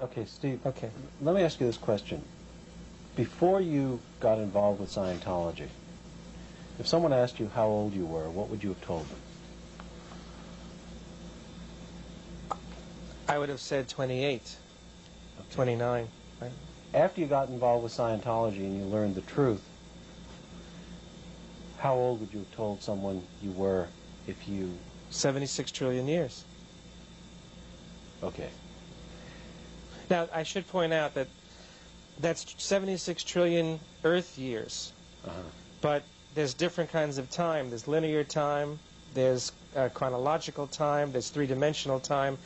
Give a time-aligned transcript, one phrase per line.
[0.00, 0.60] Okay, Steve.
[0.66, 0.90] Okay.
[1.22, 2.22] Let me ask you this question.
[3.16, 5.68] Before you got involved with Scientology,
[6.78, 9.18] if someone asked you how old you were, what would you have told them?
[13.26, 14.56] I would have said 28,
[15.50, 16.08] 29.
[16.40, 16.50] Right?
[16.92, 19.62] After you got involved with Scientology and you learned the truth,
[21.78, 23.86] how old would you have told someone you were
[24.26, 24.76] if you...
[25.08, 26.44] 76 trillion years.
[28.22, 28.50] Okay.
[30.08, 31.28] Now, I should point out that
[32.20, 34.92] that's 76 trillion Earth years.
[35.26, 35.34] Uh-huh.
[35.80, 36.02] But
[36.34, 37.70] there's different kinds of time.
[37.70, 38.78] There's linear time,
[39.14, 42.38] there's uh, chronological time, there's three-dimensional time.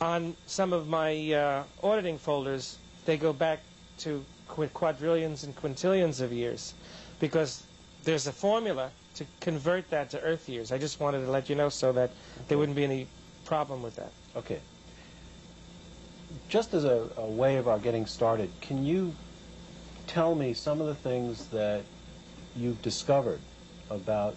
[0.00, 3.60] On some of my uh, auditing folders, they go back
[3.98, 6.74] to qu quadrillions and quintillions of years
[7.18, 7.62] because
[8.04, 10.72] there's a formula to convert that to Earth years.
[10.72, 12.10] I just wanted to let you know so that
[12.48, 13.06] there wouldn't be any
[13.44, 14.12] problem with that.
[14.36, 14.60] Okay.
[16.48, 19.14] Just as a, a way of our getting started, can you
[20.06, 21.84] tell me some of the things that
[22.56, 23.40] you've discovered
[23.90, 24.36] about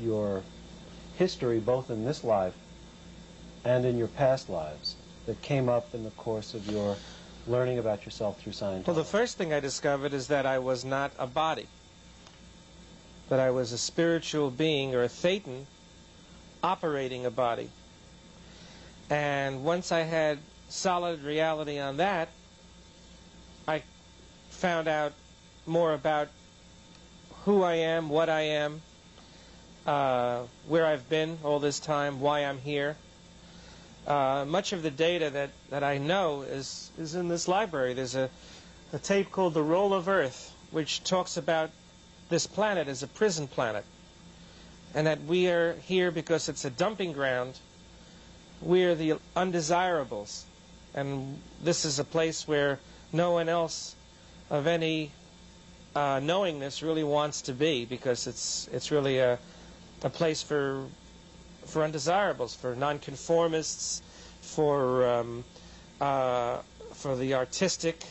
[0.00, 0.42] your
[1.16, 2.54] history, both in this life
[3.64, 6.96] and in your past lives, that came up in the course of your
[7.46, 8.86] learning about yourself through science?
[8.86, 11.66] Well, the first thing I discovered is that I was not a body,
[13.28, 15.66] that I was a spiritual being or a thetan
[16.62, 17.70] operating a body.
[19.10, 22.28] And once I had solid reality on that,
[23.66, 23.82] I
[24.50, 25.12] found out
[25.66, 26.28] more about
[27.44, 28.82] who I am, what I am,
[29.86, 32.96] uh, where I've been all this time, why I'm here.
[34.06, 37.94] Uh, much of the data that, that I know is, is in this library.
[37.94, 38.28] There's a,
[38.92, 41.70] a tape called The Role of Earth, which talks about
[42.28, 43.84] this planet as a prison planet.
[44.94, 47.58] And that we are here because it's a dumping ground.
[48.60, 50.44] We're the undesirables.
[50.94, 52.78] And this is a place where
[53.12, 53.94] no one else
[54.50, 55.10] of any
[55.94, 59.38] uh, knowingness really wants to be because it's, it's really a,
[60.02, 60.86] a place for
[61.66, 64.02] for undesirables, for nonconformists,
[64.40, 65.44] for um,
[66.00, 66.58] uh,
[66.92, 68.04] for the artistic,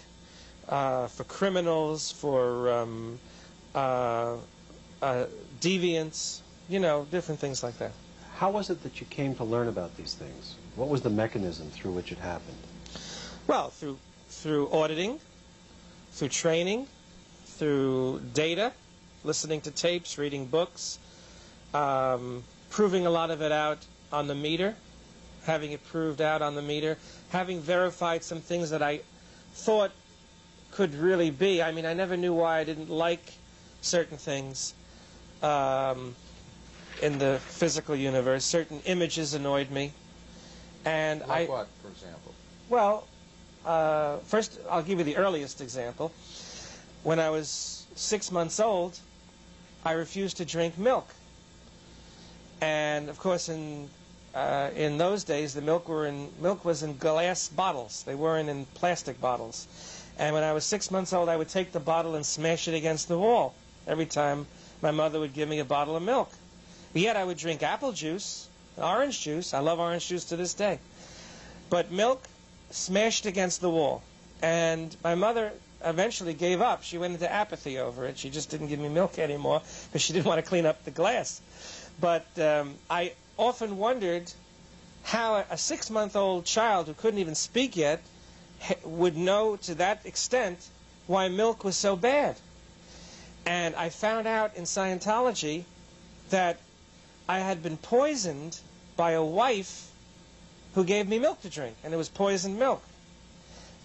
[0.67, 3.19] uh, for criminals, for um,
[3.75, 4.35] uh,
[5.01, 5.25] uh,
[5.61, 7.91] deviants, you know, different things like that.
[8.35, 10.55] How was it that you came to learn about these things?
[10.75, 12.57] What was the mechanism through which it happened?
[13.47, 13.97] Well, through
[14.29, 15.19] through auditing,
[16.11, 16.87] through training,
[17.45, 18.73] through data,
[19.23, 20.97] listening to tapes, reading books.
[21.73, 24.75] Um, proving a lot of it out on the meter,
[25.45, 26.97] having it proved out on the meter,
[27.29, 29.01] having verified some things that I
[29.53, 29.91] thought
[30.71, 31.61] could really be.
[31.61, 33.33] I mean, I never knew why I didn't like
[33.81, 34.73] certain things
[35.41, 36.15] um,
[37.01, 38.45] in the physical universe.
[38.45, 39.91] Certain images annoyed me.
[40.85, 42.33] And like I, what, for example?
[42.69, 43.07] well,
[43.65, 46.11] uh, first I'll give you the earliest example.
[47.03, 48.99] When I was six months old,
[49.85, 51.07] I refused to drink milk.
[52.61, 53.89] And of course, in
[54.33, 58.03] uh, in those days, the milk were in milk was in glass bottles.
[58.03, 59.67] They weren't in plastic bottles.
[60.17, 62.73] And when I was six months old, I would take the bottle and smash it
[62.73, 63.53] against the wall
[63.87, 64.47] every time
[64.81, 66.31] my mother would give me a bottle of milk.
[66.93, 68.47] But yet I would drink apple juice,
[68.77, 69.53] orange juice.
[69.53, 70.79] I love orange juice to this day.
[71.69, 72.27] But milk
[72.73, 74.01] smashed against the wall.
[74.41, 75.53] And my mother
[75.85, 76.83] eventually gave up.
[76.83, 78.17] She went into apathy over it.
[78.17, 80.91] She just didn't give me milk anymore because she didn't want to clean up the
[80.91, 81.39] glass.
[82.01, 84.31] But um, I often wondered
[85.03, 88.01] how a six-month-old child who couldn't even speak yet
[88.83, 90.65] would know to that extent
[91.07, 92.35] why milk was so bad.
[93.45, 95.65] And I found out in Scientology
[96.29, 96.57] that
[97.27, 98.57] I had been poisoned
[98.95, 99.89] by a wife
[100.75, 102.81] who gave me milk to drink, and it was poisoned milk.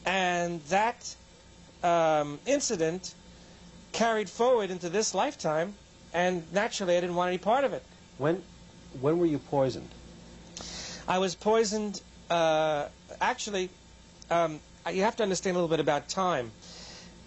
[0.06, 1.14] And that
[1.82, 3.14] um, incident
[3.92, 5.74] carried forward into this lifetime,
[6.14, 7.82] and naturally I didn't want any part of it.
[8.16, 8.42] When,
[9.00, 9.88] when were you poisoned?
[11.06, 12.00] I was poisoned,
[12.30, 12.86] uh,
[13.20, 13.70] actually,
[14.30, 14.60] um,
[14.90, 16.52] you have to understand a little bit about time.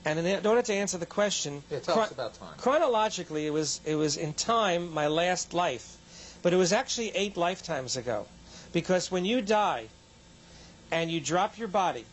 [0.03, 2.55] And in order to answer the question, Yeah, tell us about time.
[2.57, 5.97] chronologically, it was, it was in time my last life.
[6.41, 8.25] But it was actually eight lifetimes ago.
[8.73, 9.87] Because when you die
[10.91, 12.05] and you drop your body,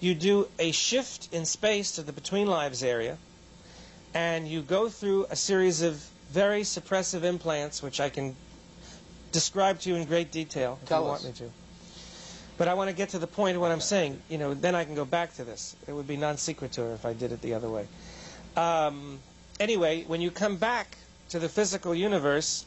[0.00, 3.16] you do a shift in space to the between lives area,
[4.14, 5.96] and you go through a series of
[6.30, 8.36] very suppressive implants, which I can
[9.32, 11.22] describe to you in great detail if Tell you us.
[11.24, 11.52] want me to.
[12.58, 14.20] But I want to get to the point of what I'm saying.
[14.28, 15.76] You know, then I can go back to this.
[15.86, 17.86] It would be non sequitur if I did it the other way.
[18.56, 19.18] Um,
[19.60, 20.96] anyway, when you come back
[21.30, 22.64] to the physical universe,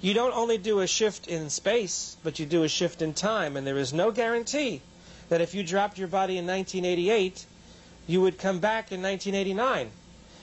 [0.00, 3.56] you don't only do a shift in space, but you do a shift in time,
[3.56, 4.80] and there is no guarantee
[5.28, 7.44] that if you dropped your body in 1988,
[8.06, 9.90] you would come back in 1989.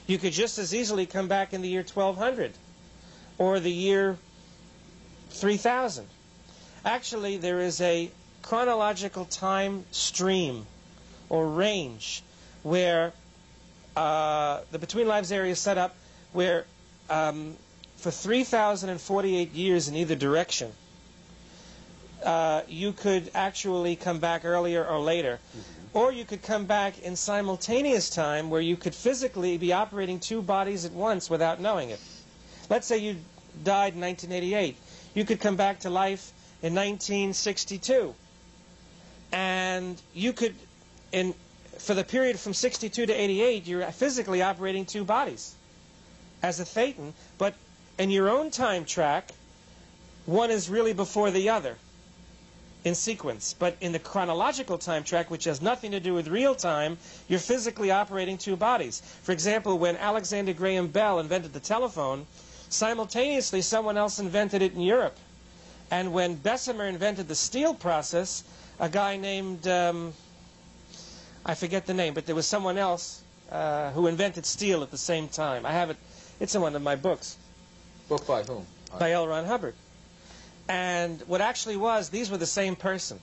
[0.08, 2.52] You could just as easily come back in the year 1200
[3.38, 4.18] or the year
[5.32, 6.06] 3000.
[6.84, 8.12] Actually, there is a
[8.44, 10.68] chronological time stream
[11.30, 12.22] or range
[12.62, 13.12] where
[13.96, 15.96] uh, the Between Lives area is set up
[16.34, 16.66] where
[17.10, 17.56] um,
[18.06, 20.72] for 3,048 years in either direction,
[22.24, 25.40] uh, you could actually come back earlier or later.
[25.58, 25.98] Mm-hmm.
[25.98, 30.44] Or you could come back in simultaneous time where you could physically be operating two
[30.44, 32.00] bodies at once without knowing it.
[32.70, 33.16] Let's say you
[33.64, 34.78] died in 1988.
[35.16, 36.32] You could come back to life
[36.62, 38.14] in 1962.
[39.32, 40.54] And you could,
[41.12, 41.34] in,
[41.80, 45.56] for the period from 62 to 88, you're physically operating two bodies
[46.44, 47.56] as a thetan, but
[47.98, 49.30] in your own time track,
[50.26, 51.78] one is really before the other
[52.84, 53.56] in sequence.
[53.58, 56.98] But in the chronological time track, which has nothing to do with real time,
[57.28, 59.02] you're physically operating two bodies.
[59.24, 62.26] For example, when Alexander Graham Bell invented the telephone,
[62.70, 65.18] simultaneously someone else invented it in Europe.
[65.92, 68.44] And when Bessemer invented the steel process,
[68.80, 70.14] a guy named, um,
[71.46, 73.22] I forget the name, but there was someone else
[73.52, 75.66] uh, who invented steel at the same time.
[75.66, 75.98] I have it,
[76.40, 77.38] it's in one of my books.
[78.08, 78.66] Book by whom?
[79.00, 79.28] By L.
[79.28, 79.74] Ron Hubbard.
[80.68, 83.20] And what actually was, these were the same person.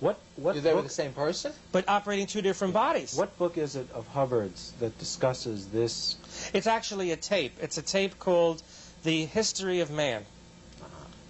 [0.00, 1.52] What what They were book, the same person?
[1.72, 3.14] but operating two different bodies.
[3.14, 6.16] what book is it of Hubbard's that discusses this?
[6.54, 7.52] It's actually a tape.
[7.60, 8.62] It's a tape called
[9.02, 10.24] The History of Man,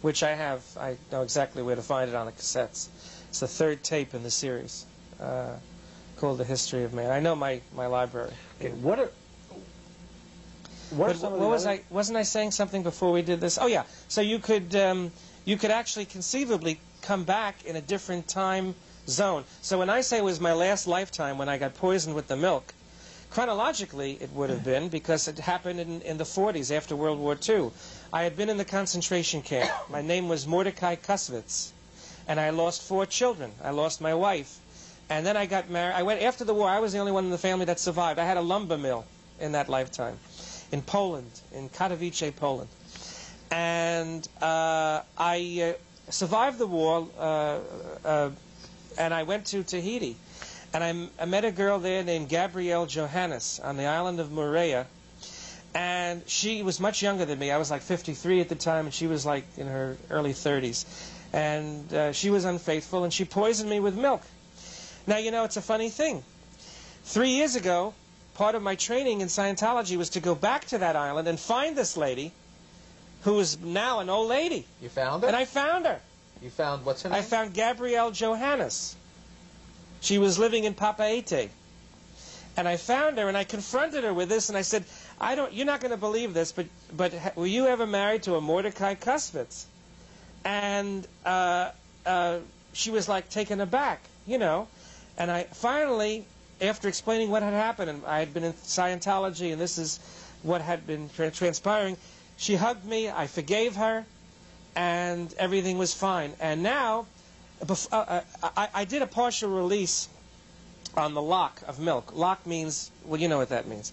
[0.03, 0.63] which I have.
[0.79, 2.89] I know exactly where to find it on the cassettes.
[3.29, 4.87] It's the third tape in the series
[5.21, 5.55] uh,
[6.17, 7.11] called The History of Man.
[7.11, 8.33] I know my, my library.
[8.61, 9.11] Okay, what are
[10.91, 11.83] what, what was other- I?
[11.91, 13.59] Wasn't I saying something before we did this?
[13.59, 13.85] Oh yeah.
[14.09, 15.13] So you could um,
[15.45, 18.75] you could actually conceivably come back in a different time
[19.07, 19.45] zone.
[19.63, 22.37] So when I say it was my last lifetime when I got poisoned with the
[22.37, 22.75] milk,
[23.31, 27.37] chronologically it would have been because it happened in, in the 40s after World War
[27.49, 27.71] II.
[28.13, 29.71] I had been in the concentration camp.
[29.91, 31.71] My name was Mordecai Kusvitz,
[32.29, 33.53] and I lost four children.
[33.63, 34.59] I lost my wife,
[35.09, 35.95] and then I got married.
[35.95, 36.69] I went after the war.
[36.69, 38.19] I was the only one in the family that survived.
[38.19, 39.05] I had a lumber mill
[39.39, 40.19] in that lifetime
[40.73, 42.69] in Poland, in Katowice, Poland.
[43.51, 47.59] And uh, I uh, survived the war, uh,
[48.05, 48.31] uh,
[48.99, 50.17] and I went to Tahiti.
[50.73, 54.87] And I met a girl there named Gabrielle Johannes on the island of Moorea.
[55.75, 57.51] And she was much younger than me.
[57.51, 60.85] I was like 53 at the time, and she was like in her early 30s.
[61.33, 64.23] And uh, she was unfaithful, and she poisoned me with milk.
[65.09, 66.23] Now, you know, it's a funny thing.
[67.05, 67.95] Three years ago,
[68.41, 71.77] part of my training in Scientology was to go back to that island and find
[71.77, 72.33] this lady
[73.25, 74.65] who is now an old lady.
[74.81, 75.27] You found her?
[75.29, 76.01] And I found her.
[76.41, 77.19] you found what's her name?
[77.19, 78.97] I found Gabrielle Johannes.
[80.01, 81.51] She was living in Papeete.
[82.57, 84.85] And I found her and I confronted her with this and I said,
[85.21, 86.65] I don't, you're not going to believe this, but,
[86.97, 89.65] but were you ever married to a Mordecai Kusvitz?
[90.47, 91.73] And uh,
[92.07, 92.39] uh,
[92.73, 94.67] she was like taken aback, you know.
[95.19, 96.25] And I finally,
[96.61, 100.01] after explaining what had happened, and I had been in Scientology and this is
[100.43, 101.97] what had been tra- transpiring,
[102.37, 104.05] she hugged me, I forgave her,
[104.77, 106.33] and everything was fine.
[106.41, 107.07] And now,
[107.69, 108.21] uh, uh,
[108.57, 110.09] I, I did a partial release
[110.97, 112.13] on the lock of milk.
[112.17, 113.93] Lock means, well, you know what that means.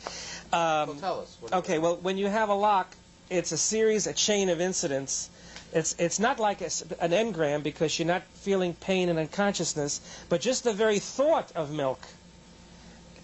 [0.53, 0.59] Um,
[0.89, 1.38] well, tell us.
[1.39, 2.95] What- Okay, well, when you have a lock,
[3.29, 5.29] it's a series, a chain of incidents.
[5.74, 6.69] It's, it's not like a
[7.01, 11.71] an engram because you're not feeling pain and unconsciousness, but just the very thought of
[11.71, 12.00] milk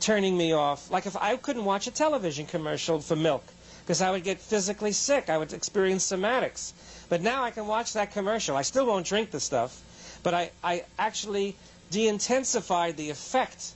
[0.03, 0.91] turning me off.
[0.91, 3.43] Like if I couldn't watch a television commercial for milk
[3.83, 6.74] because I would get physically sick, I would experience somatics.
[7.10, 8.55] But now I can watch that commercial.
[8.57, 9.81] I still won't drink the stuff,
[10.22, 11.55] but I, I actually
[11.91, 13.72] de-intensified the effect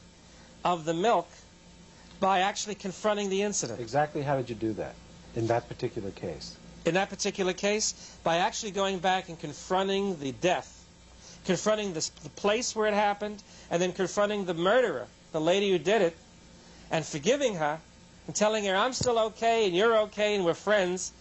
[0.66, 1.28] of the milk
[2.20, 3.80] by actually confronting the incident.
[3.80, 4.96] Exactly how did you do that
[5.36, 6.56] in that particular case?
[6.88, 7.94] in that particular case
[8.24, 10.86] by actually going back and confronting the death,
[11.46, 15.78] confronting the, the place where it happened, and then confronting the murderer, the lady who
[15.78, 16.16] did it,
[16.92, 17.80] and forgiving her
[18.28, 21.12] and telling her, I'm still okay and you're okay and we're friends.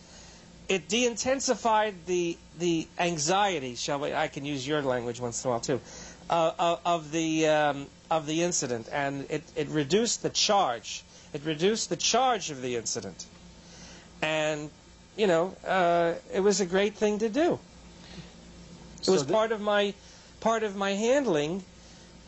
[0.68, 4.12] It de intensified the, the anxiety, shall we?
[4.12, 5.80] I can use your language once in a while too,
[6.28, 11.04] uh, of, of, the, um, of the incident, and it, it reduced the charge.
[11.32, 13.26] It reduced the charge of the incident.
[14.22, 14.70] And
[15.16, 17.58] you know, uh, it was a great thing to do.
[19.02, 19.94] It was So part of my
[20.40, 21.62] part of my handling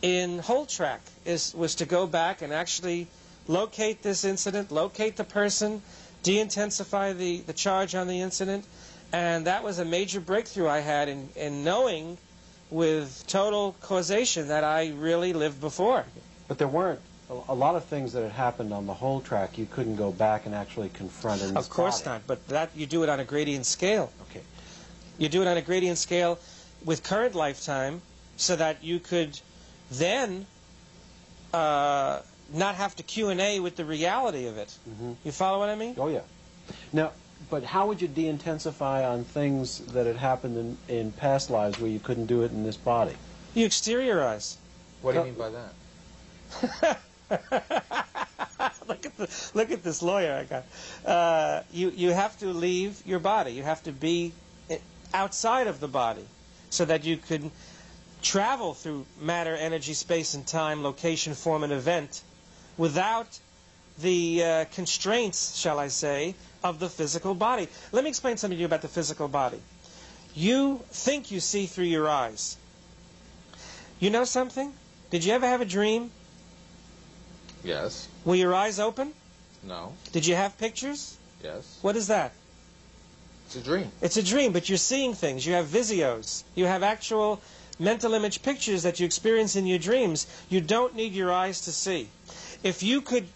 [0.01, 3.07] in whole track is was to go back and actually
[3.47, 5.81] locate this incident, locate the person,
[6.23, 8.65] de-intensify the, the charge on the incident,
[9.11, 12.17] and that was a major breakthrough I had in, in knowing
[12.69, 16.05] with total causation that I really lived before.
[16.47, 16.99] But there weren't
[17.47, 20.45] a, lot of things that had happened on the whole track you couldn't go back
[20.45, 24.11] and actually confront Of course not, but that you do it on a gradient scale.
[24.29, 24.41] Okay.
[25.17, 26.39] You do it on a gradient scale
[26.85, 28.01] with current lifetime
[28.37, 29.39] so that you could
[29.91, 30.45] then
[31.53, 32.21] uh,
[32.53, 34.77] not have to Q&A with the reality of it.
[34.89, 35.15] Mhm.
[35.23, 35.95] You follow what I mean?
[35.97, 36.21] Oh, yeah.
[36.93, 37.11] Now,
[37.49, 41.89] but how would you de-intensify on things that had happened in, in past lives where
[41.89, 43.15] you couldn't do it in this body?
[43.55, 44.55] You exteriorize.
[45.01, 46.99] What do you mean by that?
[48.87, 50.65] look at the, look at this lawyer I got.
[51.05, 53.51] Uh, you you have to leave your body.
[53.51, 54.33] You have to be
[55.13, 56.25] outside of the body,
[56.69, 57.51] so that you can
[58.21, 62.21] travel through matter, energy, space, and time, location, form, and event,
[62.77, 63.39] without
[63.99, 67.67] the uh, constraints, shall I say, of the physical body.
[67.91, 69.59] Let me explain something to you about the physical body.
[70.35, 72.57] You think you see through your eyes.
[73.99, 74.73] You know something?
[75.09, 76.11] Did you ever have a dream?
[77.63, 78.07] Yes.
[78.23, 79.13] Were your eyes open?
[79.63, 79.93] No.
[80.11, 81.17] Did you have pictures?
[81.43, 81.79] Yes.
[81.81, 82.31] What is that?
[83.47, 83.91] It's a dream.
[84.01, 85.45] It's a dream, but you're seeing things.
[85.45, 86.43] You have visios.
[86.55, 87.41] You have actual
[87.79, 90.27] mental image pictures that you experience in your dreams.
[90.49, 92.09] You don't need your eyes to see.
[92.61, 93.27] If you could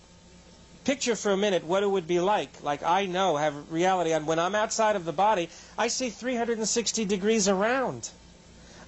[0.84, 4.28] picture for a minute what it would be like, like I know, have reality and
[4.28, 8.10] when I'm outside of the body, I see 360 degrees around.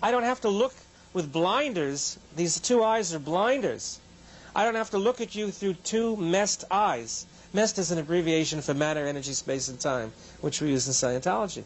[0.04, 0.74] I don't have to look
[1.14, 2.20] with blinders.
[2.36, 4.00] These two eyes are blinders.
[4.54, 7.26] I don't have to look at you through two MEST eyes.
[7.54, 11.64] MEST is an abbreviation for matter, energy, space, and time, which we use in Scientology.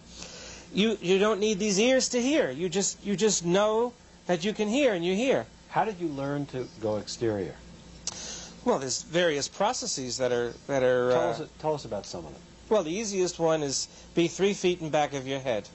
[0.74, 2.52] You you don't need these ears to hear.
[2.52, 3.94] You just you just know
[4.28, 5.46] that you can hear and you hear.
[5.70, 7.56] How did you learn to go exterior?
[8.66, 11.12] Well, there's various processes that are that are.
[11.12, 12.42] Tell, uh, us, tell us about some of them.
[12.70, 15.68] well, the easiest one is be three feet in back of your head,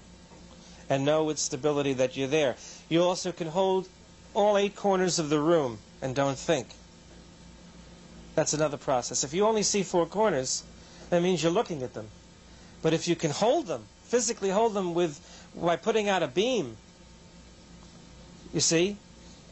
[0.89, 2.57] and know with stability that you're there.
[2.89, 3.89] You also can hold
[4.35, 6.69] all eight corners of the room and don't think.
[8.35, 9.25] That's another process.
[9.25, 10.65] If you only see four corners,
[11.11, 12.09] that means you're looking at them.
[12.83, 15.21] But if you can hold them, physically hold them with
[15.57, 16.77] by putting out a beam,
[18.53, 18.97] you see,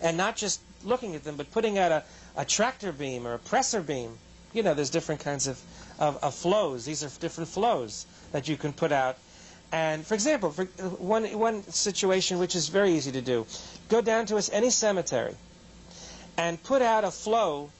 [0.01, 2.03] and not just looking at them, but putting out a,
[2.37, 4.19] a tractor beam or a presser beam.
[4.53, 5.61] You know, there's different kinds of,
[5.99, 6.85] of, of flows.
[6.85, 9.17] These are different flows that you can put out.
[9.71, 13.47] And for example, for uh, one, one situation which is very easy to do,
[13.89, 15.35] go down to any cemetery
[16.37, 17.71] and put out a flow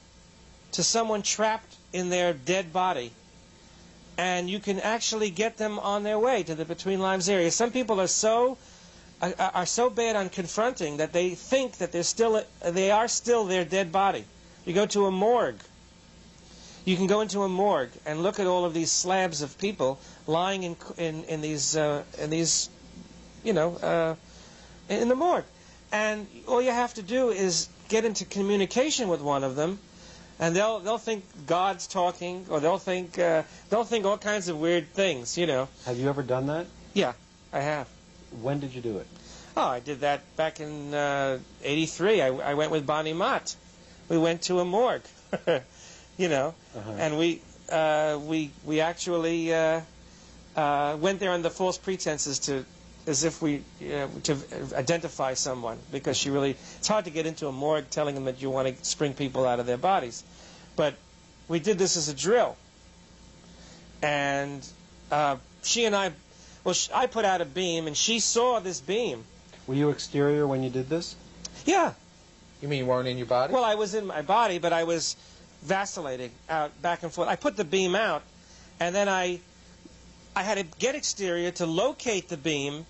[0.71, 3.11] to someone trapped in their dead body.
[4.17, 7.49] And you can actually get them on their way to the between lives area.
[7.51, 8.57] Some people are so
[9.39, 13.63] are so bad on confronting that they think that they're still they are still their
[13.63, 14.25] dead body.
[14.65, 15.59] You go to a morgue.
[16.85, 19.99] You can go into a morgue and look at all of these slabs of people
[20.27, 22.69] lying in in, in these uh, in these
[23.43, 24.15] you know uh,
[24.89, 25.45] in the morgue,
[25.91, 29.79] and all you have to do is get into communication with one of them,
[30.39, 34.59] and they'll they'll think God's talking, or they'll think uh, they'll think all kinds of
[34.59, 35.37] weird things.
[35.37, 35.67] You know.
[35.85, 36.65] Have you ever done that?
[36.93, 37.13] Yeah,
[37.51, 37.87] I have.
[38.41, 39.07] When did you do it?
[39.55, 42.21] Oh, I did that back in uh, '83.
[42.21, 43.55] I, I went with Bonnie Mott.
[44.09, 45.03] We went to a morgue,
[46.17, 46.91] you know, Uh-huh.
[46.97, 49.81] and we uh, we we actually uh,
[50.55, 52.65] uh, went there under false pretenses to,
[53.05, 54.37] as if we uh, to
[54.75, 56.51] identify someone because she really.
[56.77, 59.45] It's hard to get into a morgue telling them that you want to spring people
[59.45, 60.23] out of their bodies,
[60.75, 60.95] but
[61.47, 62.55] we did this as a drill,
[64.01, 64.65] and
[65.11, 66.11] uh, she and I.
[66.63, 69.25] Well, sh- I put out a beam, and she saw this beam.
[69.67, 71.15] Were you exterior when you did this?
[71.65, 71.93] Yeah.
[72.61, 73.53] You mean you weren't in your body?
[73.53, 75.17] Well, I was in my body, but I was
[75.63, 77.27] vacillating out back and forth.
[77.27, 78.23] I put the beam out,
[78.79, 79.39] and then I,
[80.35, 82.85] I had to get exterior to locate the beam,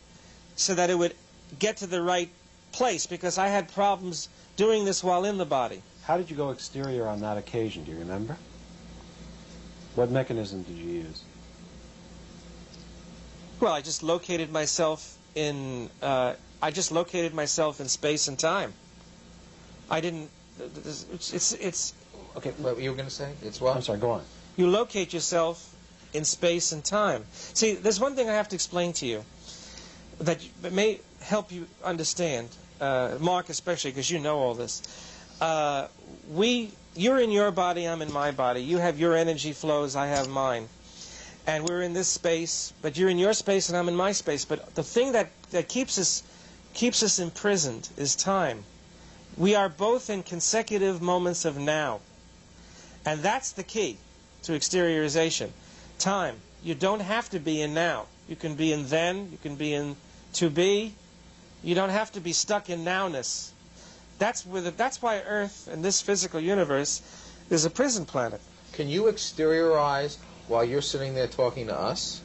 [0.55, 1.15] so that it would
[1.59, 2.29] get to the right
[2.71, 5.81] place because I had problems doing this while in the body.
[6.03, 7.83] How did you go exterior on that occasion?
[7.83, 8.37] Do you remember?
[9.95, 11.23] What mechanism did you use?
[13.59, 15.89] Well, I just located myself in.
[16.01, 18.73] Uh, I just located myself in space and time.
[19.89, 20.29] I didn't.
[20.59, 21.93] It's it's, it's
[22.35, 23.31] Okay, What were you were going to say?
[23.43, 23.75] It's what?
[23.75, 24.23] I'm sorry, go on.
[24.57, 25.75] you locate yourself
[26.13, 27.25] in space and time.
[27.53, 29.23] See, there's one thing I have to explain to you
[30.19, 30.39] that
[30.71, 32.49] may help you understand,
[32.81, 34.81] uh, Mark especially, because you know all this.
[35.41, 35.87] Uh,
[36.31, 38.61] we, you're in your body, I'm in my body.
[38.61, 40.67] You have your energy flows, I have mine,
[41.47, 42.73] and we're in this space.
[42.81, 44.45] But you're in your space, and I'm in my space.
[44.45, 46.23] But the thing that that keeps us
[46.73, 48.63] keeps us imprisoned is time.
[49.37, 52.01] We are both in consecutive moments of now.
[53.05, 53.97] And that's the key
[54.43, 55.49] to exteriorization.
[55.99, 56.37] Time.
[56.63, 58.05] You don't have to be in now.
[58.27, 59.95] You can be in then, you can be in
[60.33, 60.93] to be,
[61.63, 63.51] You don't have to be stuck in nowness.
[64.19, 67.01] That's where the, that's why Earth and this physical universe
[67.49, 68.41] is a prison planet.
[68.73, 72.21] Can you exteriorize while you're sitting there talking to us?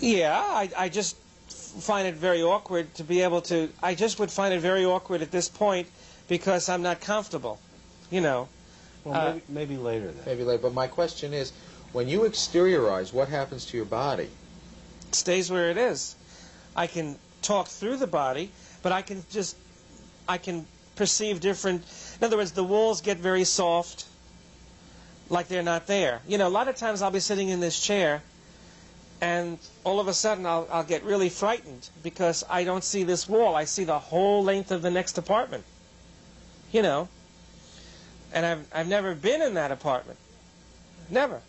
[0.00, 1.16] Yeah, I, I just
[1.48, 3.68] find it very awkward to be able to.
[3.82, 5.88] I just would find it very awkward at this point
[6.28, 7.60] because I'm not comfortable.
[8.10, 8.48] You know.
[9.04, 10.22] Well, Uh, maybe, maybe later then.
[10.26, 10.62] Maybe later.
[10.62, 11.52] But my question is,
[11.92, 14.28] when you exteriorize, what happens to your body?
[15.12, 16.14] Stays where it is.
[16.76, 18.50] I can talk through the body,
[18.82, 19.56] but I can just.
[20.28, 21.82] I can perceive different.
[22.20, 24.04] In other words, the walls get very soft,
[25.28, 26.20] like they're not there.
[26.28, 28.22] You know, a lot of times I'll be sitting in this chair,
[29.20, 33.28] and all of a sudden I'll, I'll get really frightened because I don't see this
[33.28, 33.56] wall.
[33.56, 35.64] I see the whole length of the next apartment.
[36.70, 37.08] You know.
[38.32, 40.18] And I've, I've never been in that apartment.
[41.10, 41.40] Never.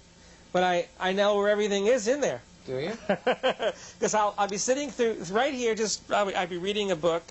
[0.52, 2.42] But I, I know where everything is in there.
[2.66, 2.92] Do you?
[3.08, 6.96] Because I'll, I'll be sitting through right here, just I'll be, I'll be reading a
[6.96, 7.24] book.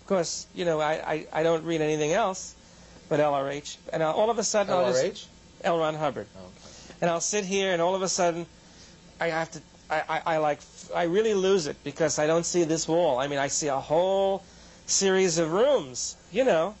[0.00, 2.54] Of course, you know, I, I, I don't read anything else
[3.08, 3.76] but LRH.
[3.92, 5.28] And I'll, all of a sudden I'll just
[5.62, 5.78] L.
[5.78, 6.26] Ron Hubbard.
[6.36, 6.94] Oh, okay.
[7.00, 8.46] And I'll sit here, and all of a sudden,
[9.20, 9.60] I have to,
[9.90, 10.60] I, I, I like,
[10.94, 13.18] I really lose it because I don't see this wall.
[13.18, 14.44] I mean, I see a whole
[14.86, 16.74] series of rooms, you know,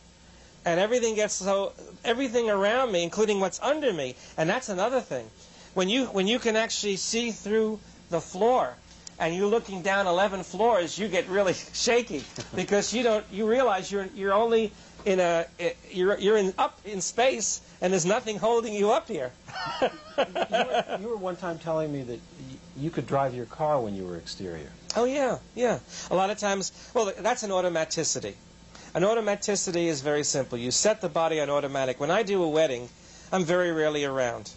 [0.64, 1.72] and everything gets so,
[2.04, 5.28] everything around me, including what's under me, and that's another thing.
[5.74, 7.80] When you, when you can actually see through
[8.10, 8.74] the floor,
[9.18, 13.90] and you're looking down 11 floors, you get really shaky because you don't, you realize
[13.90, 14.72] you're, you're only
[15.04, 19.08] in a, eh, you're, you're in, up in space, and there's nothing holding you up
[19.08, 19.30] here.
[19.82, 22.20] you, were, you were one time telling me that
[22.76, 24.70] you could drive your car when you were exterior.
[24.96, 25.80] Oh yeah, yeah.
[26.10, 28.34] A lot of times, well, that's an automaticity.
[28.94, 30.56] An automaticity is very simple.
[30.56, 31.98] You set the body on automatic.
[31.98, 32.88] When I do a wedding,
[33.32, 34.50] I'm very rarely around.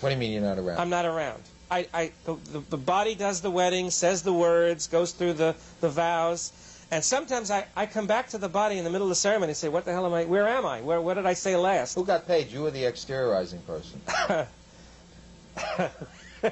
[0.00, 0.78] What do you mean you're not around?
[0.78, 1.42] I'm not around.
[1.72, 5.54] I, I the, the, the body does the wedding, says the words, goes through the,
[5.80, 6.52] the vows,
[6.90, 9.52] and sometimes I, I come back to the body in the middle of the ceremony
[9.52, 10.82] and say, what the hell am I, where am I?
[10.82, 11.94] Where, what did I say last?
[11.94, 12.52] Who got paid?
[12.52, 14.02] You or the exteriorizing person?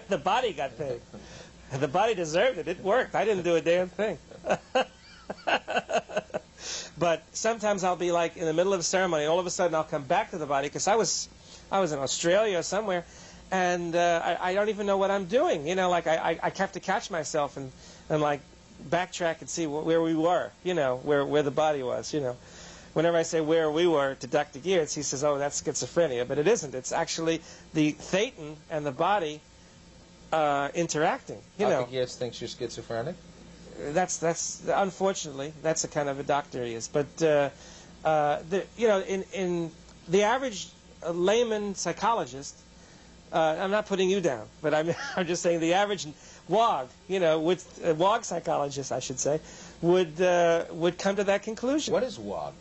[0.09, 1.03] the body got paid.
[1.75, 2.67] The body deserved it.
[2.67, 3.15] It worked.
[3.15, 4.17] I didn't do a damn thing.
[6.99, 9.75] but sometimes I'll be like in the middle of a ceremony, all of a sudden
[9.75, 11.29] I'll come back to the body because I was,
[11.71, 13.05] I was in Australia or somewhere,
[13.51, 15.67] and uh, I, I don't even know what I'm doing.
[15.67, 17.71] You know, like I, I, I have to catch myself and,
[18.09, 18.41] and like
[18.89, 20.51] backtrack and see wh- where we were.
[20.65, 22.13] You know, where where the body was.
[22.15, 22.37] You know.
[22.93, 24.59] Whenever I say where we were to Dr.
[24.59, 26.75] Geertz, he says, "Oh, that's schizophrenia," but it isn't.
[26.75, 27.41] It's actually
[27.73, 29.41] the thetan and the body
[30.33, 31.41] uh, interacting.
[31.57, 31.93] You know, Dr.
[31.93, 33.15] Geertz thinks you're schizophrenic?
[33.81, 36.89] that's that's unfortunately that's the kind of a doctor he is.
[36.89, 37.51] But uh,
[38.05, 39.71] uh, the, you know, in in
[40.09, 40.69] the average
[41.05, 42.57] uh, layman psychologist,
[43.33, 46.07] uh, I'm not putting you down, but I'm I'm just saying the average
[46.49, 49.41] WOG, you know, would uh, WOG psychologist, I should say,
[49.83, 51.93] would uh, would come to that conclusion.
[51.93, 52.55] What is WOG?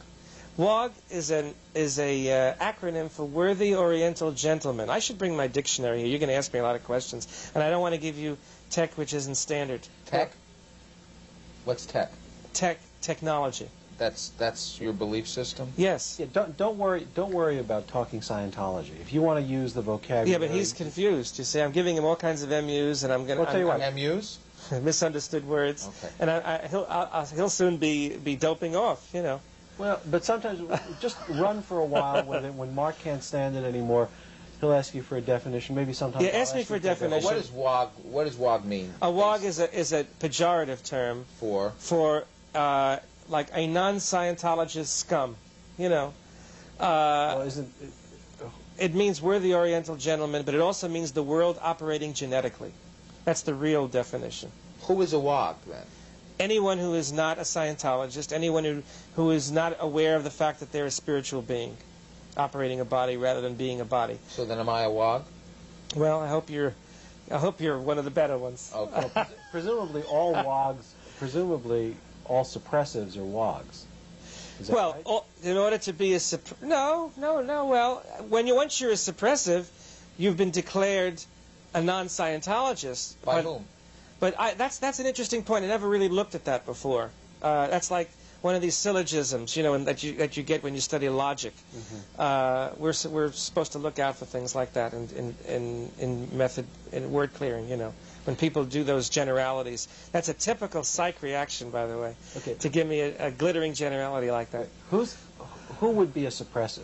[0.57, 4.89] WOG is an is a uh, acronym for Worthy Oriental Gentleman.
[4.89, 6.07] I should bring my dictionary here.
[6.07, 8.17] You're going to ask me a lot of questions, and I don't want to give
[8.17, 8.37] you
[8.69, 9.87] tech which isn't standard.
[10.05, 10.31] Tech?
[11.65, 12.11] What's tech?
[12.53, 13.69] Tech technology.
[13.99, 15.73] That's that's your belief system?
[15.77, 16.17] Yes.
[16.19, 18.99] Yeah, don't don't worry don't worry about talking Scientology.
[19.01, 21.37] If you want to use the vocabulary, Yeah, but he's confused.
[21.37, 23.61] You see, I'm giving him all kinds of MUs, and I'm going Well, I'll tell
[23.61, 23.93] you what.
[23.93, 24.39] MUs?
[24.69, 26.13] to misunderstood words, Okay.
[26.19, 29.09] and I, I, he'll I'll, I'll, he'll soon be be doping off.
[29.13, 29.41] You know.
[29.77, 30.61] Well, but sometimes
[30.99, 34.09] just run for a while when it, when Mark can't stand it anymore.
[34.59, 35.75] He'll ask you for a definition.
[35.75, 36.25] Maybe sometimes.
[36.25, 37.23] Yeah, I'll ask me for a a definition.
[37.23, 38.93] What does WOG what does WOG mean?
[39.01, 42.97] A WOG is a is a pejorative term for for uh,
[43.29, 45.35] like a non-Scientologist scum.
[45.77, 46.13] You know.
[46.79, 47.73] Well, Uh, isn't
[48.77, 52.71] it means worthy Oriental gentleman, but it also means the world operating genetically.
[53.25, 54.51] That's the real definition.
[54.83, 55.83] who is a WOG then?
[56.39, 58.81] anyone who is not a Scientologist, anyone who,
[59.17, 61.75] who is not aware of the fact that they're a spiritual being
[62.37, 64.17] operating a body rather than being a body.
[64.29, 65.25] So then am I a WOG?
[65.97, 66.73] Well, I hope you're
[67.29, 68.71] I hope you're one of the better ones.
[68.73, 69.25] Okay.
[69.51, 71.95] presumably all WOGs, presumably
[72.29, 73.85] all suppressives are WOGs.
[74.69, 75.01] Well, right?
[75.05, 77.65] all, in order to be a supp- no, no, no.
[77.65, 77.95] Well,
[78.27, 79.65] when you once you're a suppressive,
[80.17, 81.21] you've been declared
[81.73, 83.15] a non-Scientologist.
[83.23, 83.65] By but, whom?
[84.19, 85.63] But I, that's that's an interesting point.
[85.63, 87.09] I never really looked at that before.
[87.41, 88.09] Uh, that's like
[88.41, 91.07] one of these syllogisms, you know, and that you that you get when you study
[91.07, 91.53] logic.
[92.17, 96.37] Uh, we're we're supposed to look out for things like that in in in, in
[96.37, 97.93] method in word clearing, you know.
[98.29, 102.13] When people do those generalities, that's a typical psych reaction, by the way.
[102.37, 102.53] Okay.
[102.59, 104.67] To give me a, a glittering generality like that.
[104.91, 105.17] Who's
[105.79, 106.83] who would be a suppressive?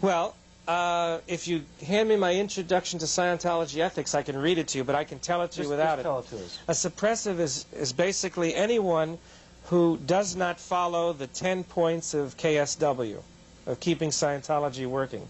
[0.00, 0.34] Well,
[0.66, 4.78] uh, if you hand me my introduction to Scientology ethics, I can read it to
[4.78, 6.02] you, but I can tell it to Just, you without just it.
[6.02, 6.58] tell it to us.
[6.66, 9.18] A suppressive is, is basically anyone
[9.66, 13.22] who does not follow the 10 points of KSW,
[13.68, 15.28] of keeping Scientology working.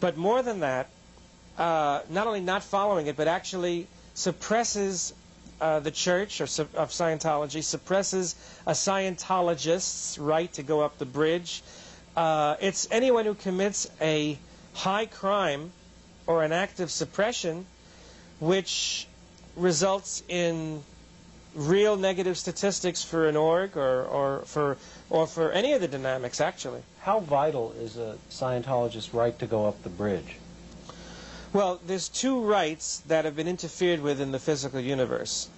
[0.00, 0.88] But more than that,
[1.56, 3.86] uh, not only not following it, but actually
[4.18, 5.14] suppresses
[5.60, 8.34] uh, the church su- of Scientology, suppresses
[8.66, 11.62] a Scientologist's right to go up the bridge.
[12.16, 14.36] Uh, it's anyone who commits a
[14.74, 15.70] high crime
[16.26, 17.64] or an act of suppression
[18.40, 19.06] which
[19.54, 20.82] results in
[21.54, 24.76] real negative statistics for an org or, or for
[25.10, 26.82] or for any of the dynamics actually.
[27.00, 30.36] How vital is a Scientologist's right to go up the bridge?
[31.52, 35.48] Well, there's two rights that have been interfered with in the physical universe.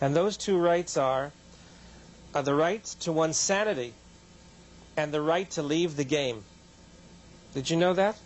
[0.00, 1.32] And those two rights are,
[2.34, 3.94] are the right to one's sanity
[4.96, 6.44] and the right to leave the game.
[7.54, 8.16] Did you know that?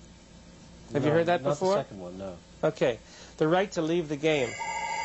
[0.93, 1.75] Have you heard that not before?
[1.77, 2.37] the second one, no.
[2.65, 2.99] Okay,
[3.37, 4.49] the right to leave the game.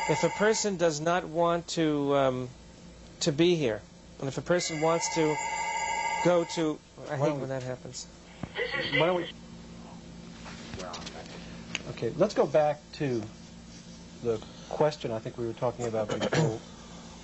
[0.08, 2.48] If a person does not want to um,
[3.20, 3.80] to be here,
[4.20, 5.36] and if a person wants to
[6.24, 6.78] go to,
[7.10, 8.06] I hate when that happens.
[8.92, 9.26] Why don't we...
[11.90, 13.22] Okay, let's go back to
[14.22, 16.58] the question I think we were talking about before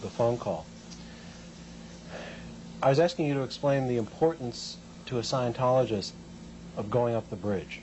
[0.00, 0.66] the phone call.
[2.82, 6.12] I was asking you to explain the importance to a Scientologist
[6.76, 7.80] of going up the bridge.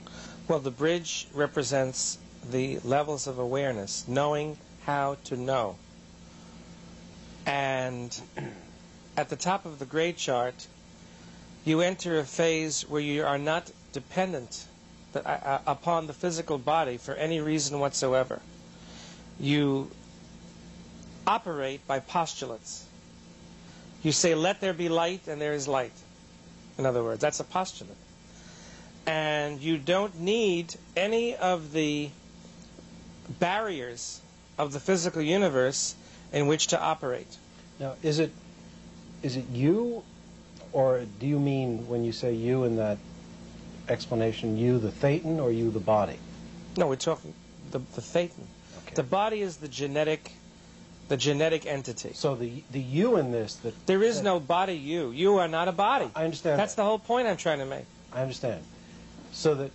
[0.48, 2.18] Well, the bridge represents
[2.50, 5.76] the levels of awareness, knowing how to know.
[7.46, 8.18] And
[9.16, 10.66] at the top of the grade chart,
[11.64, 14.66] you enter a phase where you are not dependent
[15.12, 18.40] th- uh, uh, upon the physical body for any reason whatsoever.
[19.38, 19.90] You
[21.26, 22.86] operate by postulates.
[24.02, 25.92] You say, let there be light, and there is light.
[26.78, 27.96] In other words, that's a postulate
[29.06, 32.10] and you don't need any of the
[33.38, 34.20] barriers
[34.58, 35.94] of the physical universe
[36.32, 37.36] in which to operate.
[37.78, 38.32] Now, is it
[39.22, 40.02] is it you,
[40.72, 42.98] or do you mean when you say you in that
[43.90, 46.16] explanation, you the Thetan or you the body?
[46.76, 47.34] No, we're talking
[47.70, 48.44] the, the Thetan.
[48.86, 48.94] Okay.
[48.94, 50.32] The body is the genetic,
[51.08, 52.12] the genetic entity.
[52.14, 55.10] So the the you in this that There is no body you.
[55.10, 56.10] You are not a body.
[56.14, 56.58] I understand.
[56.58, 56.82] That's that.
[56.82, 57.84] the whole point I'm trying to make.
[58.12, 58.62] I understand.
[59.32, 59.70] So that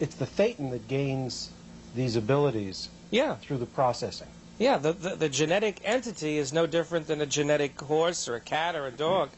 [0.00, 1.50] it's the Thetan that gains
[1.94, 4.28] these abilities Yeah, through the processing.
[4.58, 4.76] yeah.
[4.78, 8.76] The, the, the genetic entity is no different than a genetic horse or a cat
[8.76, 9.30] or a dog.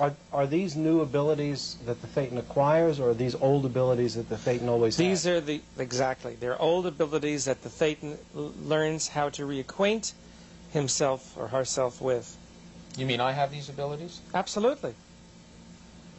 [0.00, 4.28] Are, are these new abilities that the Thetan acquires, or are these old abilities that
[4.28, 5.32] the Thetan always has These had?
[5.34, 6.36] are the exactly.
[6.38, 10.12] They're old abilities that the Thetan learns how to reacquaint
[10.72, 12.36] himself or herself with.
[12.96, 14.20] You mean I have these abilities?
[14.34, 14.94] Absolutely,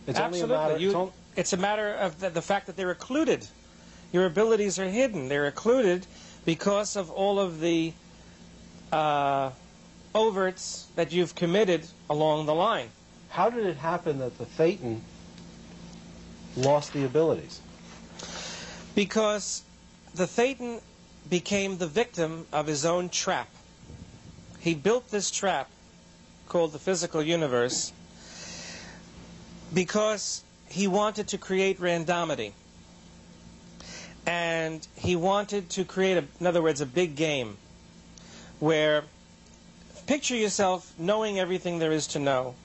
[0.07, 0.55] It's absolutely.
[0.55, 0.81] only a matter.
[0.81, 3.47] You- it's it's a matter of the, the fact that they're occluded.
[4.11, 5.29] Your abilities are hidden.
[5.29, 6.05] They're occluded
[6.43, 7.93] because of all of the
[8.91, 9.51] uh,
[10.13, 12.89] overts that you've committed along the line.
[13.29, 15.01] How did it happen that the Thetan
[16.57, 17.61] lost the abilities?
[18.95, 19.63] Because
[20.13, 20.81] the Thetan
[21.29, 23.47] became the victim of his own trap.
[24.59, 25.69] He built this trap
[26.47, 27.93] called the physical universe
[29.73, 32.53] because he wanted to create randomity.
[34.25, 37.57] And he wanted to create, a, in other words, a big game
[38.59, 39.03] where
[40.07, 42.55] picture yourself knowing everything there is to know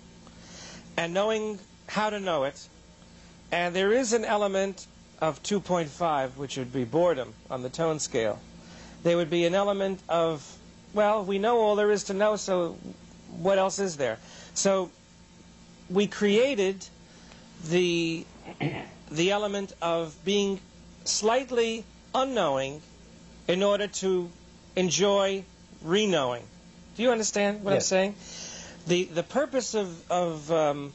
[0.96, 2.68] and knowing how to know it.
[3.52, 4.86] And there is an element
[5.20, 8.40] of 2.5, which would be boredom on the tone scale.
[9.02, 10.56] There would be an element of,
[10.92, 12.76] well, we know all there is to know, so
[13.38, 14.18] what else is there?
[14.54, 14.90] So
[15.90, 16.84] we created
[17.68, 18.24] the,
[19.10, 20.60] the element of being
[21.04, 22.80] slightly unknowing
[23.46, 24.30] in order to
[24.76, 25.44] enjoy
[25.82, 26.42] re-knowing.
[26.96, 28.14] Do you understand what I'm saying?
[28.86, 30.92] The, the purpose of, of, um,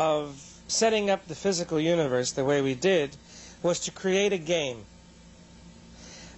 [0.00, 3.16] of setting up the physical universe the way we did
[3.62, 4.84] was to create a game.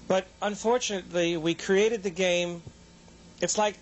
[0.08, 2.62] But unfortunately, we created the game.
[3.40, 3.76] It's like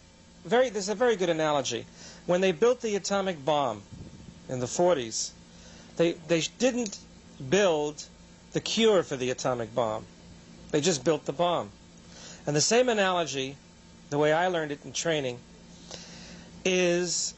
[0.45, 0.69] very.
[0.69, 1.87] There's a very good analogy.
[2.27, 3.83] When they built the atomic bomb
[4.49, 5.31] in the 40s,
[5.97, 6.99] they they didn't
[7.49, 8.05] build
[8.53, 10.05] the cure for the atomic bomb.
[10.71, 11.71] They just built the bomb.
[12.47, 13.57] And the same analogy,
[14.11, 15.39] the way I learned it in training,
[16.65, 17.35] is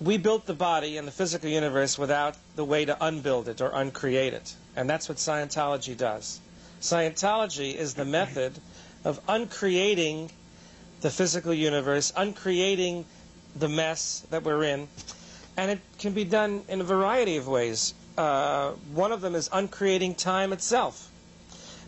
[0.00, 3.70] we built the body and the physical universe without the way to unbuild it or
[3.72, 4.54] uncreate it.
[4.74, 6.40] And that's what Scientology does.
[6.80, 8.58] Scientology is the method
[9.04, 10.30] of uncreating
[11.00, 13.04] the physical universe, uncreating
[13.54, 14.88] the mess that we're in.
[15.56, 17.94] And it can be done in a variety of ways.
[18.18, 21.10] uh, one of them is uncreating time itself.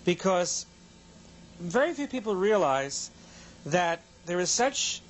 [0.04, 0.66] Because
[1.60, 3.10] very few people realize
[3.66, 5.00] that there is such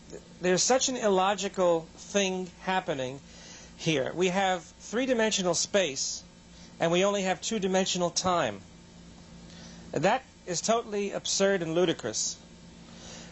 [0.41, 3.21] there's such an illogical thing happening
[3.77, 4.13] here.
[4.15, 6.23] We have three-dimensional space,
[6.81, 8.61] and we only have two-dimensional time.
[9.93, 12.37] That is totally absurd and ludicrous.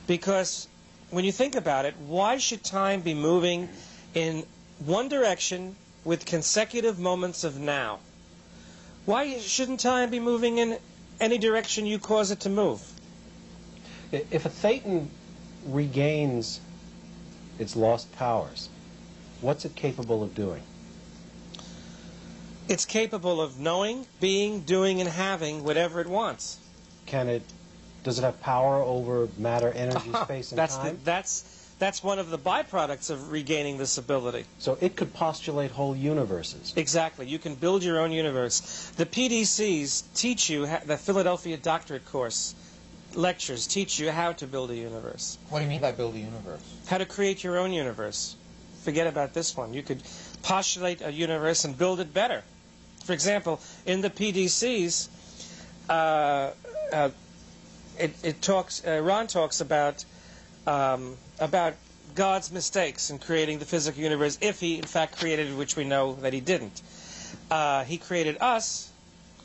[0.07, 0.69] Because
[1.11, 3.69] when you think about it, why should time be moving
[4.15, 4.45] in
[4.85, 7.99] one direction with consecutive moments of now?
[9.05, 10.79] Why shouldn't time be moving in
[11.21, 12.83] any direction you cause it to move?
[14.13, 15.09] If a Thetan
[15.67, 16.61] regains
[17.59, 18.69] its lost powers,
[19.41, 20.63] what's it capable of doing?
[22.69, 26.59] It's capable of knowing, being, doing, and having whatever it wants.
[27.07, 27.43] Can it?
[28.03, 30.97] Does it have power over matter, energy, space, and that's time?
[30.97, 34.47] The, that's that's one of the byproducts of regaining this ability.
[34.59, 36.73] So it could postulate whole universes.
[36.75, 37.27] Exactly.
[37.27, 38.91] You can build your own universe.
[38.97, 42.55] The PDCs teach you, the Philadelphia Doctorate course
[43.17, 46.19] lectures teach you how to build a universe, What do you mean by build a
[46.19, 46.61] universe?
[46.87, 48.37] how to create your own universe.
[48.83, 49.75] Forget about this one.
[49.75, 50.03] You could
[50.43, 52.45] postulate a universe and build it better.
[53.05, 55.09] For example, in the PDCs,
[55.89, 56.51] uh,
[56.93, 57.11] uh,
[57.99, 58.85] it, it talks.
[58.87, 60.05] Uh, Ron talks about
[60.67, 61.75] um, about
[62.15, 65.85] God's mistakes in creating the physical universe, if He in fact created it, which we
[65.85, 66.81] know that He didn't.
[67.51, 68.91] Uh, he created us,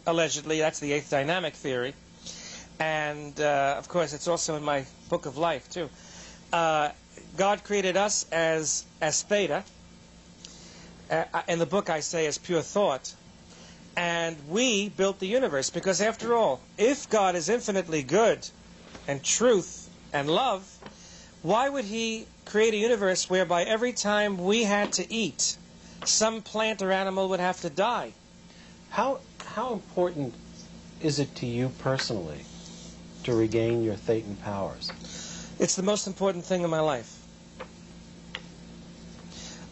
[0.05, 0.59] allegedly.
[0.59, 1.93] That's the eighth dynamic theory,
[2.81, 5.87] and uh, of course, it's also in my book of life too.
[6.51, 6.89] Uh,
[7.37, 9.63] God created us as as theta.
[11.09, 13.13] Uh, in the book, I say as pure thought
[13.97, 18.47] and we built the universe because after all if god is infinitely good
[19.07, 20.63] and truth and love
[21.41, 25.57] why would he create a universe whereby every time we had to eat
[26.05, 28.13] some plant or animal would have to die
[28.91, 30.33] How how important
[31.01, 32.45] is it to you personally
[33.23, 34.91] to regain your Thetan powers?
[35.59, 37.17] it's the most important thing in my life.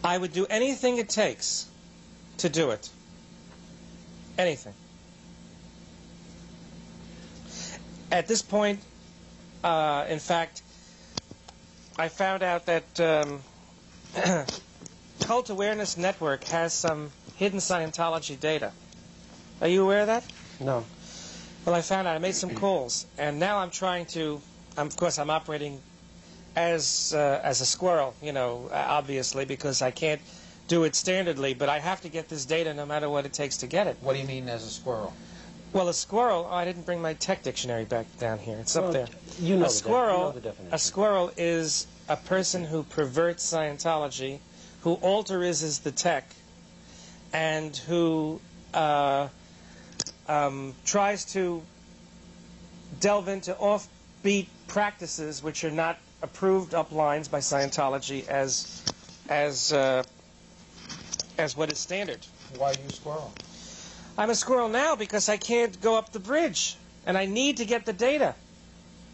[0.04, 1.68] I would do anything it takes
[2.38, 2.90] to do it.
[4.38, 4.74] Anything.
[8.12, 8.80] At this point
[9.64, 10.62] uh, in fact
[11.98, 13.42] i found out that um,
[15.22, 18.72] cult awareness network has some hidden scientology data.
[19.62, 20.24] Are you aware of that?
[20.62, 20.86] No.
[21.65, 22.15] Well, I found out.
[22.15, 24.41] I made some calls, and now I'm trying to.
[24.78, 25.82] I'm, of course, I'm operating
[26.56, 30.22] as uh, as a squirrel, you know, uh, obviously, because I can't
[30.67, 31.58] do it standardly.
[31.58, 33.98] But I have to get this data, no matter what it takes to get it.
[34.02, 35.13] What do you mean as a squirrel?
[35.72, 36.48] Well, a squirrel.
[36.50, 38.58] Oh, I didn't bring my tech dictionary back down here.
[38.60, 39.08] It's Well, up there.
[39.39, 40.19] You know, a the, de- you squirrel.
[40.19, 40.74] know the definition.
[40.74, 44.39] a squirrel is a person who perverts Scientology,
[44.82, 46.34] who alteres the tech,
[47.34, 48.41] and who
[48.74, 49.28] uh,
[50.30, 51.62] um, tries to
[53.00, 58.84] delve into offbeat practices which are not approved up lines by Scientology as
[59.28, 60.04] as uh,
[61.38, 62.20] as what is standard.
[62.58, 63.34] Why are you a squirrel?
[64.18, 67.65] I'm a squirrel now because I can't go up the bridge, and I need to
[67.65, 68.36] get the data.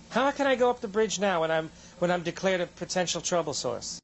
[0.10, 3.21] How can I go up the bridge now when I'm when I'm declared a potential
[3.21, 4.01] trouble source?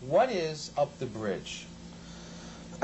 [0.00, 1.66] What is up the bridge?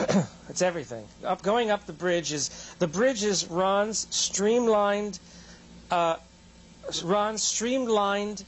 [0.49, 1.07] It's everything.
[1.25, 5.21] Up going up the bridge is the bridge is Ron's streamlined,
[5.93, 6.17] uh,
[7.05, 8.45] Ron's streamlined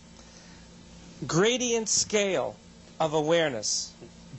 [1.26, 2.56] gradient scale
[2.98, 3.92] of awareness.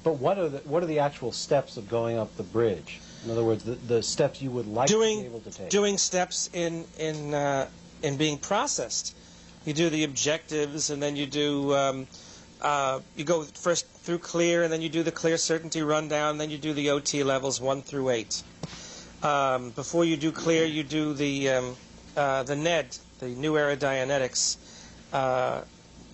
[0.04, 3.00] But what are the what are the actual steps of going up the bridge?
[3.24, 5.70] In other words, the, the steps you would like to be doing able to take.
[5.70, 7.68] doing steps in in uh,
[8.02, 9.16] in being processed.
[9.64, 12.08] You do the objectives, and then you do um,
[12.64, 16.38] uh, you go first through clear, and then you do the clear certainty rundown.
[16.38, 18.42] Then you do the OT levels one through eight.
[19.22, 21.76] Um, before you do clear, you do the um,
[22.16, 24.58] uh, the NED, the New Era Dianetics.
[25.12, 25.62] Uh,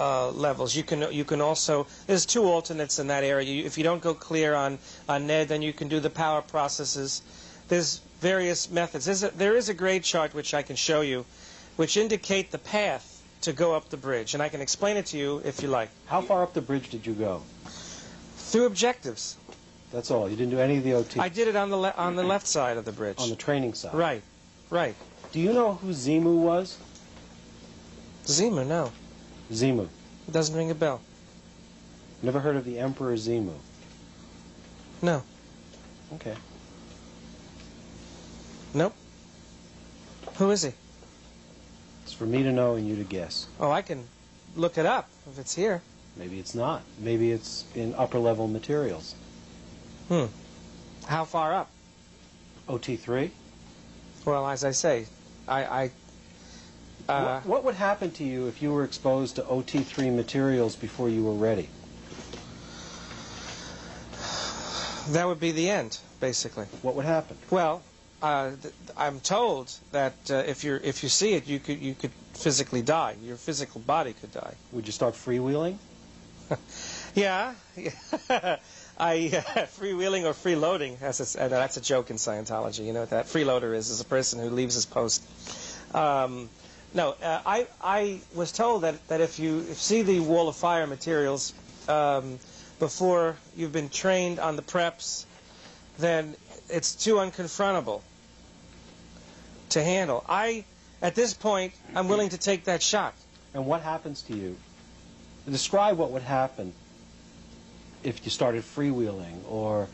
[0.01, 0.77] uh, levels.
[0.77, 3.45] You can you can also there's two alternates in that area.
[3.45, 6.41] You, if you don't go clear on on NED, then you can do the power
[6.41, 7.21] processes.
[7.67, 9.05] There's various methods.
[9.05, 11.25] There's a, there is a grade chart which I can show you,
[11.75, 13.08] which indicate the path
[13.41, 15.89] to go up the bridge, and I can explain it to you if you like.
[16.07, 17.41] How far up the bridge did you go?
[18.37, 19.37] Through objectives.
[19.91, 20.29] That's all.
[20.29, 22.23] You didn't do any of the OT I did it on the le- on the
[22.23, 23.17] left side of the bridge.
[23.19, 23.93] on the training side.
[23.93, 24.21] right,
[24.69, 24.95] right.
[25.31, 26.77] Do you know who Xemu was?
[28.27, 28.91] Zima, no,
[29.51, 29.87] Xemu.
[30.27, 31.01] it doesn't ring a bell.
[32.21, 33.53] Never heard of the Emperor Xemu.
[35.01, 35.23] No,
[36.15, 36.35] Okay.
[38.73, 38.93] nope.
[40.35, 40.73] Who is he?
[42.19, 43.47] For me to know and you to guess.
[43.61, 44.03] Oh, I can
[44.57, 45.81] look it up if it's here.
[46.17, 46.81] Maybe it's not.
[46.99, 49.15] Maybe it's in upper level materials.
[50.09, 50.25] Hmm.
[51.05, 51.69] How far up?
[52.67, 53.29] OT3?
[54.25, 55.05] Well, as I say,
[55.47, 55.91] I, I
[57.07, 61.07] uh, what, what would happen to you if you were exposed to OT3 materials before
[61.07, 61.69] you were ready?
[65.07, 66.65] that would be the end, basically.
[66.81, 67.37] What would happen?
[67.49, 67.81] Well,
[68.21, 68.51] uh,
[68.97, 72.81] I'm told that uh, if you if you see it, you could you could physically
[72.81, 73.15] die.
[73.23, 74.55] Your physical body could die.
[74.71, 75.77] Would you start freewheeling?
[77.15, 78.53] Yeah, I
[78.99, 80.99] uh, freewheeling or freeloading.
[80.99, 82.85] That's a, uh, that's a joke in Scientology.
[82.85, 83.89] You know what that freeloader is?
[83.89, 85.23] Is a person who leaves his post.
[85.95, 86.49] Um,
[86.93, 90.55] no, uh, I I was told that that if you if see the wall of
[90.55, 91.51] fire materials
[91.87, 92.37] um,
[92.77, 95.25] before you've been trained on the preps,
[95.97, 96.35] then
[96.69, 98.01] it's too unconfrontable
[99.71, 100.23] to handle.
[100.27, 100.65] I
[101.01, 103.13] at this point I'm willing to take that shot.
[103.53, 104.55] And what happens to you?
[105.49, 106.73] Describe what would happen
[108.03, 109.87] if you started freewheeling or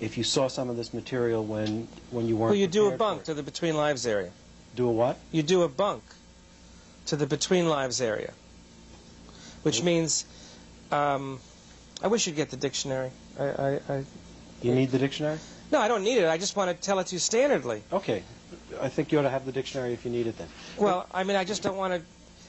[0.00, 2.96] if you saw some of this material when when you weren't Well, you do a
[2.96, 4.30] bunk to the between lives area.
[4.76, 5.16] Do a what?
[5.32, 6.02] you do a bunk
[7.06, 8.32] to the between lives area,
[9.62, 10.24] which means
[10.92, 11.40] um,
[12.02, 13.10] I wish you'd get the dictionary.
[13.38, 14.04] I, I, I,
[14.62, 15.38] You need the dictionary?
[15.72, 16.28] no, I don't need it.
[16.28, 17.80] I just want to tell it to you standardly.
[17.92, 18.22] Okay.
[18.80, 20.48] I think you ought to have the dictionary if you need it then.
[20.76, 22.02] Well, I mean, I just don't want to.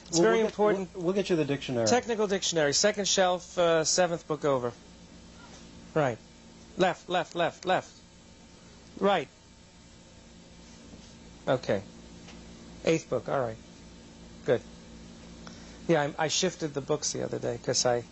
[0.08, 0.88] It's Well, very we'll get- important.
[0.94, 1.86] We'll, we'll get you the dictionary.
[1.86, 4.72] Technical dictionary, second shelf, uh, seventh book over.
[5.94, 6.18] Right.
[6.76, 7.90] Left, left, left, left.
[8.98, 9.28] Right.
[11.48, 11.82] Okay.
[12.84, 13.56] Eighth book, all right.
[14.46, 14.60] Good.
[15.88, 18.04] Yeah, I, I shifted the books the other day because I,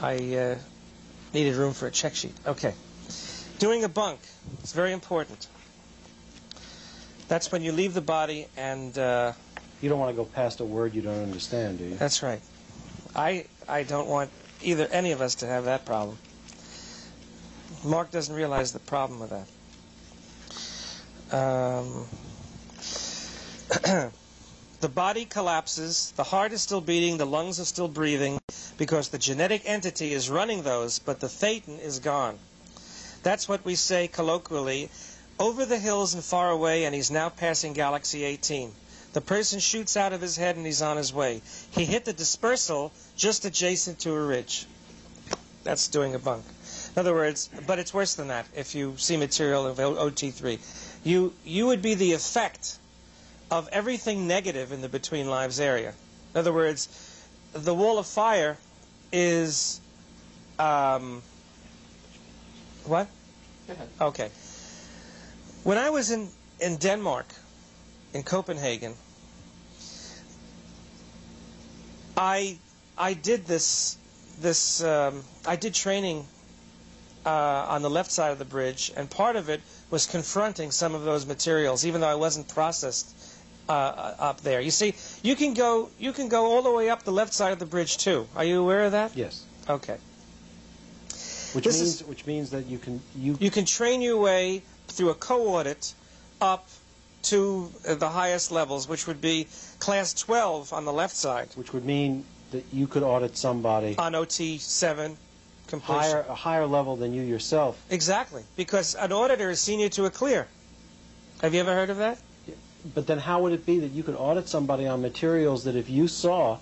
[0.00, 0.58] I uh,
[1.32, 2.34] needed room for a check sheet.
[2.46, 2.74] Okay.
[3.58, 4.20] Doing a bunk.
[4.60, 5.46] It's very important.
[7.28, 8.96] That's when you leave the body and.
[8.98, 9.32] Uh,
[9.80, 11.96] You don't want to go past a word you don't understand, do you?
[11.96, 12.40] that's right.
[13.14, 14.30] I I don't want
[14.62, 16.18] either any of us to have that problem.
[17.84, 19.48] Mark doesn't realize the problem with that.
[21.36, 22.06] Um,
[24.80, 28.38] the body collapses, the heart is still beating, the lungs are still breathing,
[28.78, 32.38] because the genetic entity is running those, but the thetan is gone.
[33.22, 34.90] That's what we say colloquially,
[35.38, 38.72] over the hills and far away, and he's now passing Galaxy 18.
[39.14, 41.40] The person shoots out of his head and he's on his way.
[41.70, 44.66] He hit the dispersal just adjacent to a ridge.
[45.62, 46.44] That's doing a bunk.
[46.94, 50.58] In other words, but it's worse than that if you see material of OT3.
[51.04, 52.76] You, you would be the effect
[53.50, 55.94] of everything negative in the between lives area.
[56.34, 56.88] In other words,
[57.52, 58.56] the wall of fire
[59.12, 59.80] is.
[60.58, 61.22] Um,
[62.84, 63.06] what?
[64.00, 64.30] Okay.
[65.64, 66.28] When I was in,
[66.60, 67.26] in Denmark,
[68.12, 68.94] in Copenhagen,
[72.16, 72.58] I
[72.96, 73.96] I did this
[74.40, 76.26] this um, I did training
[77.26, 77.30] uh,
[77.74, 81.04] on the left side of the bridge, and part of it was confronting some of
[81.04, 83.08] those materials, even though I wasn't processed
[83.68, 83.72] uh,
[84.18, 84.60] up there.
[84.60, 87.52] You see, you can go you can go all the way up the left side
[87.52, 88.28] of the bridge too.
[88.36, 89.16] Are you aware of that?
[89.16, 89.44] Yes.
[89.68, 89.96] Okay.
[91.54, 94.62] Which This means is- which means that you can you You can train your way
[94.94, 95.94] through a co-audit
[96.40, 96.68] up
[97.24, 99.46] to the highest levels, which would be
[99.78, 104.14] class 12 on the left side which would mean that you could audit somebody on
[104.14, 105.16] OT 7
[105.66, 106.00] completion.
[106.02, 107.80] higher a higher level than you yourself.
[107.90, 110.46] Exactly, because an auditor is senior to a clear.
[111.40, 112.18] Have you ever heard of that?
[112.94, 115.88] But then how would it be that you could audit somebody on materials that if
[115.88, 116.58] you saw,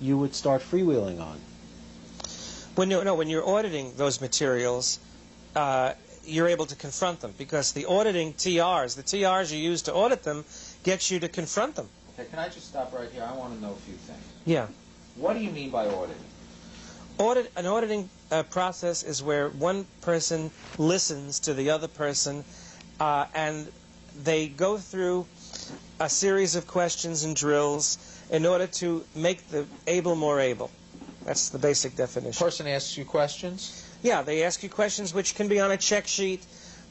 [0.00, 1.38] you would start freewheeling on?
[2.74, 4.98] When you're, no, when you're auditing those materials,
[5.54, 5.92] uh,
[6.24, 10.22] you're able to confront them because the auditing TRs, the TRs you use to audit
[10.22, 10.44] them,
[10.82, 11.88] gets you to confront them.
[12.18, 13.26] Okay, can I just stop right here?
[13.28, 14.22] I want to know a few things.
[14.44, 14.66] Yeah.
[15.16, 16.16] What do you mean by auditing?
[17.18, 22.44] Audit, an auditing uh, process is where one person listens to the other person
[22.98, 23.70] uh, and
[24.22, 25.26] they go through
[26.00, 27.98] a series of questions and drills
[28.30, 30.70] in order to make the able more able.
[31.24, 32.42] That's the basic definition.
[32.44, 33.84] Person asks you questions.
[34.02, 36.44] Yeah, they ask you questions which can be on a check sheet,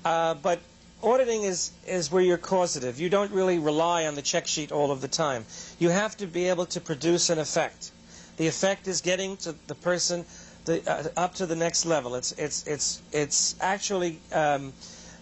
[0.06, 0.60] uh, but
[1.02, 3.00] auditing is, is where you're causative.
[3.00, 5.45] You don't really rely on the check sheet all of the time.
[5.80, 7.91] You have to be able to produce an effect.
[8.38, 10.26] The effect is getting to the person
[10.66, 12.16] the, uh, up to the next level.
[12.16, 14.74] It's, it's, it's, it's actually um,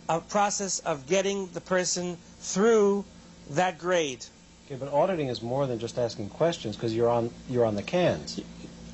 [0.09, 3.05] a process of getting the person through
[3.51, 4.25] that grade.
[4.65, 7.83] Okay, but auditing is more than just asking questions because you're on you're on the
[7.83, 8.41] cans.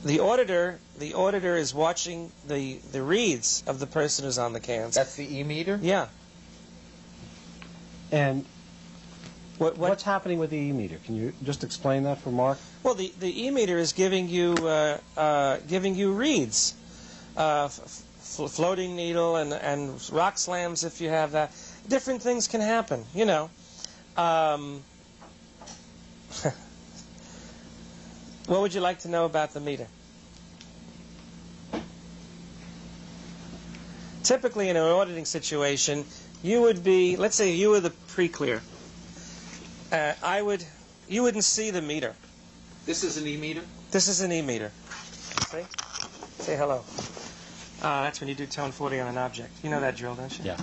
[0.05, 4.59] The auditor, the auditor is watching the, the reads of the person who's on the
[4.61, 4.95] cans.
[4.95, 5.77] That's the e-meter?
[5.81, 6.07] yeah.
[8.09, 8.45] And
[9.57, 10.99] What, what, what's happening with the e-meter?
[11.05, 12.57] Can you just explain that for Mark?
[12.83, 16.73] Well, the, the e-meter is giving you uh, uh, giving you reads
[17.35, 21.51] uh, f- floating needle and, and rock slams if you have that.
[21.89, 23.49] Different things can happen, you know.
[24.15, 24.83] Um,
[28.47, 29.87] what would you like to know about the meter?
[34.23, 36.05] Typically, in an auditing situation,
[36.41, 38.61] you would be, let's say you were the pre-clear.
[39.91, 40.63] Uh, I would,
[41.07, 42.13] you wouldn't see the meter.
[42.85, 43.61] This is an e-meter?
[43.91, 44.71] This is an e-meter.
[45.47, 45.63] See?
[46.39, 46.83] Say hello.
[47.81, 49.51] Uh, that's when you do tone 40 on an object.
[49.61, 50.45] You know that drill, don't you?
[50.45, 50.57] Yeah.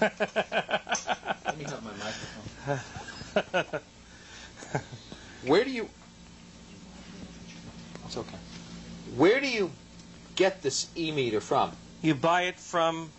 [0.00, 1.90] Let me have my
[3.44, 3.80] microphone.
[5.44, 5.88] Where do you...
[8.06, 8.36] It's okay.
[9.16, 9.70] Where do you
[10.36, 11.72] get this e-meter from?
[12.02, 13.10] You buy it from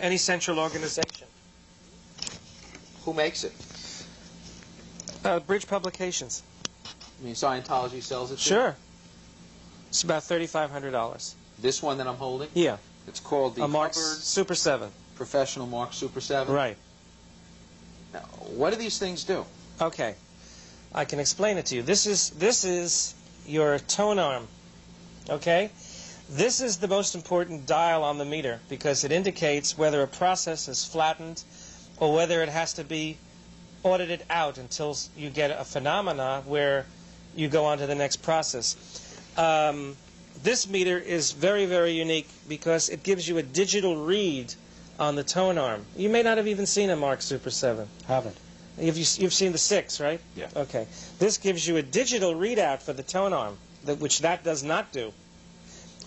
[0.00, 1.26] any central organization.
[3.04, 3.52] Who makes it?
[5.24, 6.42] Uh, Bridge Publications.
[6.86, 8.38] I mean, Scientology sells it?
[8.38, 8.74] Sure.
[9.90, 11.34] It's about $3,500.
[11.60, 12.48] This one that I'm holding?
[12.54, 12.78] Yeah.
[13.06, 14.90] It's called the a Mark Hubbard Super 7.
[15.16, 16.52] Professional Mark Super 7?
[16.52, 16.76] Right.
[18.14, 18.20] Now,
[18.56, 19.44] what do these things do?
[19.80, 20.14] Okay.
[20.94, 21.82] I can explain it to you.
[21.82, 23.14] This is this is
[23.46, 24.46] your tone arm.
[25.30, 25.70] Okay?
[26.34, 30.66] This is the most important dial on the meter because it indicates whether a process
[30.66, 31.42] is flattened
[31.98, 33.18] or whether it has to be
[33.82, 36.86] audited out until you get a phenomena where
[37.36, 38.76] you go on to the next process.
[39.36, 39.94] Um,
[40.42, 44.54] this meter is very, very unique because it gives you a digital read
[44.98, 45.84] on the tone arm.
[45.98, 47.86] You may not have even seen a Mark Super 7.
[48.08, 48.38] Haven't.
[48.78, 50.20] You've, you've seen the six, right?
[50.34, 50.48] Yeah.
[50.56, 50.86] Okay.
[51.18, 54.92] This gives you a digital readout for the tone arm, that, which that does not
[54.92, 55.12] do.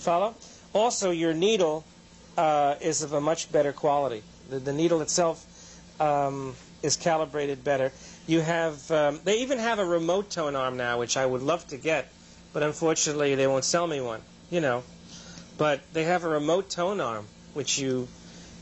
[0.06, 0.36] Follow?
[0.74, 1.84] Also, your needle
[2.38, 4.22] uh, is of a much better quality.
[4.52, 5.44] The, the needle itself
[6.00, 6.54] um,
[6.84, 7.92] is calibrated better.
[8.28, 11.68] You have, um, they even have a remote tone arm now, which I would love
[11.70, 12.08] to get,
[12.54, 14.22] but unfortunately they won't sell me one.
[14.52, 14.84] You know,
[15.58, 17.26] but they have a remote tone arm,
[17.56, 18.08] which you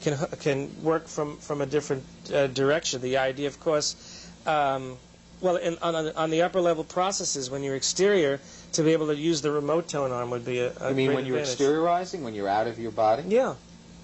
[0.01, 3.01] can can work from from a different uh, direction.
[3.01, 3.97] The idea, of course,
[4.45, 4.97] um,
[5.41, 8.39] well, in, on, on the upper level processes, when you're exterior,
[8.74, 11.13] to be able to use the remote tone arm would be a, a I mean,
[11.13, 11.59] when you're advantage.
[11.59, 13.24] exteriorizing, when you're out of your body?
[13.28, 13.55] Yeah.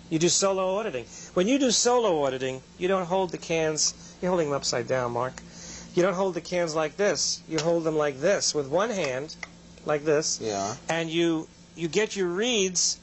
[0.10, 1.06] You do solo auditing.
[1.36, 3.94] When you do solo auditing, you don't hold the cans.
[4.22, 5.34] You're holding them upside down, Mark.
[5.94, 7.42] You don't hold the cans like this.
[7.48, 9.36] You hold them like this with one hand,
[9.86, 10.76] like this, Yeah.
[10.88, 13.00] and you you get your reads,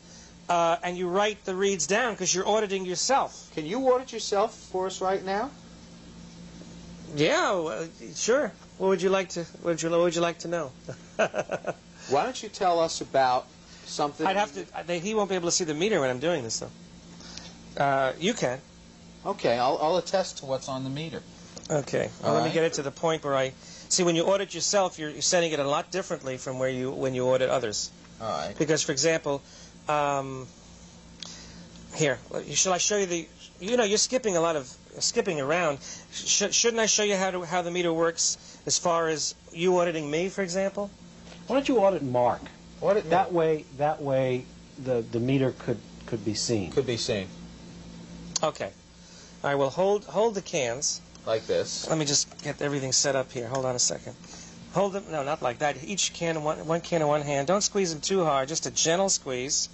[0.49, 3.51] uh, and you write the reads down because you're auditing yourself.
[3.55, 5.51] Can you audit yourself for us right now?
[7.14, 8.53] Yeah, well, sure.
[8.79, 9.41] What would you like to?
[9.62, 10.72] What would you, what would you like to know?
[11.16, 13.47] Why don't you tell us about
[13.87, 14.27] something?
[14.27, 14.66] I'd have to.
[14.77, 17.83] I- They, he won't be able to see the meter when I'm doing this, though.
[17.83, 18.61] Uh, you can.
[19.24, 21.22] Okay, I'll, I'll attest to what's on the meter.
[21.70, 22.11] Okay.
[22.22, 23.53] Well, let me get it to the point where I
[23.89, 26.91] see when you audit yourself, you're, you're setting it a lot differently from where you
[26.93, 27.91] when you audit others.
[28.20, 28.55] All right.
[28.57, 29.43] Because, for example,
[29.89, 30.47] um,
[31.95, 32.18] here,
[32.53, 33.29] shall I show you the?
[33.59, 34.68] You know, you're skipping a lot of
[35.01, 35.79] skipping around.
[36.12, 38.37] Sh- shouldn't I show you how to, how the meter works
[38.67, 40.91] as far as you auditing me, for example?
[41.47, 42.41] Why don't you audit Mark?
[42.81, 44.45] Audit That way, that way,
[44.83, 46.71] the the meter could could be seen.
[46.73, 47.27] could be seen
[48.43, 48.71] Okay.
[49.43, 51.01] I will hold hold the cans.
[51.25, 51.89] like this.
[51.89, 53.49] Let me just get everything set up here.
[53.49, 54.14] Hold on a second.
[54.75, 55.05] Hold them.
[55.11, 55.83] No, not like that.
[55.83, 57.47] Each can in one, one can in one hand.
[57.47, 58.49] Don't squeeze them too hard.
[58.49, 59.69] Just a gentle squeeze.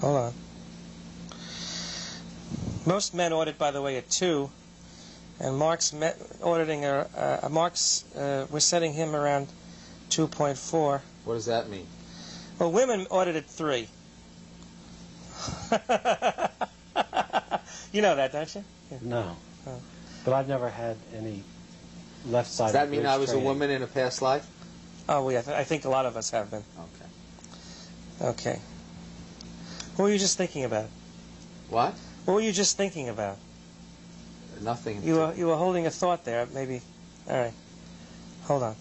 [0.00, 0.34] Hold on.
[2.86, 4.50] Most men audit, by the way, at two,
[5.40, 6.84] and Mark's met, auditing.
[6.84, 8.04] A, uh, Mark's.
[8.14, 9.48] Uh, we're setting him around
[10.10, 11.00] 2.4.
[11.24, 11.86] What does that mean?
[12.58, 13.88] Well, women audit at three.
[17.92, 18.64] you know that, don't you?
[19.02, 19.36] No.
[19.66, 19.80] Oh.
[20.24, 21.42] But I've never had any
[22.26, 22.66] left side.
[22.66, 23.44] Does that mean I was training.
[23.44, 24.46] a woman in a past life?
[25.08, 25.36] Oh, we.
[25.36, 26.62] I, I think a lot of us have been.
[28.20, 28.28] Okay.
[28.28, 28.60] Okay.
[29.96, 30.86] What were you just thinking about?
[31.70, 31.94] What?
[32.24, 33.38] What were you just thinking about?
[34.62, 35.02] Nothing.
[35.02, 36.46] You were you were holding a thought there.
[36.46, 36.80] Maybe.
[37.28, 37.52] All right.
[38.44, 38.76] Hold on.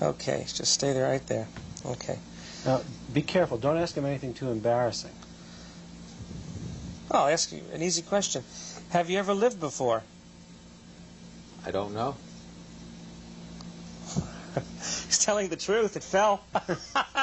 [0.00, 0.44] Okay.
[0.46, 1.48] Just stay there, right there.
[1.84, 2.18] Okay.
[2.64, 2.82] Now,
[3.12, 3.58] be careful.
[3.58, 5.12] Don't ask him anything too embarrassing.
[7.10, 8.42] Oh, I'll ask you an easy question.
[8.90, 10.02] Have you ever lived before?
[11.66, 12.16] I don't know.
[14.78, 15.96] He's telling the truth.
[15.96, 16.42] It fell.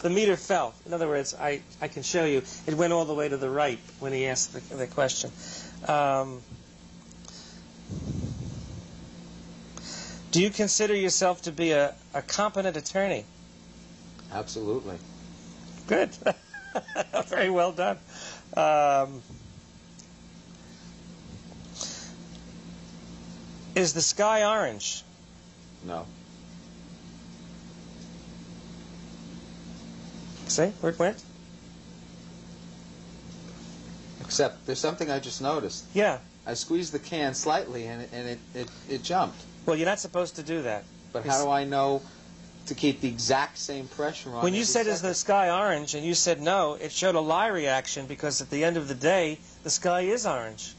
[0.00, 0.74] the meter fell.
[0.84, 2.42] In other words, I, I can show you.
[2.66, 5.30] It went all the way to the right when he asked the, the question.
[5.88, 6.40] Um,
[10.30, 13.24] do you consider yourself to be a, a competent attorney?
[14.32, 14.96] Absolutely.
[15.86, 16.10] Good.
[17.28, 17.98] Very well done.
[18.56, 19.22] Um,
[23.76, 25.04] Is the sky orange?
[25.84, 26.06] No.
[30.56, 31.22] See where it went?
[34.22, 35.84] Except there's something I just noticed.
[35.92, 36.18] Yeah.
[36.46, 39.38] I squeezed the can slightly and it, and it, it, it jumped.
[39.66, 40.84] Well, you're not supposed to do that.
[41.12, 42.00] But how do I know
[42.66, 44.42] to keep the exact same pressure on?
[44.42, 47.48] When you said, is the sky orange, and you said no, it showed a lie
[47.48, 50.74] reaction because at the end of the day, the sky is orange.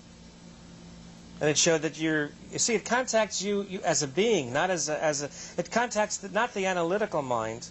[1.40, 4.72] And it showed that you're, you see, it contacts you, you as a being, not
[4.72, 7.70] as a, as a, it contacts the, not the analytical mind.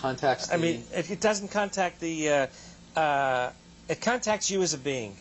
[0.00, 2.48] Contacts the, I mean, it, it doesn't contact the,
[2.96, 3.50] uh, uh,
[3.88, 5.16] it contacts you as a being,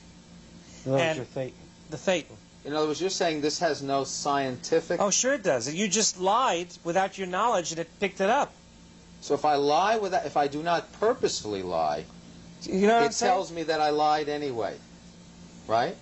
[0.85, 1.53] In other words, And- your fate.
[1.89, 2.35] the Thetan.
[2.65, 4.99] in other words, you're saying this has no scientific.
[5.01, 5.73] Oh, sure it does.
[5.73, 8.53] You just lied without your knowledge and it picked it up.
[9.21, 12.05] So if I lie without, if I do not purposefully lie,
[12.63, 14.75] You know it tells me that I lied anyway,
[15.67, 15.95] right?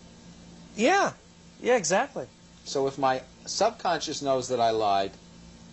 [0.76, 1.14] Yeah.
[1.62, 2.28] Yeah, exactly.
[2.66, 5.12] So if my subconscious knows that I lied,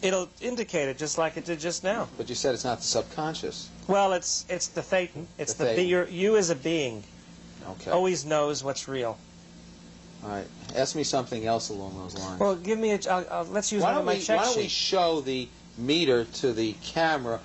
[0.04, 2.06] It'll indicate it just like it did just now.
[2.18, 3.70] but you said it's not the subconscious.
[3.88, 5.24] Well, it's it's the Thetan.
[5.38, 5.76] It's The the, Thetan.
[5.76, 7.02] be- you're, you as a being
[7.70, 7.90] Okay.
[7.90, 9.16] always knows what's real.
[10.22, 10.46] All right.
[10.76, 12.38] Ask me something else along those lines.
[12.38, 12.98] Well, give me a.
[13.10, 15.48] I'll, I'll, let's use why one of my we check Why don't we show the
[15.78, 17.40] meter to the camera?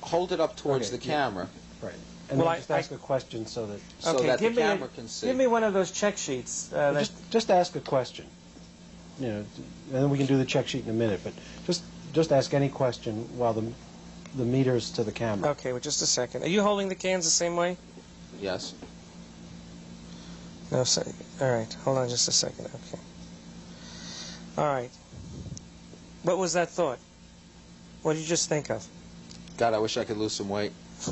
[0.00, 1.14] Hold it up towards Okay, the yeah.
[1.14, 1.48] camera
[1.82, 1.92] Right.
[2.30, 3.80] And Well, then I- just ask a question so that...
[4.00, 5.28] so okay, that the give me a- can see.
[5.28, 6.72] Give me one of those check sheets.
[6.72, 8.26] Uh, that, just, just ask a question.
[9.18, 9.46] You know, and
[9.94, 11.32] then we can do the check sheet in a minute, but
[11.64, 13.72] just, just ask any question while the,
[14.36, 15.50] the meter's to the camera.
[15.50, 16.42] okay, well, just a second.
[16.42, 17.76] Are you holding the cans the same way?
[18.40, 18.74] Yes.
[20.70, 21.12] No, sorry.
[21.40, 22.66] All right, hold on just a second.
[22.66, 23.02] Okay.
[24.58, 24.90] All right.
[26.22, 26.98] What was that thought?
[28.02, 28.86] What did you just think of?
[29.56, 30.72] God, I wish I could lose some weight.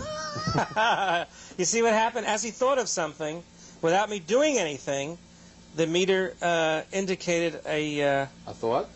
[1.59, 2.27] you see what happened?
[2.27, 3.43] As he thought of something,
[3.81, 5.17] without me doing anything,
[5.77, 8.89] the meter uh, indicated a uh, I thought,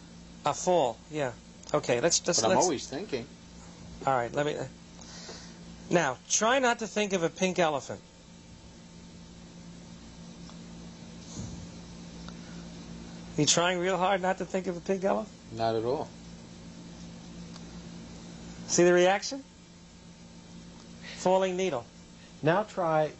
[0.45, 0.99] a fall.
[1.11, 1.33] Yeah.
[1.75, 2.01] Okay.
[2.01, 2.43] Let's just.
[2.43, 3.27] but I'm let's, always thinking.
[4.07, 4.33] All right.
[4.33, 4.57] Let me.
[4.57, 4.65] uh,
[5.91, 8.01] Now, try not to think of a pink elephant.
[13.37, 15.33] You trying real hard not to think of a pink elephant?
[15.57, 16.09] Not at all.
[18.67, 19.45] See the reaction?
[21.19, 21.85] Falling needle.
[22.43, 23.11] Now try,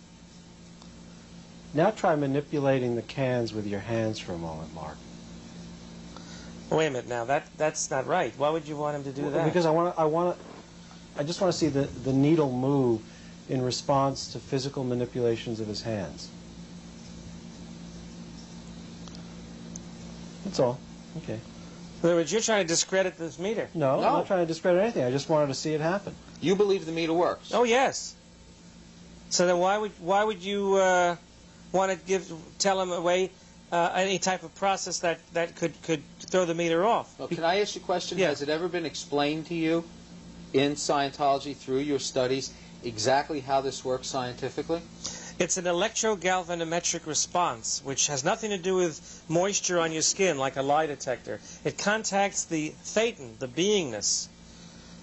[1.75, 4.97] now try manipulating the cans with your hands for a moment, Mark.
[6.71, 7.25] Wait a minute now.
[7.25, 8.33] That that's not right.
[8.37, 9.45] Why would you want him to do that?
[9.45, 12.53] Because I want to, I want to, I just want to see the, the needle
[12.53, 13.01] move
[13.49, 16.29] in response to physical manipulations of his hands.
[20.45, 20.79] That's all.
[21.19, 21.35] Okay.
[21.35, 23.69] In other words, you're trying to discredit this meter.
[23.75, 25.05] No, I'm not trying to discredit anything.
[25.05, 26.15] I just wanted to see it happen.
[26.41, 27.53] You believe the meter works.
[27.53, 28.15] Oh yes.
[29.31, 31.17] So then why would why would you uh,
[31.73, 33.31] want to give tell him away
[33.71, 37.19] uh, any type of process that, that could, could throw the meter off?
[37.19, 38.19] Well, can I ask you a question?
[38.19, 38.29] Yeah.
[38.29, 39.85] Has it ever been explained to you
[40.53, 42.53] in Scientology through your studies
[42.83, 44.81] exactly how this works scientifically?
[45.39, 50.57] It's an electrogalvanometric response, which has nothing to do with moisture on your skin like
[50.57, 51.39] a lie detector.
[51.65, 54.27] It contacts the thetan, the beingness,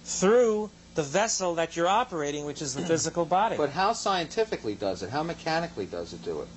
[0.03, 3.57] through the vessel that you're operating, which is the physical body.
[3.57, 5.09] But how scientifically does it?
[5.09, 6.47] How mechanically does it do it?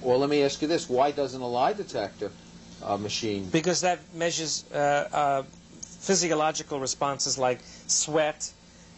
[0.00, 2.30] Well, let me ask you this: Why doesn't a lie detector
[2.82, 3.48] uh, machine?
[3.50, 4.76] because that measures uh,
[5.12, 5.42] uh,
[5.80, 8.52] physiological responses like sweat,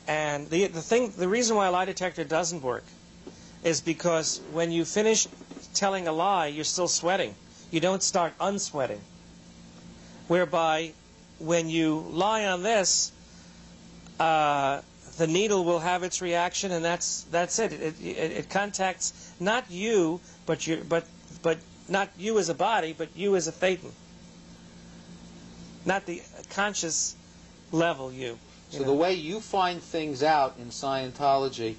[0.06, 2.84] and the the thing, the reason why a lie detector doesn't work
[3.62, 5.26] is because when you finish
[5.72, 7.34] telling a lie, you're still sweating.
[7.70, 9.00] You don't start unsweating.
[10.28, 10.92] Whereby,
[11.38, 13.12] when you lie on this,
[14.20, 14.80] uh,
[15.16, 17.72] the needle will have its reaction, and that's that's it.
[17.72, 21.06] It, it, it contacts not you, but your but
[21.42, 21.58] but
[21.88, 23.92] not you as a body, but you as a thetan.
[25.86, 27.14] Not the conscious
[27.70, 28.26] level you.
[28.26, 28.38] you
[28.70, 28.84] So know.
[28.86, 31.76] the way you find things out in Scientology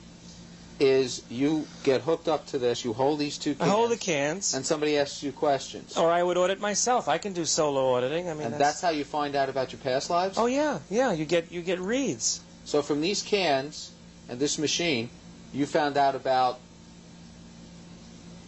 [0.79, 3.61] is you get hooked up to this, you hold these two cans.
[3.61, 5.97] I cans, hold the cans, and somebody asks you questions.
[5.97, 7.07] or I would audit myself.
[7.07, 8.29] I can do solo auditing.
[8.29, 10.37] I mean, and that's how you find out about your past lives?
[10.37, 11.13] oh yeah, yeah.
[11.13, 12.41] You get you get reads.
[12.65, 13.91] So from these cans
[14.27, 15.09] and this machine,
[15.53, 16.59] you found out about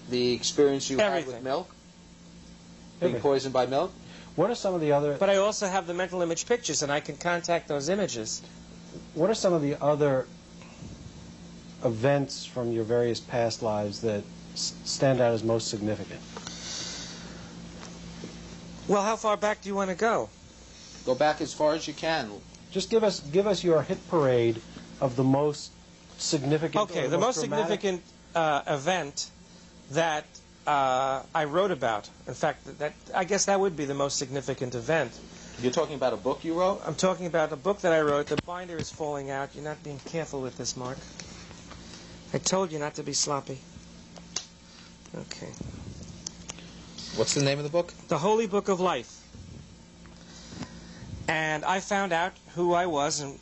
[0.09, 1.69] the experience you had with milk?
[2.99, 3.21] Being Everything.
[3.21, 3.93] poisoned by milk?
[4.35, 5.17] What are some of the other?
[5.17, 8.41] But I also have the mental image pictures, and I can contact those images.
[9.13, 10.27] What are some of the other
[11.83, 14.23] events from your various past lives that
[14.53, 16.21] s- stand out as most significant?
[18.87, 20.29] Well, how far back do you want to go?
[21.05, 22.31] Go back as far as you can.
[22.71, 24.61] Just give us give us your hit parade
[25.01, 25.71] of the most
[26.17, 26.89] significant.
[26.89, 28.03] Okay, or the most dramatic- significant
[28.35, 29.29] uh, event
[29.91, 30.25] that
[30.65, 32.09] uh, I wrote about.
[32.27, 35.17] In fact, that, that I guess that would be the most significant event.
[35.61, 36.81] You're talking about a book you wrote?
[36.85, 38.27] I'm talking about a book that I wrote.
[38.27, 39.55] The binder is falling out.
[39.55, 40.97] You're not being careful with this, Mark.
[42.37, 43.57] I told you not to be sloppy.
[45.15, 45.49] Okay.
[47.15, 47.91] What's the name of the book?
[48.09, 49.23] The Holy Book of Life.
[51.27, 53.39] And I found out who I was and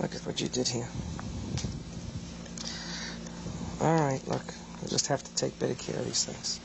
[0.00, 0.86] look at what you did here.
[3.80, 4.52] All right, look.
[4.84, 6.60] I just have to take better care of these things.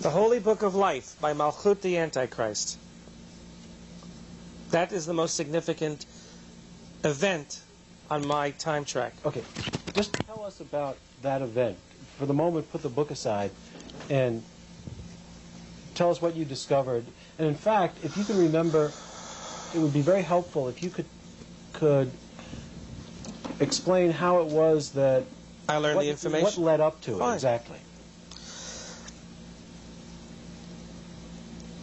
[0.00, 2.78] The Holy Book of Life by Malchut the Antichrist.
[4.70, 6.06] That is the most significant
[7.04, 7.60] event
[8.10, 9.14] on my time track.
[9.24, 9.42] Okay,
[9.94, 11.78] just tell us about that event.
[12.18, 13.50] For the moment, put the book aside
[14.10, 14.42] and
[15.94, 17.04] tell us what you discovered.
[17.38, 18.92] And in fact, if you can remember,
[19.74, 21.06] it would be very helpful if you could
[21.72, 22.10] could
[23.60, 25.24] explain how it was that
[25.68, 26.44] I learned what, the information.
[26.44, 27.32] what led up to Fine.
[27.32, 27.78] it exactly.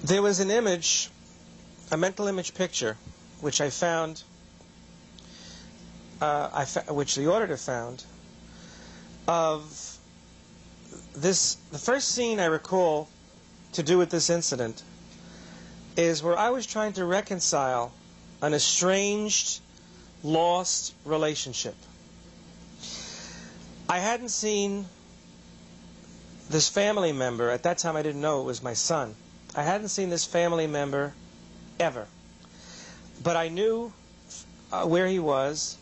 [0.03, 1.09] There was an image,
[1.93, 2.97] a mental image picture,
[3.39, 4.23] which I found,
[6.19, 8.03] uh, I fa- which the auditor found,
[9.27, 9.99] of
[11.15, 11.53] this.
[11.71, 13.09] The first scene I recall
[13.73, 14.81] to do with this incident
[15.95, 17.91] is where I was trying to reconcile
[18.41, 19.59] an estranged,
[20.23, 21.75] lost relationship.
[23.87, 24.87] I hadn't seen
[26.49, 27.51] this family member.
[27.51, 29.15] At that time, I didn't know it was my son.
[29.55, 31.13] I hadn't seen this family member
[31.79, 32.07] ever.
[33.23, 33.93] But I knew
[34.71, 35.77] uh, where he was,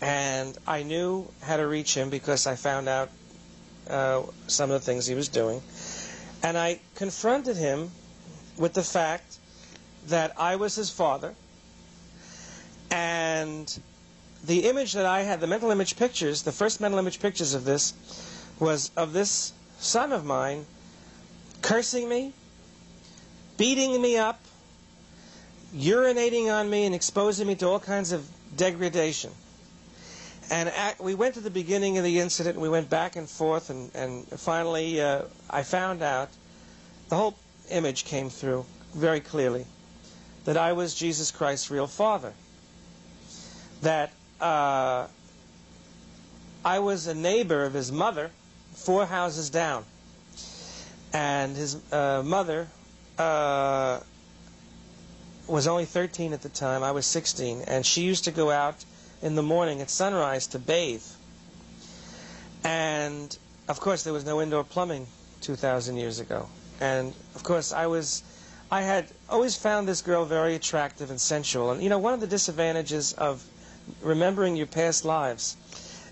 [0.00, 3.10] and I knew how to reach him because I found out
[3.88, 5.62] uh, some of the things he was doing.
[6.42, 7.90] And I confronted him
[8.56, 9.38] with the fact
[10.06, 11.34] that I was his father,
[12.90, 13.80] and
[14.44, 17.64] the image that I had, the mental image pictures, the first mental image pictures of
[17.64, 17.92] this,
[18.58, 20.64] was of this son of mine
[21.62, 22.32] cursing me,
[23.56, 24.40] beating me up,
[25.74, 29.30] urinating on me, and exposing me to all kinds of degradation.
[30.50, 33.28] And at, we went to the beginning of the incident, and we went back and
[33.28, 36.30] forth, and, and finally uh, I found out
[37.08, 37.36] the whole
[37.70, 38.64] image came through
[38.94, 39.66] very clearly
[40.44, 42.32] that I was Jesus Christ's real father.
[43.82, 45.06] That uh,
[46.64, 48.30] I was a neighbor of his mother,
[48.74, 49.84] four houses down.
[51.12, 52.68] And his uh, mother
[53.18, 54.00] uh,
[55.48, 56.82] was only 13 at the time.
[56.82, 57.62] I was 16.
[57.62, 58.84] And she used to go out
[59.22, 61.02] in the morning at sunrise to bathe.
[62.64, 63.36] And
[63.68, 65.06] of course, there was no indoor plumbing
[65.40, 66.48] 2,000 years ago.
[66.80, 68.22] And of course, I was,
[68.70, 71.70] I had always found this girl very attractive and sensual.
[71.70, 73.44] And you know, one of the disadvantages of
[74.02, 75.56] remembering your past lives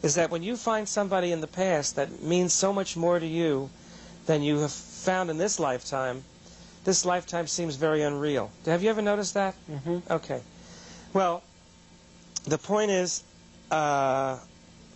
[0.02, 3.26] is that when you find somebody in the past that means so much more to
[3.26, 3.70] you
[4.26, 6.24] than you have found in this lifetime,
[6.86, 8.50] this lifetime seems very unreal.
[8.64, 9.54] Have you ever noticed that?
[9.68, 9.98] Mm-hmm.
[10.10, 10.40] Okay.
[11.12, 11.42] Well,
[12.44, 13.24] the point is,
[13.72, 14.38] uh,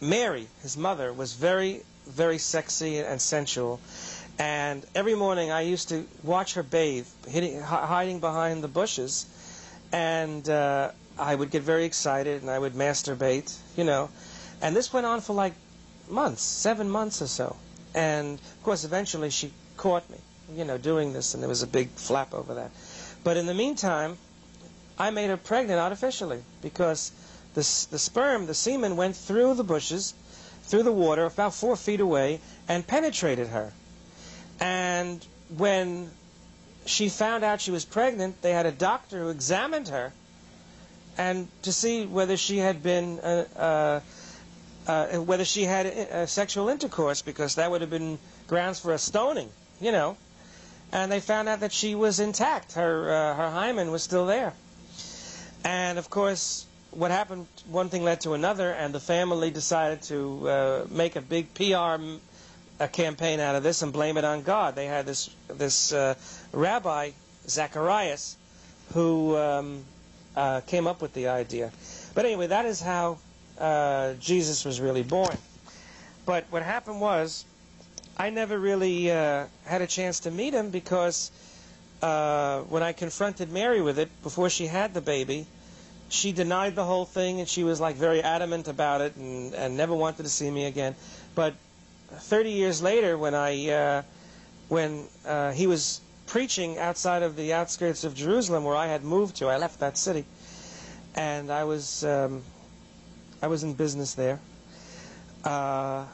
[0.01, 3.81] Mary, his mother, was very, very sexy and sensual.
[4.39, 9.27] And every morning I used to watch her bathe, hitting, hiding behind the bushes.
[9.91, 14.11] And uh, I would get very excited and I would masturbate, you know.
[14.63, 15.55] And this went on for like
[16.09, 17.57] months, seven months or so.
[17.95, 20.19] And of course, eventually she caught me,
[20.55, 22.71] you know, doing this, and there was a big flap over that.
[23.25, 24.19] But in the meantime,
[24.99, 27.13] I made her pregnant artificially because
[27.55, 30.15] the, the sperm, the semen, went through the bushes,
[30.65, 33.73] through the water, about four feet away, and penetrated her.
[34.61, 35.25] And
[35.57, 36.11] when
[36.87, 40.13] she found out she was pregnant, they had a doctor who examined her
[41.19, 44.01] and to see whether she had been uh, uh,
[44.91, 48.99] uh, whether she had uh, sexual intercourse because that would have been grounds for a
[48.99, 49.49] stoning,
[49.81, 50.17] you know.
[50.93, 52.73] And they found out that she was intact.
[52.73, 54.53] Her uh, her hymen was still there.
[55.65, 57.47] And of course, what happened?
[57.69, 61.99] One thing led to another, and the family decided to uh, make a big PR
[62.81, 64.75] a campaign out of this and blame it on God.
[64.75, 66.15] They had this this uh,
[66.53, 67.11] rabbi
[67.47, 68.37] Zacharias
[68.95, 69.85] who um,
[70.35, 71.71] uh, came up with the idea.
[72.15, 73.19] But anyway, that is how
[73.59, 75.37] uh, Jesus was really born.
[76.25, 77.45] But what happened was,
[78.21, 81.31] I never really uh, had a chance to meet him because
[82.03, 85.47] uh, when I confronted Mary with it before she had the baby,
[86.11, 89.75] she denied the whole thing and she was like very adamant about it and, and
[89.75, 90.95] never wanted to see me again.
[91.35, 91.55] But
[92.11, 94.03] 30 years later, when I uh,
[94.69, 99.37] when uh, he was preaching outside of the outskirts of Jerusalem, where I had moved
[99.37, 100.27] to, I left that city,
[101.15, 102.43] and I was um,
[103.41, 104.41] I was in business there.
[105.43, 106.05] uh,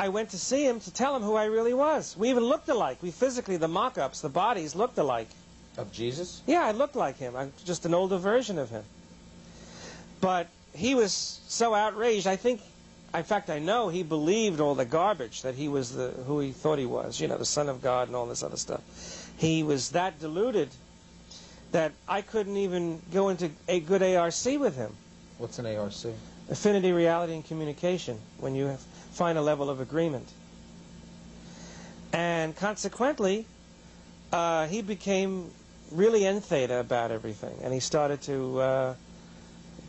[0.00, 2.16] I went to see him to tell him who I really was.
[2.16, 3.02] We even looked alike.
[3.02, 5.28] We physically, the mock-ups, the bodies looked alike.
[5.76, 6.40] Of Jesus?
[6.46, 7.36] Yeah, I looked like him.
[7.36, 8.82] I'm just an older version of him.
[10.22, 12.26] But he was so outraged.
[12.26, 12.62] I think,
[13.12, 16.52] in fact, I know he believed all the garbage that he was the who he
[16.52, 17.20] thought he was.
[17.20, 18.80] You know, the Son of God and all this other stuff.
[19.36, 20.70] He was that deluded
[21.72, 24.96] that I couldn't even go into a good ARC with him.
[25.36, 25.92] What's an ARC?
[26.48, 28.18] Affinity, reality, and communication.
[28.38, 28.80] When you have,
[29.12, 30.28] find a level of agreement.
[32.12, 33.46] And consequently,
[34.32, 35.50] uh, he became
[35.92, 38.94] really entheta about everything, and he started to uh,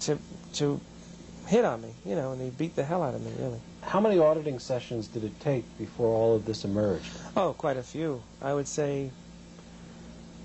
[0.01, 0.19] to
[0.53, 0.79] to
[1.47, 3.59] hit on me, you know, and he beat the hell out of me, really.
[3.81, 7.09] How many auditing sessions did it take before all of this emerged?
[7.35, 8.21] Oh, quite a few.
[8.41, 9.09] I would say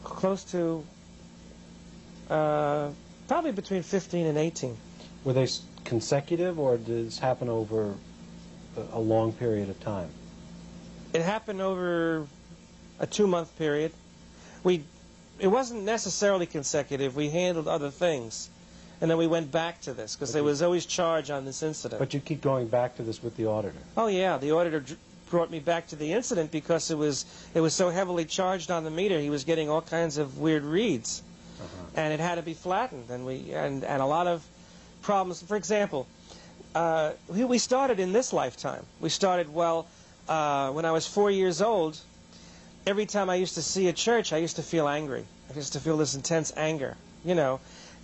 [0.03, 0.85] close to
[2.31, 2.91] uh,
[3.29, 4.77] probably between 15 and 18.
[5.25, 7.95] Were they s- consecutive, or did this happen over
[8.93, 10.09] a- long period of time?
[11.13, 12.27] It happened over
[12.99, 13.93] a two-month period.
[14.65, 14.85] We,
[15.39, 17.17] it wasn't necessarily consecutive.
[17.17, 18.51] We handled other things,
[19.01, 21.99] and then we went back to this because there was always charge on this incident.
[21.99, 23.79] But you keep going back to this with the auditor.
[23.97, 24.85] Oh yeah, the auditor
[25.31, 27.25] brought me back to the incident because it was
[27.55, 29.19] it was so heavily charged on the meter.
[29.21, 31.23] He was getting all kinds of weird reads,
[31.61, 31.87] uh-huh.
[31.97, 33.11] and it had to be flattened.
[33.11, 34.45] And we and and a lot of
[35.03, 35.43] problems.
[35.43, 36.07] For example,
[36.77, 38.85] uh, we, started in this lifetime.
[39.01, 39.87] We started well
[40.29, 41.99] uh, when I was four years old.
[42.87, 45.25] Every time I used to see a church, I used to feel angry.
[45.51, 47.61] I used to feel this intense anger, you know.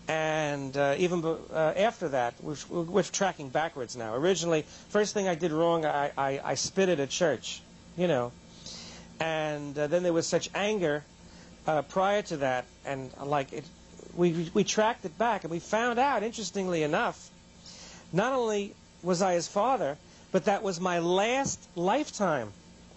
[0.08, 4.14] And uh, even uh, after that, we're, we're tracking backwards now.
[4.14, 7.60] Originally, first thing I did wrong, I, I, I spit at a church,
[7.98, 8.32] you know.
[9.20, 11.04] And uh, then there was such anger
[11.66, 13.64] uh, prior to that, and like it,
[14.16, 17.28] we, we tracked it back, and we found out, interestingly enough,
[18.12, 19.96] not only was I his father,
[20.30, 22.52] but that was my last lifetime.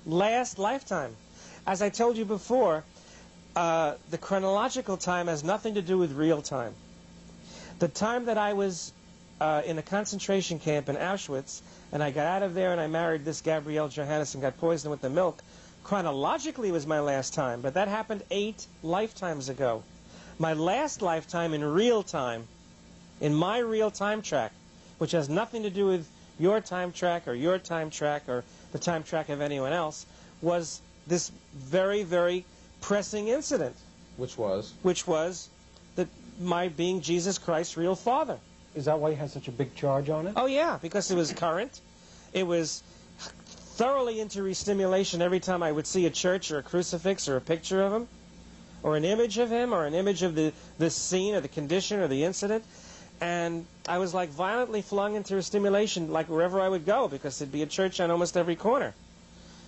[0.05, 1.15] Last lifetime.
[1.65, 2.83] As I told you before,
[3.55, 6.73] uh, the chronological time has nothing to do with real time.
[7.79, 8.91] The time that I was
[9.41, 11.61] uh, in a concentration camp in Auschwitz,
[11.91, 14.91] and I got out of there and I married this Gabrielle Johannes and got poisoned
[14.91, 15.41] with the milk,
[15.83, 19.83] chronologically was my last time, but that happened eight lifetimes ago.
[20.39, 22.47] My last lifetime in real time,
[23.21, 24.51] in my real time track,
[24.97, 26.07] which has nothing to do with
[26.39, 30.05] your time track or your time track or the time track of anyone else,
[30.41, 32.45] was this very, very
[32.81, 33.75] pressing incident,
[34.17, 34.73] Which was?
[34.81, 35.49] which was
[35.95, 36.07] that
[36.39, 38.37] my being Jesus Christ's real father.
[38.75, 40.33] Is that why you had such a big charge on it?
[40.35, 41.79] Oh yeah, because it was current.
[42.33, 42.83] It was
[43.17, 47.41] thoroughly into re-stimulation every time I would see a church or a crucifix or a
[47.41, 48.07] picture of him,
[48.83, 51.99] or an image of him, or an image of the, the scene or the condition
[52.01, 52.65] or the incident.
[53.21, 57.39] And I was like violently flung into a stimulation like wherever I would go because
[57.39, 58.93] there'd be a church on almost every corner.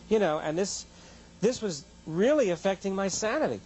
[0.10, 0.86] You know, and this
[1.42, 3.62] this was really affecting my sanity.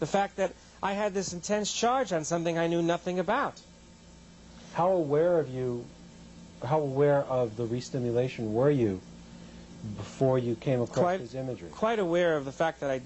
[0.00, 0.52] The fact that
[0.82, 3.60] I had this intense charge on something I knew nothing about.
[4.74, 5.84] How aware of you,
[6.64, 9.00] how aware of the restimulation were you
[9.96, 11.68] before you came across Quite- his imagery?
[11.70, 13.00] quite aware of the fact that I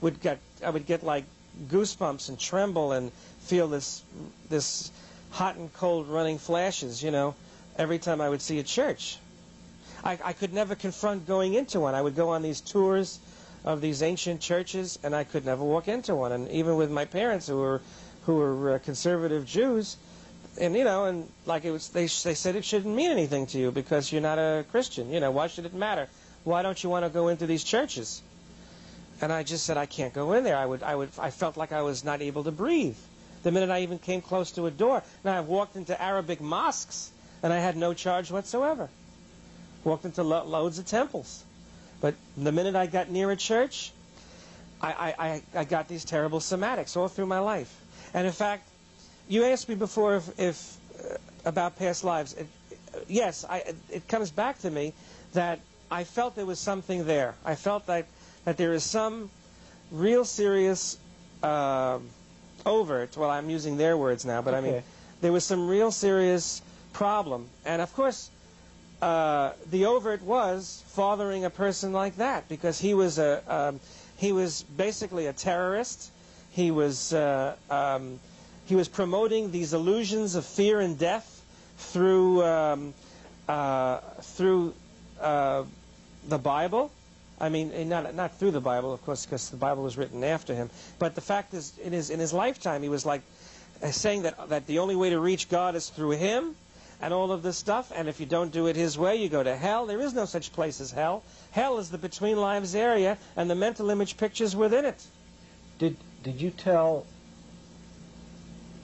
[0.00, 1.24] would get I would get like
[1.68, 4.02] goosebumps and tremble and feel this
[4.50, 4.90] this
[5.30, 7.34] hot and cold running flashes, you know,
[7.76, 9.18] every time I would see a church.
[10.04, 11.94] I, I could never confront going into one.
[11.94, 13.18] I would go on these tours
[13.64, 16.32] of these ancient churches, and I could never walk into one.
[16.32, 17.80] And even with my parents, who were
[18.24, 19.96] who were uh, conservative Jews,
[20.60, 23.58] and you know, and like it was, they they said it shouldn't mean anything to
[23.58, 25.12] you because you're not a Christian.
[25.12, 26.08] You know, why should it matter?
[26.44, 28.22] Why don't you want to go into these churches?
[29.20, 30.56] And I just said I can't go in there.
[30.56, 32.96] I would, I would, I felt like I was not able to breathe.
[33.46, 35.04] The minute I even came close to a door.
[35.22, 37.12] Now I've walked into Arabic mosques
[37.44, 38.88] and I had no charge whatsoever.
[39.84, 41.44] Walked into lo- loads of temples,
[42.00, 43.92] but the minute I got near a church,
[44.82, 47.72] I, I, I, got these terrible somatics all through my life.
[48.14, 48.66] And in fact,
[49.28, 52.32] you asked me before if, if uh, about past lives.
[52.32, 52.48] It,
[53.06, 54.92] yes, I, it, it comes back to me
[55.34, 57.36] that I felt there was something there.
[57.44, 58.06] I felt that
[58.44, 59.30] that there is some
[59.92, 60.98] real serious
[61.44, 62.00] uh,
[62.66, 63.16] overt.
[63.16, 64.82] Well, I'm using their words now, but I mean
[65.22, 66.60] there was some real serious
[66.92, 67.48] problem.
[67.64, 68.30] And of course,
[69.00, 73.80] uh, the overt was fathering a person like that because he was a um,
[74.16, 76.10] he was basically a terrorist.
[76.50, 78.18] He was uh, um,
[78.66, 81.42] he was promoting these illusions of fear and death
[81.78, 82.94] through um,
[83.48, 84.74] uh, through
[85.20, 85.64] uh,
[86.28, 86.90] the Bible.
[87.38, 90.54] I mean, not not through the Bible, of course, because the Bible was written after
[90.54, 90.70] him.
[90.98, 93.22] But the fact is, in his in his lifetime, he was like
[93.82, 96.56] uh, saying that that the only way to reach God is through him,
[97.00, 97.92] and all of this stuff.
[97.94, 99.84] And if you don't do it his way, you go to hell.
[99.84, 101.22] There is no such place as hell.
[101.50, 105.04] Hell is the between lives area and the mental image pictures within it.
[105.78, 107.04] Did did you tell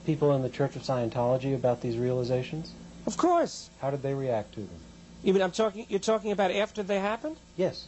[0.04, 2.72] people in the Church of Scientology about these realizations?
[3.06, 3.70] Of course.
[3.80, 4.80] How did they react to them?
[5.22, 5.86] You mean I'm talking?
[5.88, 7.36] You're talking about after they happened?
[7.56, 7.86] Yes.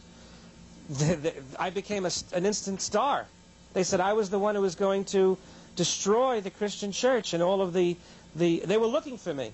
[1.59, 3.25] I became a, an instant star.
[3.73, 5.37] They said I was the one who was going to
[5.75, 7.97] destroy the Christian church and all of the,
[8.35, 8.61] the.
[8.65, 9.51] They were looking for me.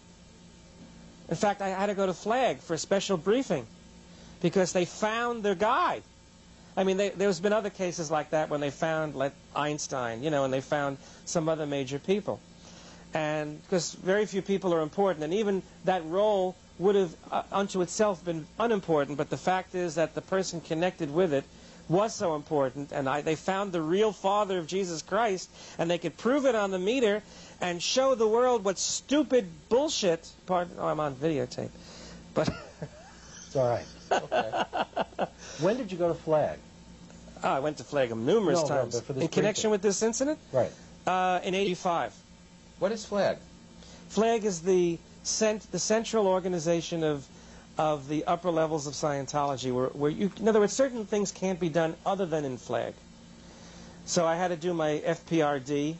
[1.29, 3.65] In fact, I had to go to Flag for a special briefing
[4.41, 6.01] because they found their guy.
[6.75, 10.29] I mean, they, there's been other cases like that when they found like Einstein, you
[10.29, 12.39] know, and they found some other major people.
[13.13, 17.82] And because very few people are important, and even that role would have uh, unto
[17.82, 21.43] itself been unimportant, but the fact is that the person connected with it
[21.89, 25.97] was so important, and I, they found the real father of Jesus Christ, and they
[25.97, 27.21] could prove it on the meter
[27.59, 30.29] and show the world what stupid bullshit.
[30.45, 31.69] Pardon, oh, I'm on videotape,
[32.34, 32.49] but
[33.47, 33.86] It's all right.
[34.11, 35.27] Okay.
[35.59, 36.57] When did you go to Flag?
[37.43, 39.71] oh, I went to Flagum numerous No, no, times but for this in connection briefing.
[39.71, 40.71] with this incident Right.
[41.05, 42.13] uh, in '85.
[42.79, 43.38] what is flag?
[44.09, 47.28] FLAG is the cent- the central organization of
[47.78, 51.59] of the upper levels of Scientology, where, where you, in other words, certain things can't
[51.59, 52.93] be done other than in FLAG.
[54.05, 55.95] So I had to do my FPRD,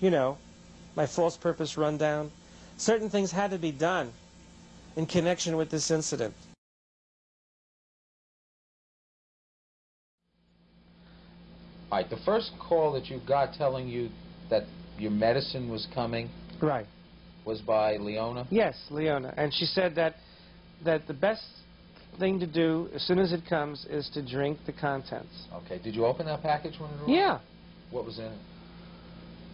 [0.00, 0.38] you know,
[0.94, 2.30] my false purpose rundown.
[2.76, 4.12] Certain things had to be done
[4.96, 6.32] in connection with this incident.
[11.90, 14.10] All right, the first call that you got telling you
[14.48, 14.64] that
[14.96, 16.30] your medicine was coming
[16.60, 16.86] Right.
[17.44, 18.46] Was by Leona.
[18.50, 20.14] Yes, Leona, and she said that
[20.84, 21.42] that the best
[22.18, 25.46] thing to do as soon as it comes is to drink the contents.
[25.64, 27.10] Okay, did you open that package when it arrived?
[27.10, 27.38] Yeah.
[27.90, 28.38] What was in it?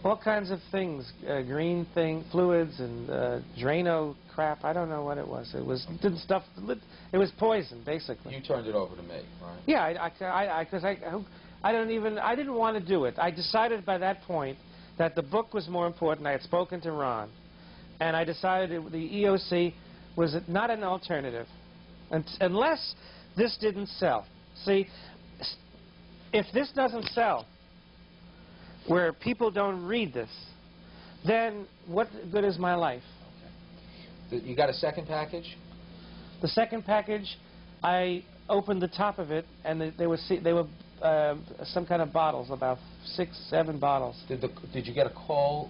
[0.03, 4.63] All kinds of things, uh, green thing, fluids and uh, Drano crap.
[4.63, 5.53] I don't know what it was.
[5.55, 6.43] It was did stuff.
[7.11, 8.35] It was poison, basically.
[8.35, 9.59] You turned it over to me, right?
[9.65, 13.05] Yeah, I, I, I, because I, I, I don't even, I didn't want to do
[13.05, 13.15] it.
[13.17, 14.57] I decided by that point
[14.99, 16.27] that the book was more important.
[16.27, 17.29] I had spoken to Ron,
[17.99, 19.73] and I decided it, the EOC
[20.15, 21.47] was not an alternative,
[22.11, 22.95] Un unless
[23.35, 24.25] this didn't sell.
[24.65, 24.87] See,
[26.33, 27.45] if this doesn't sell,
[28.87, 30.29] where people don't read this,
[31.25, 33.03] then what good is my life?
[34.29, 35.57] Th- You got a second package?
[36.41, 37.37] The second package,
[37.83, 40.67] I opened the top of it, and they, they were they were
[41.01, 41.35] uh,
[41.65, 44.15] some kind of bottles, about six, seven bottles.
[44.27, 45.69] Did the did you get a call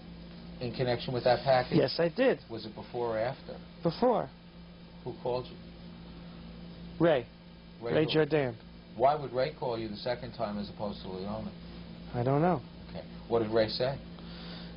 [0.61, 1.77] in connection with that package?
[1.77, 3.55] Yes, I did Was it before or after?
[3.83, 4.29] before.
[5.03, 5.55] Who called you?
[6.99, 7.25] Ray,
[7.81, 8.55] Ray called- Jordan.
[8.95, 11.51] Why would Ray call you the second time as opposed to Leona?
[12.15, 12.61] I don't know.
[12.89, 13.03] Okay.
[13.27, 13.95] What did Ray say?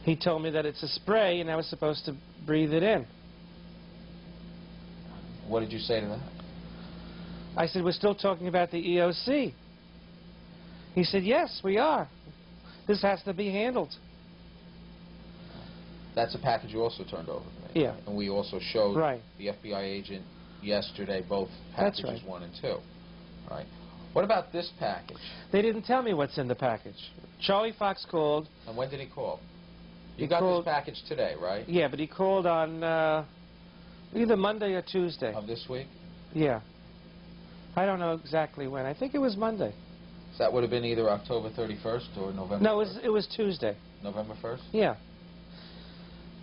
[0.05, 2.15] He told me that it's a spray, and I was supposed to
[2.45, 3.07] breathe it in.
[5.49, 6.21] What did you say to that?
[7.57, 9.55] I said, "We're still talking about the EOC."
[10.95, 12.09] He said, "Yes, we are.
[12.87, 13.95] This has to be handled."
[16.21, 17.83] That's a package you also turned over to me.
[17.83, 17.95] Yeah.
[18.07, 19.23] And we also showed Right.
[19.39, 20.23] the FBI agent
[20.63, 22.27] yesterday both packages right.
[22.29, 22.77] one and two.
[23.49, 23.65] All right.
[24.13, 25.17] What about this package?
[25.51, 27.11] They didn't tell me what's in the package.
[27.41, 28.49] Charlie Fox called.
[28.69, 29.41] And when did he call?
[30.17, 31.67] He You got called- this package today, right?
[31.67, 33.25] Yeah, but he called on uh,
[34.15, 35.33] either Monday or Tuesday.
[35.33, 35.87] Of this week?
[36.35, 36.61] Yeah.
[37.77, 38.85] I don't know exactly when.
[38.85, 39.73] I think it was Monday.
[40.37, 43.05] So that would have been either October 31st or November No, it was 1st?
[43.05, 43.75] it was Tuesday.
[44.03, 44.61] November 1st?
[44.73, 44.97] Yeah.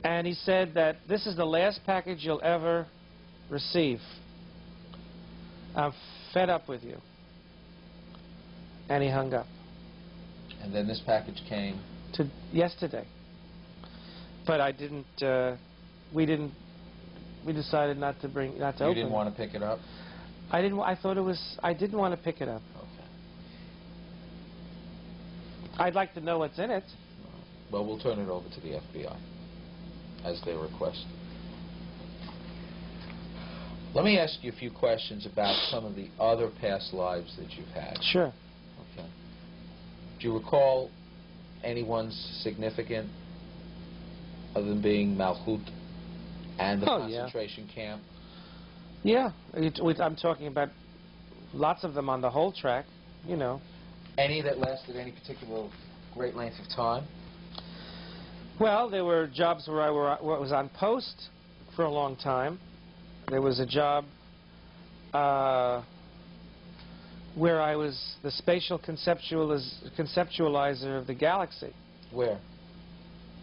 [0.08, 2.88] And he said that this is the last package you'll ever
[3.50, 4.00] receive.
[5.76, 5.92] I'm
[6.34, 6.98] fed up with you.
[8.88, 9.48] And he hung up
[10.64, 11.82] And then this package came.
[12.14, 13.06] to yesterday.
[14.46, 15.22] But I didn't.
[15.22, 15.58] Uh,
[16.16, 16.54] we didn't.
[17.46, 18.96] We decided not to bring, not to You open.
[18.96, 19.80] didn't want to pick it up?
[20.50, 20.80] I didn't.
[20.80, 21.58] I thought it was.
[21.62, 22.62] I didn't want to pick it up.
[22.78, 23.08] Okay.
[25.80, 26.86] I'd like to know what's in it.
[27.74, 29.18] Well, we'll turn it over to the FBI
[30.24, 31.06] as they request.
[33.94, 37.52] Let me ask you a few questions about some of the other past lives that
[37.58, 37.98] you've had.
[38.04, 38.32] Sure.
[38.94, 39.08] Okay.
[40.20, 40.92] Do you recall
[41.64, 43.10] anyone's significant
[44.56, 45.68] other than being Malchut
[46.60, 47.22] and the Oh, yeah.
[47.22, 48.02] concentration camp?
[49.04, 49.32] Yeah.
[49.54, 50.70] It, I'm talking about
[51.54, 52.86] lots of them on the whole track.
[53.26, 53.62] You know.
[54.18, 55.70] Any that lasted any particular
[56.14, 57.06] great length of time?
[58.60, 61.30] Well, there were jobs where I were, where was on post
[61.76, 62.60] for a long time.
[63.30, 64.06] There was a job
[65.14, 65.84] uh,
[67.36, 71.72] where I was the spatial conceptualiz- conceptualizer of the galaxy.
[72.12, 72.40] Where?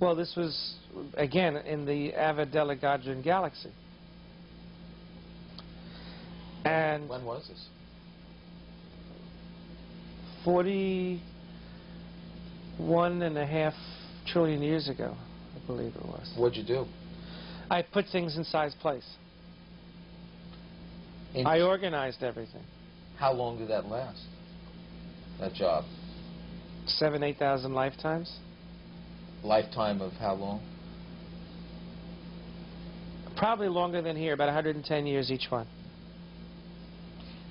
[0.01, 0.75] Well, this was,
[1.17, 3.71] again, in the Ava Delegadrin galaxy.
[6.65, 7.69] And When was this?
[10.45, 13.75] 41 and a half
[14.27, 15.14] trillion years ago,
[15.55, 16.33] I believe it was.
[16.37, 16.87] What'd you do?
[17.70, 19.09] I put things in size place.
[21.35, 22.62] In- I organized everything.
[23.16, 24.22] How long did that last?
[25.41, 25.85] That job?
[26.87, 28.39] Seven, eight thousand lifetimes.
[29.43, 30.62] Lifetime of how long?
[33.37, 35.66] Probably longer than here, about 110 years each one.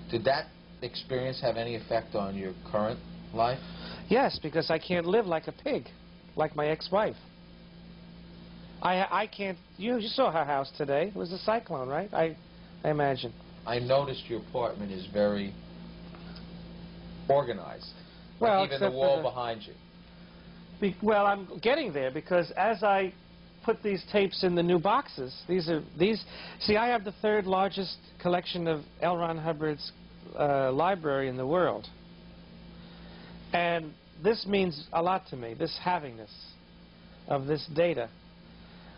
[0.09, 0.47] Did that
[0.81, 2.99] experience have any effect on your current
[3.33, 3.59] life?
[4.09, 5.87] Yes, because I can't live like a pig,
[6.35, 7.15] like my ex-wife.
[8.81, 9.57] I I can't.
[9.77, 11.07] You you saw her house today.
[11.07, 12.13] It was a cyclone, right?
[12.13, 12.35] I
[12.83, 13.33] I imagine.
[13.65, 15.53] I noticed your apartment is very
[17.29, 17.87] organized.
[18.39, 19.73] Like Well, even the wall the- behind you.
[20.81, 23.13] Be, well, I'm getting there because as I
[23.63, 26.21] put these tapes in the new boxes, these are these.
[26.59, 29.15] See, I have the third largest collection of L.
[29.15, 29.93] Ron Hubbard's
[30.37, 31.87] uh, library in the world,
[33.53, 35.53] and this means a lot to me.
[35.53, 36.31] This havingness
[37.27, 38.09] of this data.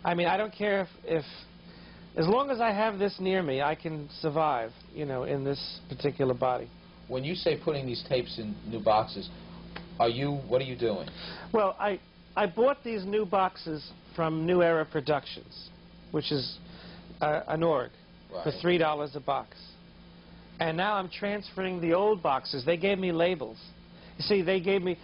[0.04, 1.24] I mean, I don't care if, if
[2.16, 4.72] as long as I have this near me, I can survive.
[4.94, 6.68] You know, in this particular body.
[7.08, 9.28] When you say putting these tapes in new boxes,
[10.00, 10.32] are you?
[10.48, 11.08] What are you doing?
[11.52, 12.00] Well, I
[12.36, 15.70] I bought these new boxes from New Era Productions,
[16.10, 16.58] which is
[17.20, 17.90] uh, an org,
[18.42, 19.56] for three dollars a box.
[20.58, 22.64] And now I'm transferring the old boxes.
[22.64, 23.58] They gave me labels.
[24.18, 24.98] You see, they gave me.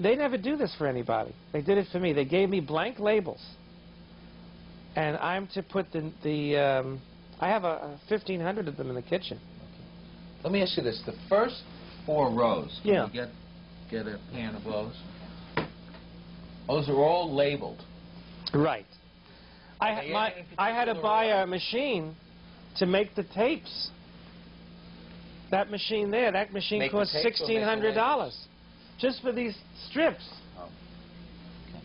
[0.00, 1.34] They never do this for anybody.
[1.52, 2.12] They did it for me.
[2.12, 3.40] They gave me blank labels.
[4.96, 6.56] And I'm to put the the.
[6.56, 7.00] Um,
[7.38, 9.38] I have a, a 1,500 of them in the kitchen.
[10.42, 11.62] Let me ask you this: the first
[12.06, 12.80] four rows.
[12.82, 13.06] Can Yeah.
[13.06, 13.28] you get
[13.90, 14.94] get a pan of those?
[16.66, 17.82] Those are all labeled.
[18.52, 18.86] Right.
[19.80, 22.16] I, they my, I had to buy a machine
[22.78, 23.90] to make the tapes.
[25.50, 28.48] That machine there, that machine Make cost tapes or make the sixteen hundred dollars, labels?
[28.98, 29.56] Just for these
[29.88, 30.26] strips.
[30.58, 30.68] Oh.
[31.68, 31.82] Okay.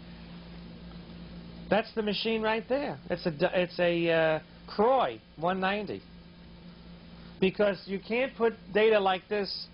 [1.69, 2.97] That's the machine right there.
[3.09, 6.01] It's a it's a uh, Kroy 190.
[7.39, 9.67] Because you can't put data like this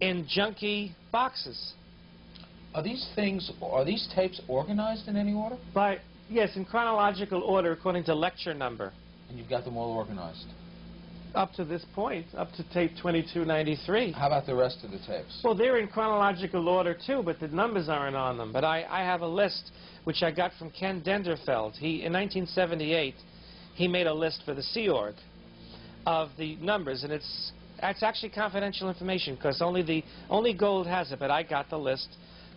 [0.00, 1.72] in junky boxes.
[2.74, 3.50] Are these things?
[3.62, 5.56] Are these tapes organized in any order?
[5.72, 5.98] By
[6.28, 8.92] yes, in chronological order according to lecture number.
[9.28, 10.46] And you've got them all organized.
[11.34, 14.12] Up to this point, up to tape 2293.
[14.12, 15.40] How about the rest of the tapes?
[15.44, 18.52] Well, they're in chronological order too, but the numbers aren't on them.
[18.52, 19.70] But I, I have a list
[20.04, 21.74] which I got from Ken Denderfeld.
[21.76, 23.14] He in 1978,
[23.74, 25.14] he made a list for the Sea Org
[26.06, 27.52] of the numbers, and it's
[27.82, 31.18] it's actually confidential information because only the only Gold has it.
[31.18, 32.08] But I got the list,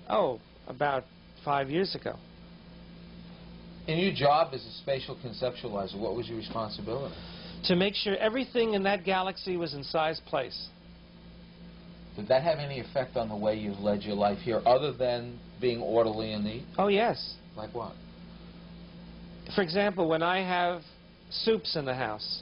[0.09, 1.03] oh, about
[1.43, 2.15] five years ago.
[3.87, 7.15] In your job as a spatial conceptualizer, what was your responsibility?
[7.65, 10.67] To make sure everything in that galaxy was in size place.
[12.15, 15.39] Did that have any effect on the way you've led your life here, other than
[15.59, 16.63] being orderly and neat?
[16.77, 17.35] Oh yes.
[17.55, 17.93] Like what?
[19.55, 20.81] For example, when I have
[21.29, 22.41] soups in the house,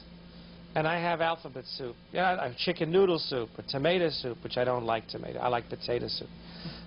[0.74, 4.56] and I have alphabet soup, yeah, I have chicken noodle soup or tomato soup, which
[4.56, 5.38] I don't like tomato.
[5.40, 6.28] I like potato soup.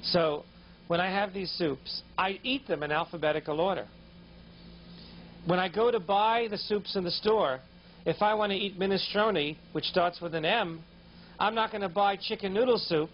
[0.03, 0.45] So
[0.88, 3.88] when I have these soups, I eat them in alphabetical order.
[5.45, 7.59] When I go to buy the soups in the store,
[8.06, 10.84] if I want to eat minestrone, which starts with an M,
[11.39, 13.10] I'm not going to buy chicken noodle soup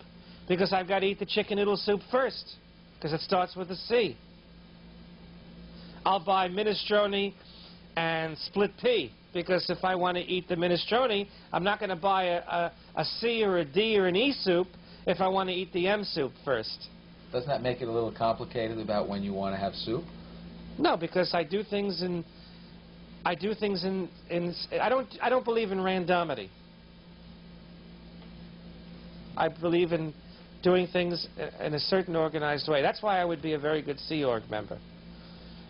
[0.47, 2.55] because I've got to eat the chicken noodle soup first
[2.95, 4.17] because it starts with a C.
[6.05, 7.33] I'll buy minestrone
[7.95, 11.95] and split pea because if I want to eat the minestrone, I'm not going to
[11.95, 14.67] buy a, a, a C or a D or an E soup
[15.05, 16.87] if I want to eat the M soup first.
[17.31, 20.03] Doesn't that make it a little complicated about when you want to have soup?
[20.79, 22.25] No, because I do things in
[23.25, 26.49] I do things in in I don't I don't believe in randomity.
[29.35, 30.13] I believe in
[30.63, 31.27] doing things
[31.59, 32.81] in a certain organized way.
[32.81, 34.77] That's why I would be a very good Sea Org member.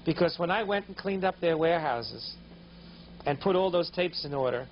[0.06, 2.36] Because when I went and cleaned up their warehouses
[3.26, 4.68] and put all those tapes in order,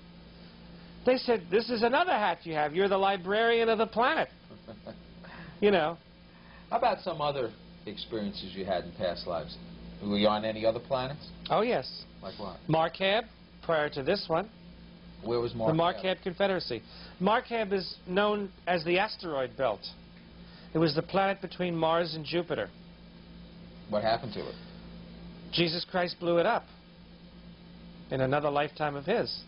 [1.06, 2.74] they said, "This is another hat you have.
[2.74, 4.30] You're the librarian of the planet."
[5.60, 5.98] You know.
[6.70, 7.52] How about some other
[7.88, 9.58] experiences you had in past lives?
[10.04, 11.30] Were you on any other planets?
[11.50, 12.04] Oh yes.
[12.22, 12.58] Like what?
[12.70, 13.24] Markab,
[13.64, 14.50] prior to this one.
[15.24, 15.72] Where was Mark?
[15.72, 16.82] The Markab Confederacy.
[17.22, 19.82] Markab is known as the asteroid belt.
[20.74, 22.70] It was the planet between Mars and Jupiter.
[23.90, 24.56] What happened to it?
[25.52, 26.66] Jesus Christ blew it up
[28.12, 29.42] in another lifetime of his.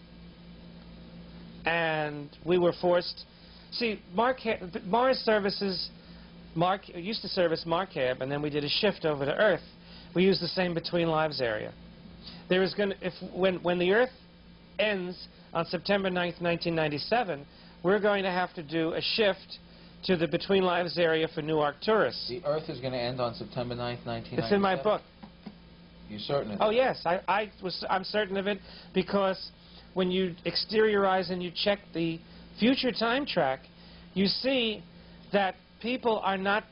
[1.66, 3.26] And we were forced.
[3.72, 5.90] See, Markab, Mars services,
[6.56, 9.62] Mark used to service Markab, and then we did a shift over to Earth.
[10.16, 11.74] We use the same between lives area.
[12.50, 14.10] There is going to, if when when the Earth
[14.80, 17.46] ends on September 9th, 1997,
[17.84, 19.60] we're going to have to do a shift
[20.06, 22.26] to the Between Lives area for New Arcturus.
[22.30, 24.44] The Earth is going to end on September 9th, 1997?
[24.44, 25.02] It's in my book.
[26.10, 27.86] You certain of Oh yes, I, I was.
[27.90, 28.60] I'm certain of it
[28.94, 29.52] because
[29.94, 32.20] when you exteriorize and you check the
[32.60, 33.60] future time track,
[34.16, 34.84] you see
[35.32, 36.64] that people are not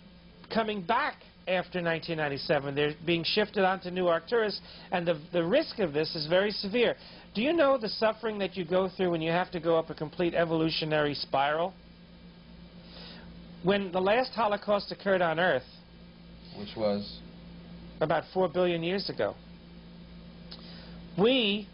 [0.51, 1.17] coming back
[1.47, 2.75] after 1997.
[2.75, 4.59] They're being shifted onto New Arcturus,
[4.91, 6.95] and the the risk of this is very severe.
[7.33, 9.89] Do you know the suffering that you go through when you have to go up
[9.89, 11.73] a complete evolutionary spiral?
[13.63, 15.65] When the last Holocaust occurred on Earth,
[16.57, 17.19] Which was?
[18.01, 19.35] about 4 billion years ago.
[21.17, 21.67] We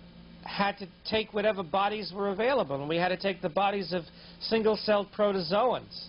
[0.43, 4.03] had to take whatever bodies were available, and we had to take the bodies of
[4.41, 6.07] single-celled protozoans.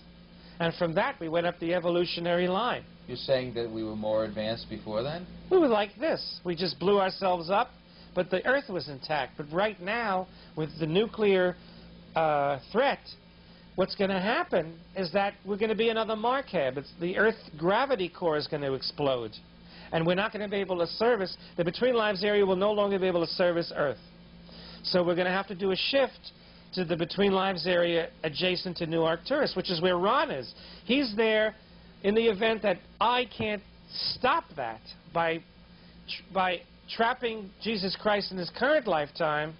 [0.60, 2.84] And from that, we went up the evolutionary line.
[3.06, 5.26] You're saying that we were more advanced before then?
[5.50, 6.40] We were like this.
[6.44, 7.70] We just blew ourselves up,
[8.14, 9.36] but the Earth was intact.
[9.36, 10.26] But right now,
[10.56, 11.56] with the nuclear
[12.16, 13.00] uh, threat,
[13.76, 16.78] what's going to happen is that we're going to be another Markab.
[16.78, 19.32] It's the Earth gravity core is going to explode.
[19.92, 22.72] And we're not going to be able to service, the Between Lives area will no
[22.72, 23.98] longer be able to service Earth.
[24.82, 26.32] So we're going to have to do a shift
[26.74, 30.52] to the Between Lives area adjacent to New Arcturus, which is where Ron is.
[30.84, 31.54] He's there
[32.04, 33.62] in the event that I can't
[34.14, 34.80] stop that
[35.12, 36.60] by, tr- by
[36.94, 39.54] trapping Jesus Christ in his current lifetime,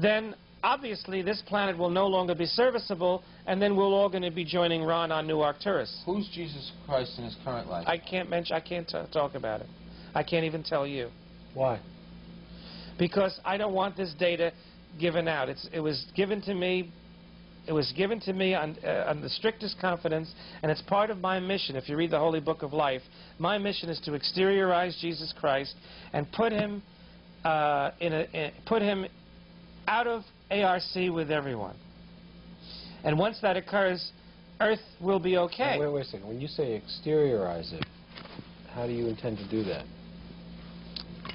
[0.00, 4.30] then obviously this planet will no longer be serviceable, and then we're all going to
[4.30, 6.02] be joining Ron on New Arcturus.
[6.06, 7.86] Who's Jesus Christ in his current life?
[7.88, 9.66] I can't mention, I can't t- talk about it.
[10.14, 11.08] I can't even tell you
[11.54, 11.80] Why?
[12.98, 14.52] because I don't want this data
[15.00, 15.48] given out.
[15.48, 16.92] It's, it was given to me.
[17.66, 20.32] It was given to me on, uh, on the strictest confidence,
[20.62, 21.76] and it's part of my mission.
[21.76, 23.02] If you read the Holy Book of Life,
[23.38, 25.74] my mission is to exteriorize Jesus Christ
[26.12, 26.82] and put him
[27.44, 29.06] uh, in a in, put him
[29.86, 30.82] out of ARC
[31.12, 31.76] with everyone.
[33.04, 34.10] And once that occurs,
[34.60, 35.76] Earth will be okay.
[35.78, 36.26] Wait, wait a second.
[36.28, 37.84] When you say exteriorize it,
[38.74, 39.84] how do you intend to do that?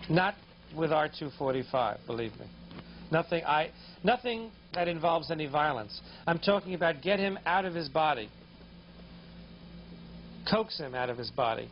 [0.10, 0.36] Not
[0.76, 2.46] with R245, believe me.
[3.12, 3.72] Nothing, I,
[4.04, 6.02] nothing that involves any violence.
[6.26, 8.30] I'm talking about get him out of his body,
[10.50, 11.70] coax him out of his body,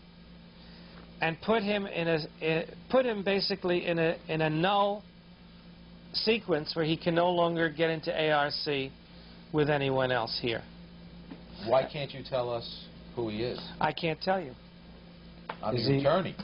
[1.21, 5.03] and put him in a, i put him basically in a in a null
[6.13, 8.91] sequence where he can no longer get into ARC
[9.53, 10.61] with anyone else here.
[11.67, 13.59] Why can't you tell us who he is?
[13.79, 14.53] I can't tell you.
[15.63, 16.35] I'm Is your he- attorney.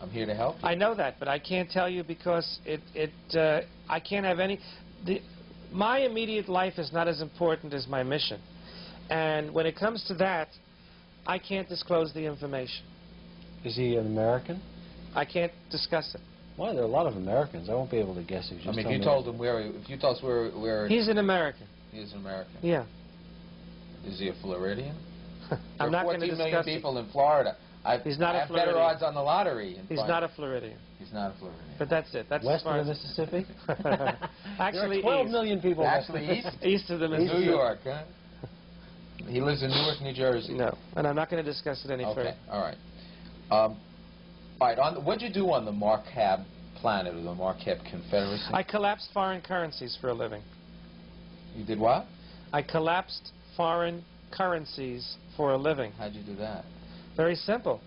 [0.00, 0.68] I'm here to help you.
[0.68, 4.38] I know that, but I can't tell you because it, it, uh, I can't have
[4.38, 4.58] any.
[5.04, 5.20] The,
[5.72, 8.40] my immediate life is not as important as my mission,
[9.10, 10.48] and when it comes to that,
[11.26, 12.84] I can't disclose the information.
[13.64, 14.62] Is he an American?
[15.14, 16.20] I can't discuss it.
[16.56, 17.68] Well, there are a lot of Americans.
[17.68, 19.26] I won't be able to guess if you I just mean, if you me- told
[19.28, 21.66] him where, if you told us where, where He's an American.
[21.92, 22.84] He's an American, Yeah,
[24.06, 24.94] is he a Floridian?
[25.80, 26.76] I'm not there are going to 14 million discuss it.
[26.76, 27.56] people in Florida.
[27.88, 29.76] I, He's not I a have better odds on the lottery.
[29.76, 31.64] in He's not a Floridian, He's not a Floridian.
[31.78, 32.26] but that's it.
[32.28, 33.46] That's as west far of the Mississippi.
[34.58, 35.32] actually there are 12 east.
[35.32, 35.86] million people.
[35.86, 36.56] Actually, the- east.
[36.62, 38.02] east of the New York, huh?
[39.26, 40.54] He lives in Newark, New Jersey.
[40.54, 42.28] No, and I'm not going to discuss it any Okay, further.
[42.28, 42.38] Okay.
[42.50, 42.76] All right.
[43.50, 43.76] Um,
[44.60, 44.78] all right.
[44.78, 46.44] On the, what'd you do on the Markab
[46.76, 48.44] planet or the Markab Confederacy?
[48.52, 50.42] I collapsed foreign currencies for a living.
[51.56, 52.04] you did what?
[52.52, 55.92] I collapsed foreign currencies for a living.
[55.98, 56.64] How'd you do that?
[57.18, 57.80] Very simple.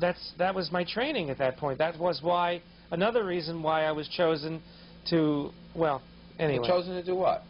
[0.00, 1.78] That's that was my training at that point.
[1.78, 2.62] That was why
[2.92, 4.62] another reason why I was chosen
[5.10, 6.02] to well
[6.38, 7.42] anyway You chosen to do what?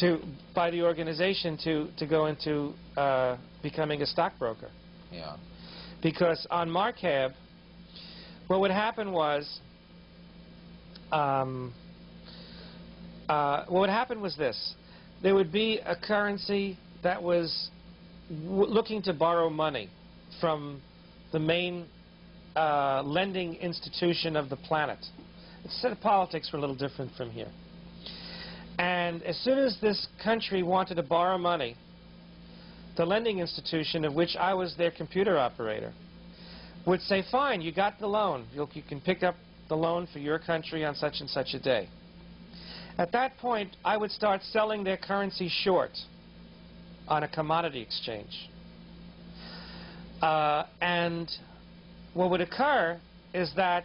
[0.00, 0.20] to
[0.54, 4.70] by the organization to to go into uh, becoming a stockbroker
[5.10, 5.36] Yeah.
[6.02, 7.32] because on Markab
[8.48, 9.60] what would happen was
[11.10, 11.74] um,
[13.28, 14.74] uh, what would happen was this
[15.22, 17.70] there would be a currency that was
[18.30, 19.90] w- looking to borrow money
[20.42, 20.82] from
[21.30, 21.86] the main
[22.56, 24.98] uh, lending institution of the planet.
[25.64, 27.50] Instead, of politics were a little different from here.
[28.78, 31.76] And as soon as this country wanted to borrow money,
[32.96, 35.92] the lending institution, of which I was their computer operator,
[36.86, 38.46] would say, fine, you got the loan.
[38.52, 39.36] You'll, you can pick up
[39.68, 41.88] the loan for your country on such and such a day.
[42.98, 45.92] At that point, I would start selling their currency short
[47.06, 48.50] on a commodity exchange.
[50.22, 51.30] Uh, and
[52.14, 52.98] what would occur
[53.34, 53.84] is that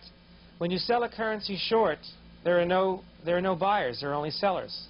[0.59, 1.99] when you sell a currency short,
[2.43, 4.87] there are no there are no buyers, there are only sellers.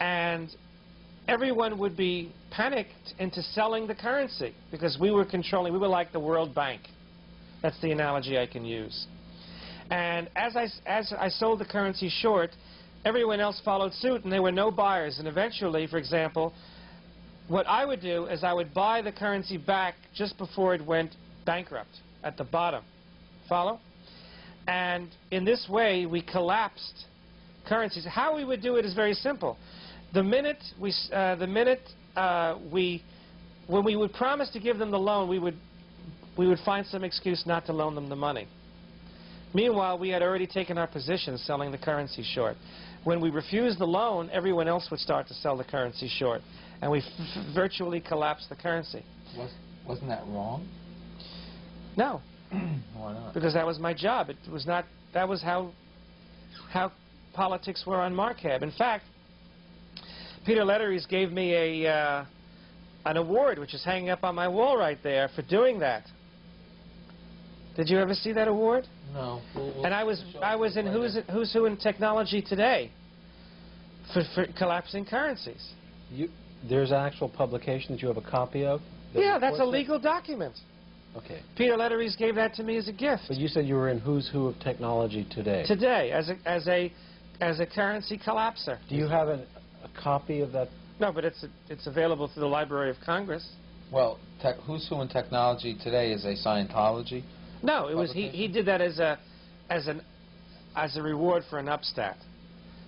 [0.00, 0.48] And
[1.28, 6.12] everyone would be panicked into selling the currency because we were controlling, we were like
[6.12, 6.80] the World Bank.
[7.62, 9.06] That's the analogy I can use.
[9.90, 12.50] And as I, as I sold the currency short,
[13.04, 15.18] everyone else followed suit, and there were no buyers.
[15.18, 16.52] And eventually, for example,
[17.48, 21.14] what I would do is I would buy the currency back just before it went
[21.44, 22.84] bankrupt at the bottom.
[23.48, 23.78] Follow?
[24.66, 27.06] And in this way, we collapsed
[27.68, 28.06] currencies.
[28.08, 29.56] How we would do it is very simple.
[30.12, 31.82] The minute we, uh, the minute
[32.16, 33.02] uh, we,
[33.68, 35.56] when we would promise to give them the loan, we would,
[36.36, 38.48] we would find some excuse not to loan them the money.
[39.54, 42.56] Meanwhile, we had already taken our position selling the currency short.
[43.04, 46.42] When we refused the loan, everyone else would start to sell the currency short,
[46.82, 49.04] and we f- virtually collapsed the currency.
[49.36, 49.50] Was,
[49.86, 50.66] wasn't that wrong?
[51.96, 52.20] No,
[52.50, 53.34] Why not?
[53.34, 54.28] because that was my job.
[54.30, 54.84] It was not.
[55.14, 55.72] That was how
[56.70, 56.92] how
[57.32, 58.62] politics were on Markab.
[58.62, 59.04] In fact,
[60.44, 61.54] Peter Letteries gave me
[61.84, 62.24] a uh,
[63.06, 66.04] an award, which is hanging up on my wall right there, for doing that.
[67.76, 68.86] Did you ever see that award?
[69.12, 69.42] No.
[69.54, 70.86] We'll- we'll- And I was I was in.
[70.86, 72.90] Who's Who's Who in Technology Today
[74.12, 75.72] for, for collapsing currencies.
[76.10, 76.28] You,
[76.68, 78.80] there's an actual publication that you have a copy of?
[79.14, 79.78] that Yeah, that's a reports it?
[79.78, 80.54] legal document.
[81.16, 81.40] Okay.
[81.56, 83.98] Peter Letteries gave that to me as a gift But you said you were in
[83.98, 85.64] Who's Who of Technology today.
[85.66, 86.92] today as a as a
[87.40, 88.78] as a currency collapser.
[88.88, 89.46] Do you have an,
[89.82, 90.68] a copy of that?
[91.00, 93.48] No, but it's it's available through the Library of Congress.
[93.90, 97.22] Well, tech, Who's Who in Technology today is a Scientology.
[97.62, 99.18] No, it was he, he did that as a
[99.70, 100.02] as an
[100.74, 102.16] as a reward for an upstat.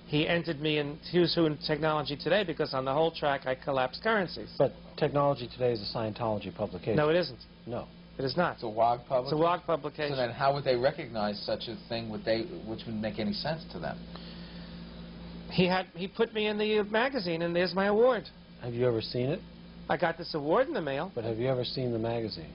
[0.09, 3.55] He entered me in Who's Who in Technology Today because on the whole track I
[3.55, 4.48] collapsed currencies.
[4.56, 6.97] But Technology Today is a Scientology publication.
[6.97, 7.39] No, it isn't.
[7.66, 7.86] No.
[8.18, 8.55] It is not.
[8.55, 9.24] It's a WOG publication?
[9.26, 10.16] It's a WOG So publication.
[10.16, 12.09] then, how would they recognize such a thing?
[12.09, 13.98] Would they, which wouldn't make any sense to them?
[15.51, 18.24] He had he put me in the uh, magazine, and there's my award.
[18.62, 19.40] Have you ever seen it?
[19.90, 21.12] I got this award in the mail.
[21.14, 22.52] But have you ever seen the magazine?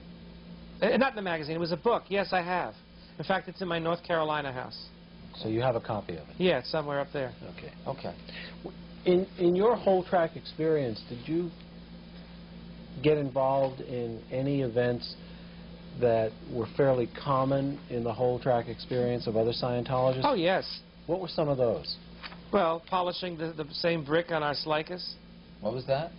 [0.82, 1.54] Uh, not in the magazine.
[1.54, 2.04] It was a book.
[2.08, 2.74] Yes, I have.
[3.18, 4.88] In fact, it's in my North Carolina house.
[5.36, 6.34] So you have a copy of it?
[6.38, 7.32] Yeah, it's somewhere up there.
[7.56, 7.72] Okay.
[7.86, 8.14] Okay.
[9.04, 11.50] In in your whole track experience, did you
[13.02, 15.16] get involved in any events
[16.00, 20.22] that were fairly common in the whole track experience of other Scientologists?
[20.24, 20.80] Oh yes.
[21.06, 21.96] What were some of those?
[22.52, 25.14] Well, polishing the, the same brick on Arslykus,
[25.60, 26.12] What was that?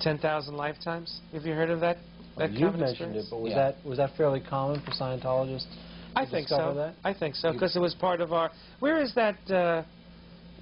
[0.00, 1.20] 10,000 lifetimes.
[1.32, 1.98] Have you heard of that?
[2.36, 3.26] Well, that You've mentioned experience?
[3.26, 3.56] it, but was Yeah.
[3.72, 5.66] that was that fairly common for Scientologists?
[6.14, 6.74] I think so.
[6.74, 6.94] that?
[7.04, 8.50] I think so You- because it was part of our.
[8.80, 9.36] Where is that?
[9.50, 9.82] Uh,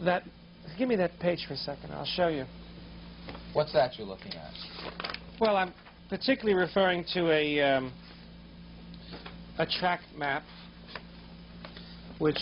[0.05, 0.23] that.
[0.79, 1.93] Give me that page for a second.
[1.93, 2.45] I'll show you.
[3.53, 4.53] What's that you're looking at?
[5.41, 5.73] Well, I'm
[6.09, 7.93] particularly referring to a um,
[9.59, 10.43] a track map,
[12.19, 12.39] which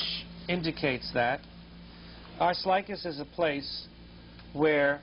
[0.48, 1.40] indicates that
[2.40, 3.86] Arslykus is a place
[4.52, 5.00] where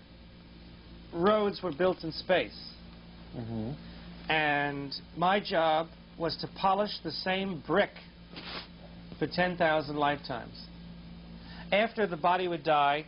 [1.13, 2.57] roads were built in space,
[3.35, 3.71] Mm-hmm.
[4.31, 7.91] and my job was to polish the same brick
[9.19, 10.53] for 10,000 lifetimes.
[11.71, 13.05] After the body would die,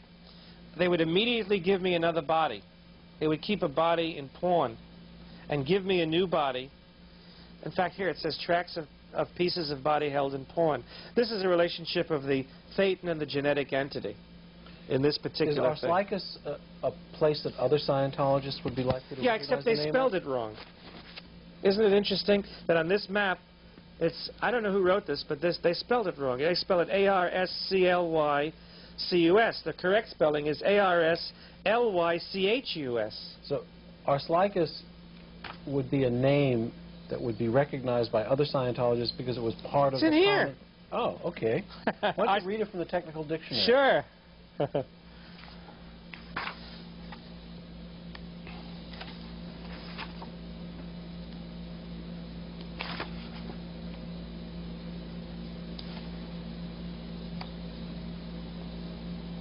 [0.77, 2.63] they would immediately give me another body.
[3.19, 4.77] They would keep a body in pawn
[5.49, 6.69] and give me a new body.
[7.63, 10.83] In fact, here it says tracks of, of pieces of body held in pawn.
[11.15, 12.45] This is a relationship of the
[12.77, 14.15] thetan and the genetic entity
[14.89, 15.89] in this Is particular thing.
[15.89, 16.57] Arslykus a,
[16.87, 20.23] a place that other Scientologists would be likely to Yeah, except they name spelled of?
[20.23, 20.55] it wrong.
[21.63, 23.39] Isn't it interesting that on this map,
[23.99, 26.37] it's I don't know who wrote this, but this they spelled it wrong.
[26.39, 28.53] They spell it A R S C L Y
[28.97, 29.61] C U S.
[29.65, 31.31] The correct spelling is A R S
[31.65, 33.35] L Y C H U S.
[33.45, 33.63] So
[34.07, 34.81] Arslykus
[35.65, 36.71] would be a name
[37.09, 40.19] that would be recognized by other Scientologists because it was part It's of in the
[40.19, 40.37] here.
[40.39, 40.55] common-
[40.89, 41.65] Oh, okay.
[41.99, 43.65] Why don't you read it from the technical dictionary?
[44.59, 44.83] Sure.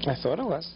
[0.06, 0.72] I thought it was.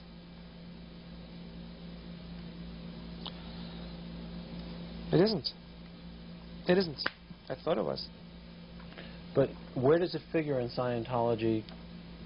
[5.12, 5.48] It isn't.
[6.68, 6.98] It isn't.
[7.48, 8.06] I thought it was.
[9.34, 11.62] But where does it figure in Scientology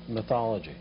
[0.08, 0.76] mythology?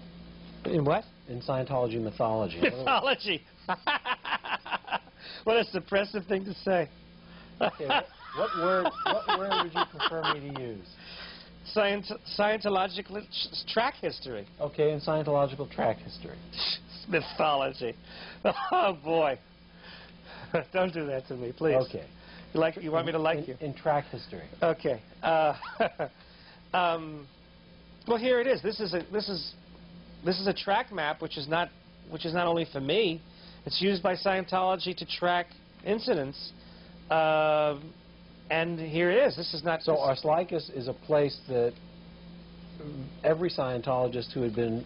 [0.66, 1.04] In what?
[1.28, 2.60] In Scientology mythology.
[2.60, 3.42] In other words- Mythology.
[5.44, 6.90] what a suppressive thing to say.
[7.62, 8.06] Okay, what,
[8.38, 8.88] what word?
[9.06, 10.88] What word would you prefer me to use?
[11.76, 13.26] Scient- Scientological
[13.68, 14.46] track history.
[14.60, 16.38] Okay, in Scientological track history.
[17.10, 17.96] Mythology.
[18.72, 19.38] Oh boy.
[20.74, 21.76] Don't do that to me, please.
[21.88, 22.06] Okay.
[22.54, 22.78] You like?
[22.82, 23.56] You want me to like in, you?
[23.62, 24.44] In track history.
[24.62, 25.02] Okay.
[25.22, 25.56] Uh,
[26.74, 27.28] um,
[28.08, 28.62] well, here it is.
[28.62, 29.54] This is a this is
[30.24, 31.70] this is a track map, which is not
[32.10, 33.22] which is not only for me.
[33.66, 35.48] It's used by Scientology to track
[35.86, 36.52] incidents.
[37.10, 37.94] Um
[38.50, 39.36] and here it is.
[39.36, 39.82] This is not.
[39.84, 41.74] So Arslykus is a place that
[43.24, 44.86] every Scientologist who had been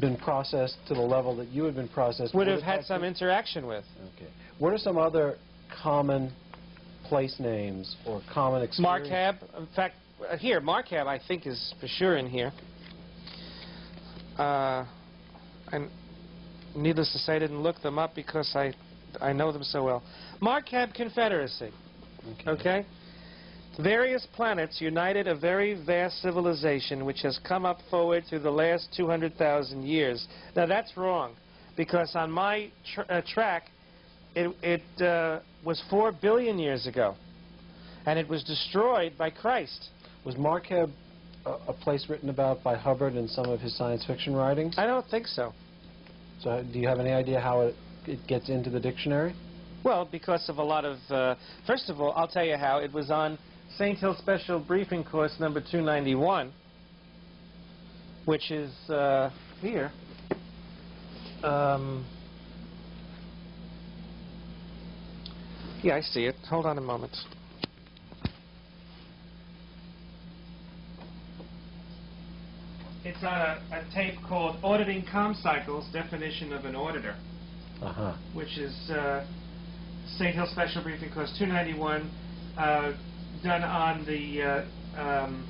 [0.00, 2.34] been processed to the level that you had been processed.
[2.34, 3.84] Would have had some interaction with.
[4.16, 4.30] Okay.
[4.58, 5.36] What are some other
[5.82, 6.32] common
[7.04, 9.08] place names or common experience?
[9.08, 9.58] Markab.
[9.58, 9.94] In fact,
[10.28, 12.52] uh, here, Markab, I think, is for sure in here.
[14.36, 14.84] Uh,
[15.70, 15.88] and
[16.74, 18.74] needless to say, I didn't look them up because I,
[19.20, 20.02] I know them so well.
[20.42, 21.70] Markab Confederacy.
[22.46, 22.84] Okay?
[23.80, 28.88] Various planets united a very vast civilization which has come up forward through the last
[28.96, 30.28] 200,000 years.
[30.54, 31.34] Now, that's wrong,
[31.76, 33.64] because on my tr- uh, track,
[34.36, 37.16] it, it uh, was 4 billion years ago,
[38.06, 39.88] and it was destroyed by Christ.
[40.24, 40.90] Was Markab
[41.44, 44.74] a, a place written about by Hubbard in some of his science fiction writings?
[44.78, 45.52] I don't think so.
[46.40, 47.74] So do you have any idea how it,
[48.06, 49.34] it gets into the dictionary?
[49.84, 50.96] Well, because of a lot of.
[51.10, 51.34] Uh,
[51.66, 52.78] first of all, I'll tell you how.
[52.78, 53.38] It was on
[53.76, 53.98] St.
[53.98, 56.52] Hill Special Briefing Course number 291,
[58.24, 59.28] which is uh,
[59.60, 59.92] here.
[61.42, 62.06] Um,
[65.82, 66.36] yeah, I see it.
[66.48, 67.14] Hold on a moment.
[73.04, 77.16] It's on a, a tape called Auditing Com Cycles Definition of an Auditor
[77.82, 78.16] Uh-huh.
[78.32, 79.26] which is uh,
[80.16, 80.34] St.
[80.34, 82.10] Hill Special Briefing Course 291,
[82.56, 82.92] uh,
[83.42, 85.48] done on the uh, um,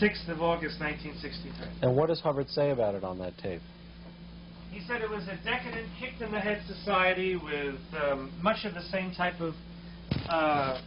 [0.00, 1.66] 6th of August, 1963.
[1.82, 3.62] And what does Hubbard say about it on that tape?
[4.70, 9.40] He said it was a decadent, kicked-in-the-head society with um, much of the same type
[9.40, 9.54] of
[10.28, 10.80] uh,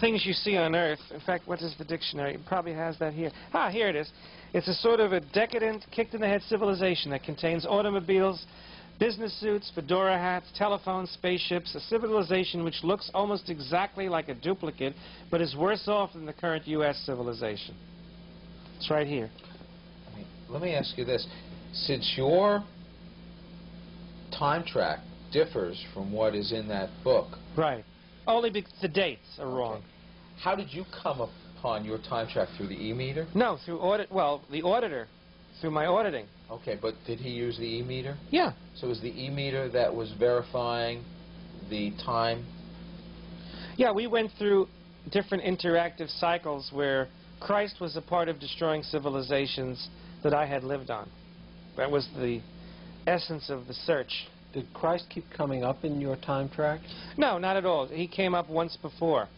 [0.00, 0.98] things you see on Earth.
[1.12, 2.34] In fact, what is the dictionary?
[2.34, 3.30] It probably has that here.
[3.52, 4.10] Ah, here it is.
[4.52, 8.44] It's a sort of a decadent, kicked-in-the-head civilization that contains automobiles,
[8.98, 14.94] business suits, fedora hats, telephones, spaceships, a civilization which looks almost exactly like a duplicate,
[15.30, 16.96] but is worse off than the current U.S.
[17.04, 17.74] civilization.
[18.76, 19.30] It's right here.
[20.48, 21.26] Let me ask you this.
[21.72, 22.62] Since your
[24.36, 25.00] time track
[25.32, 27.84] differs from what is in that book, Right.
[28.26, 29.76] Only because the dates are wrong.
[29.76, 29.86] Okay.
[30.40, 31.20] how did you come
[31.58, 33.26] upon your time track through the e-meter?
[33.34, 34.10] No, through audit.
[34.10, 35.08] Well, the auditor,
[35.60, 36.26] through my auditing.
[36.50, 38.16] Okay, but did he use the e-meter?
[38.30, 38.52] Yeah.
[38.76, 41.04] So it was the e-meter that was verifying
[41.70, 42.44] the time?
[43.76, 44.68] Yeah, we went through
[45.10, 47.08] different interactive cycles where
[47.40, 49.88] Christ was a part of destroying civilizations
[50.22, 51.10] that I had lived on.
[51.76, 52.40] That was the
[53.06, 54.26] essence of the search.
[54.52, 56.80] Did Christ keep coming up in your time track?
[57.18, 57.86] No, not at all.
[57.88, 59.28] He came up once before,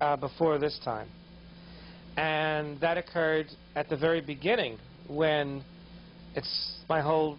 [0.00, 1.08] uh, before this time.
[2.16, 5.64] And that occurred at the very beginning when
[6.36, 7.38] it's my whole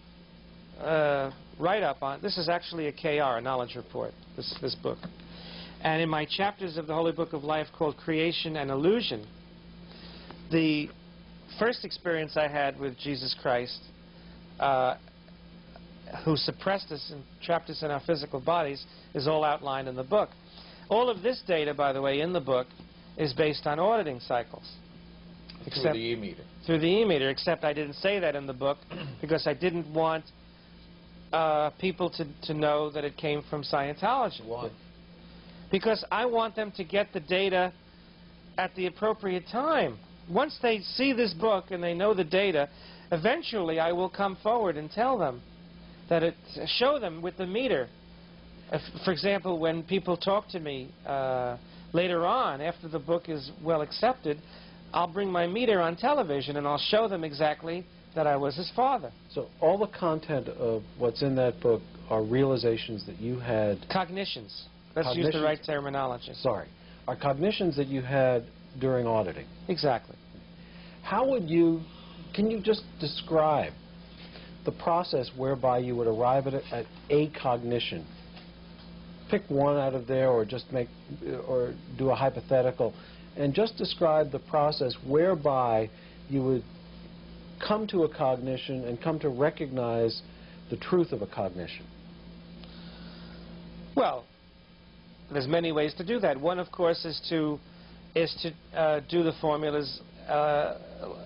[0.80, 4.98] uh, write-up on, this is actually a KR, a knowledge report, this, this book.
[5.82, 9.24] And in my chapters of the Holy Book of Life called Creation and Illusion,
[10.50, 10.88] the
[11.58, 13.78] first experience I had with Jesus Christ,
[14.58, 14.96] uh,
[16.24, 18.84] who suppressed us and trapped us in our physical bodies,
[19.14, 20.30] is all outlined in the book.
[20.88, 22.66] All of this data, by the way, in the book,
[23.16, 24.68] is based on auditing cycles
[25.58, 26.42] through Except- the e-meter.
[26.68, 28.76] Through the e-meter, except I didn't say that in the book
[29.22, 30.22] because I didn't want
[31.32, 34.44] uh, people to, to know that it came from Scientology.
[34.44, 34.68] Why?
[35.70, 37.72] Because I want them to get the data
[38.58, 39.98] at the appropriate time.
[40.30, 42.68] Once they see this book and they know the data,
[43.12, 45.40] eventually I will come forward and tell them
[46.10, 46.34] that it,
[46.66, 47.88] show them with the meter.
[48.70, 51.56] If, for example, when people talk to me uh,
[51.94, 54.42] later on, after the book is well accepted,
[54.92, 57.84] I'll bring my meter on television and I'll show them exactly
[58.14, 59.12] that I was his father.
[59.30, 64.66] So all the content of what's in that book are realizations that you had, Cognitions.
[64.96, 66.32] Let's use the right terminology.
[66.34, 66.68] sorry,
[67.06, 68.44] are cognitions that you had
[68.80, 69.46] during auditing.
[69.68, 70.16] Exactly.
[71.02, 71.80] How would you,
[72.34, 73.72] can you just describe
[74.64, 78.06] the process whereby you would arrive at a, at a cognition?
[79.30, 80.88] Pick one out of there or just make,
[81.46, 82.94] or do a hypothetical,
[83.38, 85.88] and just describe the process whereby
[86.28, 86.64] you would
[87.66, 90.22] come to a cognition and come to recognize
[90.70, 91.86] the truth of a cognition.
[93.96, 94.24] Well,
[95.32, 96.40] there's many ways to do that.
[96.40, 97.58] One, of course, is to
[98.14, 100.78] is to uh, do the formulas uh,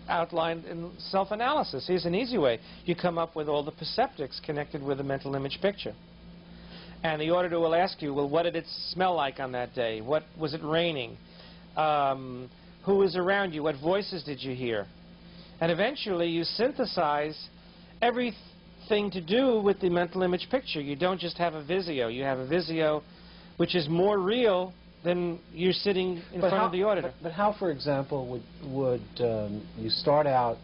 [0.09, 1.85] outlined in self-analysis.
[1.87, 2.59] Here's an easy way.
[2.85, 5.95] You come up with all the perceptics connected with the mental image picture.
[7.05, 10.01] And the auditor will ask you, well, what did it smell like on that day?
[10.01, 11.17] What was it raining?
[11.77, 12.51] Um,
[12.85, 13.63] who was around you?
[13.63, 14.87] What voices did you hear?
[15.61, 17.49] And eventually you synthesize
[18.01, 20.81] everything to do with the mental image picture.
[20.81, 22.09] You don't just have a Visio.
[22.09, 23.03] You have a Visio
[23.57, 24.73] which is more real
[25.05, 27.13] than you're sitting in front how, of the auditor.
[27.19, 30.57] But, but how, for example, would would um, you start out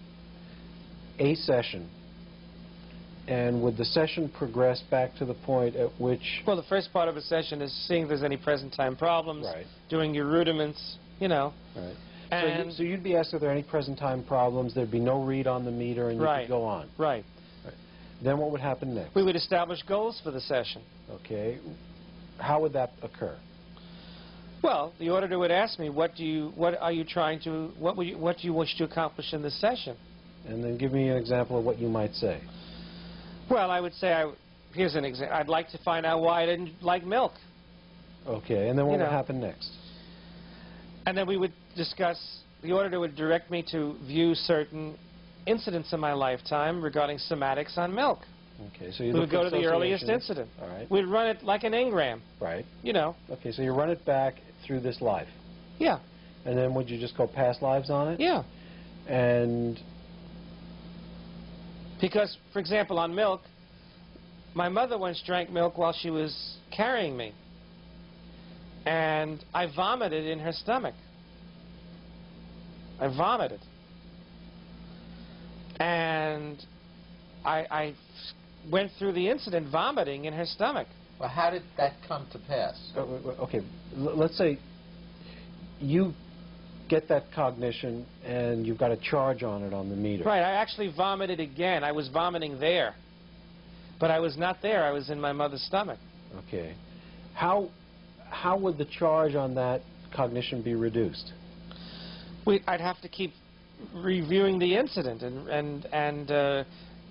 [1.18, 1.88] a session
[3.28, 6.42] And would the session progress back to the point at which...
[6.46, 9.44] Well, the first part of a session is seeing if there's any present time problems,
[9.44, 9.66] Right.
[9.90, 11.52] doing your rudiments, you know.
[11.76, 11.94] Right.
[12.30, 14.90] So, you, And so you'd be asked if there are any present time problems, there'd
[14.90, 16.42] be no read on the meter, and you Right.
[16.42, 16.88] could go on.
[16.96, 17.24] right.
[18.20, 19.14] Then what would happen next?
[19.14, 20.82] We would establish goals for the session.
[21.10, 21.58] Okay.
[22.38, 23.36] How would that occur?
[24.60, 27.96] Well, the auditor would ask me, "What do you what are you trying to what
[27.96, 29.96] would you, what do you wish to accomplish in this session?"
[30.48, 32.40] And then give me an example of what you might say.
[33.50, 34.30] Well, I would say I
[34.74, 35.36] here's an example.
[35.36, 37.32] I'd like to find out why I didn't like milk.
[38.26, 38.68] Okay.
[38.68, 39.10] And then what You would know.
[39.10, 39.70] happen next?
[41.06, 42.18] And then we would discuss,
[42.62, 44.96] the auditor would direct me to view certain
[45.46, 48.18] incidents in my lifetime regarding somatics on milk.
[48.74, 48.90] Okay.
[48.92, 50.50] So you we would go to the earliest incident.
[50.60, 50.90] All right.
[50.90, 52.66] We'd run it like an engram, Right.
[52.82, 53.14] you know.
[53.30, 53.52] Okay.
[53.52, 54.34] So you run it back
[54.66, 55.28] through this life,
[55.78, 56.00] Yeah,
[56.44, 58.20] and then would you just go past lives on it?
[58.20, 58.42] yeah.
[59.06, 59.80] And
[62.00, 63.42] Because, for example, on milk,
[64.54, 67.32] my mother once drank milk while she was carrying me.
[68.86, 70.94] And I vomited in her stomach.
[73.00, 73.60] I vomited.
[75.78, 76.64] And
[77.44, 77.94] I, I
[78.70, 80.88] went through the incident vomiting in her stomach.
[81.20, 82.92] Well, how did that come to pass?
[82.96, 83.60] uh, okay,
[83.96, 84.58] let's say
[85.80, 86.12] you
[86.88, 90.24] get that cognition, and you've got a charge on it on the meter.
[90.24, 91.84] Right, I actually vomited again.
[91.84, 92.94] I was vomiting there.
[94.00, 94.84] But I was not there.
[94.84, 95.98] I was in my mother's stomach.
[96.46, 96.74] Okay.
[97.34, 97.70] How
[98.30, 99.80] how would the charge on that
[100.14, 101.32] cognition be reduced?
[102.48, 103.32] we, I'd have to keep
[103.94, 106.64] reviewing the incident and and and uh,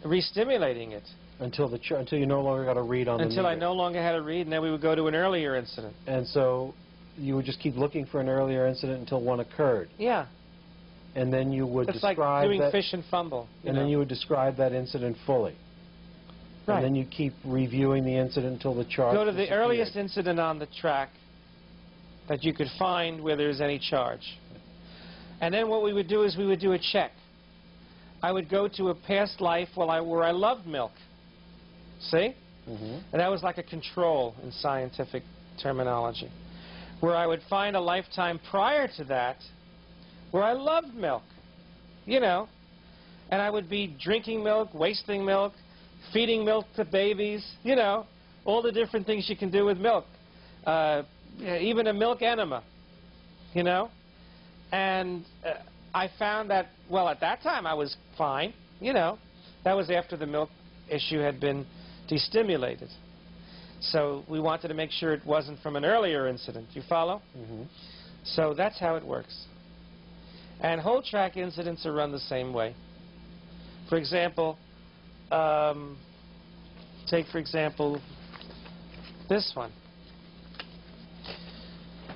[0.03, 1.03] re-stimulating it
[1.39, 3.73] Until the until you no longer got a read on until the Until I no
[3.73, 5.95] longer had a read, and then we would go to an earlier incident.
[6.07, 6.73] And so
[7.17, 10.27] you would just keep looking for an earlier incident until one occurred, Yeah,
[11.15, 13.47] and then you would it's like describe doing that, fish and fumble.
[13.65, 13.81] And know?
[13.81, 15.55] then you would describe that incident fully.
[16.67, 16.75] Right.
[16.75, 19.15] And then you keep reviewing the incident until the charge.
[19.15, 21.09] go to the earliest incident on the track
[22.29, 24.37] that you could find where there's any charge.
[25.41, 27.11] And then what we would do is we would do a check.
[28.21, 30.91] I would go to a past life where I, where I loved milk.
[31.99, 32.35] See?
[32.67, 32.95] Mm -hmm.
[33.11, 35.23] And that was like a control in scientific
[35.57, 36.29] terminology.
[36.99, 39.37] Where I would find a lifetime prior to that
[40.31, 41.23] where I loved milk.
[42.05, 42.47] You know.
[43.29, 45.53] And I would be drinking milk, wasting milk,
[46.13, 48.05] feeding milk to babies, you know,
[48.45, 50.05] all the different things you can do with milk.
[50.65, 51.03] Uh,
[51.41, 52.63] even a milk enema,
[53.53, 53.89] you know.
[54.71, 55.55] And uh,
[55.93, 59.17] I found that, well, at that time I was fine, you know.
[59.63, 60.49] That was after the milk
[60.89, 61.65] issue had been
[62.07, 62.89] destimulated.
[63.79, 66.67] So we wanted to make sure it wasn't from an earlier incident.
[66.73, 67.21] You follow?
[67.37, 67.67] Mhm.
[68.23, 69.45] So that's how it works.
[70.59, 72.73] And whole track incidents are run the same way.
[73.87, 74.57] For example,
[75.31, 75.97] um,
[77.05, 78.01] take for example
[79.29, 79.71] this one.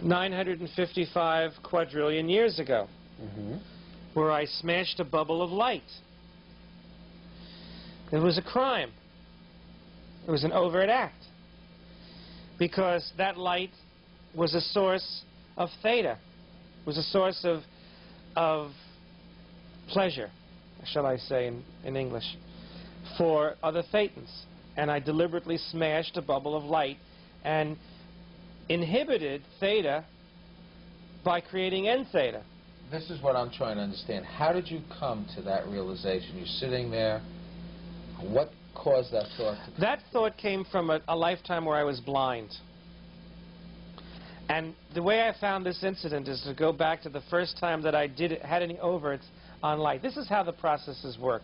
[0.02, 2.88] 955 quadrillion years ago,
[3.22, 3.60] Mhm.
[4.16, 6.02] where I smashed a bubble of light.
[8.12, 8.92] It was a crime.
[10.28, 11.28] It was an overt act.
[12.62, 13.72] Because that light
[14.36, 15.24] was a source
[15.58, 16.20] of theta,
[16.86, 17.64] was a source of,
[18.36, 18.70] of
[19.90, 20.30] pleasure,
[20.86, 22.38] shall I say in, in English,
[23.18, 24.30] for other thetans.
[24.78, 26.98] And I deliberately smashed a bubble of light
[27.44, 27.78] and
[28.70, 30.06] inhibited theta
[31.26, 32.44] by creating entheta.
[32.92, 34.24] This is what I'm trying to understand.
[34.24, 36.38] How did you come to that realization?
[36.38, 37.24] You're sitting there.
[38.22, 39.58] What caused that thought?
[39.80, 42.50] That thought came from a, a lifetime where I was blind.
[44.50, 47.82] And the way I found this incident is to go back to the first time
[47.84, 49.26] that I did had any overts
[49.64, 50.02] on light.
[50.02, 51.44] This is how the processes work.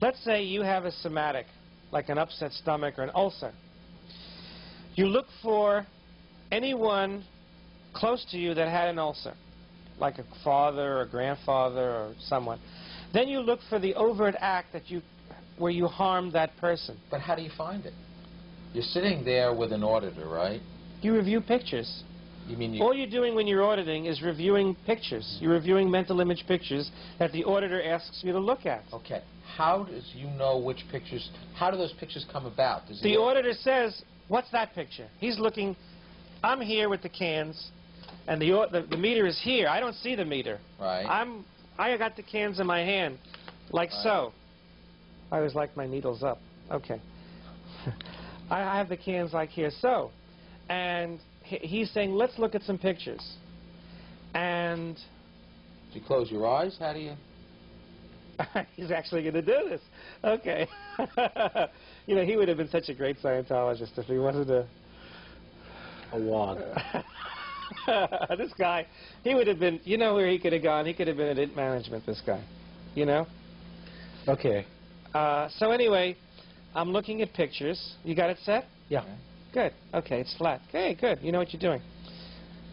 [0.00, 1.46] Let's say you have a somatic,
[1.92, 3.52] like an upset stomach or an ulcer.
[4.94, 5.86] You look for
[6.50, 7.24] anyone
[7.92, 9.34] close to you that had an ulcer,
[9.98, 12.60] like a father or grandfather or someone.
[13.12, 15.02] Then you look for the overt act that you,
[15.58, 16.96] where you harmed that person.
[17.10, 17.92] But how do you find it?
[18.74, 20.60] You're sitting there with an auditor, right?
[21.02, 22.02] You review pictures.
[22.46, 25.38] You mean you, All you're doing when you're auditing is reviewing pictures.
[25.40, 28.82] You're reviewing mental image pictures that the auditor asks you to look at.
[28.92, 29.22] okay?
[29.56, 31.30] How does you know which pictures?
[31.56, 32.86] How do those pictures come about?
[32.86, 35.74] Does The auditor says, "What's that picture?" He's looking.
[36.44, 37.70] I'm here with the cans,
[38.28, 39.66] and the the, the meter is here.
[39.68, 40.58] I don't see the meter.
[40.80, 41.04] right?
[41.04, 41.44] I'm
[41.78, 43.18] I got the cans in my hand,
[43.72, 44.02] like Right.
[44.02, 44.32] so.
[45.30, 46.40] I always like my needles up.
[46.70, 47.00] Okay.
[48.50, 50.10] I have the cans like here, so,
[50.68, 53.36] and he's saying, "Let's look at some pictures,"
[54.34, 54.96] and
[55.92, 56.76] do you close your eyes?
[56.78, 57.14] How do you?
[58.76, 59.80] He's actually going to do this.
[60.22, 60.68] Okay.
[62.06, 64.66] you know, he would have been such a great Scientologist if he wasn't a.
[66.12, 66.58] A wad.
[68.38, 68.86] this guy,
[69.24, 69.78] he would have been.
[69.84, 70.86] You know where he could have gone?
[70.86, 72.06] He could have been at Int Management.
[72.06, 72.42] This guy.
[72.94, 73.26] You know.
[74.26, 74.64] Okay.
[75.18, 76.16] Uh, so anyway,
[76.74, 77.94] I'm looking at pictures.
[78.04, 78.66] You got it set?
[78.88, 79.04] Yeah.
[79.52, 79.72] Good.
[79.92, 80.60] Okay, it's flat.
[80.68, 81.18] Okay, good.
[81.22, 81.82] You know what you're doing.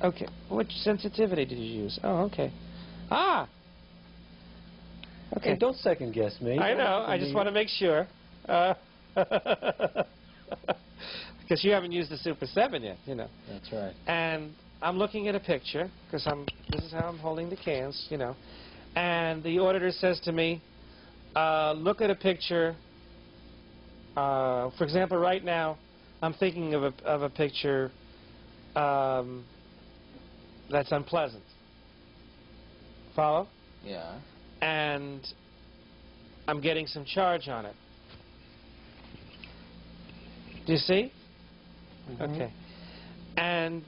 [0.04, 0.28] Okay.
[0.52, 2.00] Which sensitivity did you use?
[2.04, 2.52] Oh, okay.
[3.10, 3.48] Ah.
[5.38, 5.52] Okay.
[5.52, 6.60] Hey, don't second guess me.
[6.60, 7.04] I know.
[7.08, 8.08] I just want to make sure.
[8.48, 8.74] Uh,
[11.48, 13.28] Because you haven't used the Super 7 yet, you know.
[13.48, 13.94] That's right.
[14.08, 14.52] And
[14.82, 18.18] I'm looking at a picture, because I'm, this is how I'm holding the cans, you
[18.18, 18.36] know.
[18.96, 20.60] And the auditor says to me,
[21.36, 22.76] uh, look at a picture.
[24.16, 25.78] Uh, for example, right now,
[26.22, 27.92] I'm thinking of a, of a picture
[28.76, 29.44] um,
[30.72, 31.44] that's unpleasant.
[33.16, 33.48] Follow?
[33.84, 34.18] Yeah.
[34.62, 35.22] and
[36.48, 37.76] I'm getting some charge on it.
[40.66, 41.12] Do you see?
[42.20, 42.52] Okay.
[43.38, 43.84] And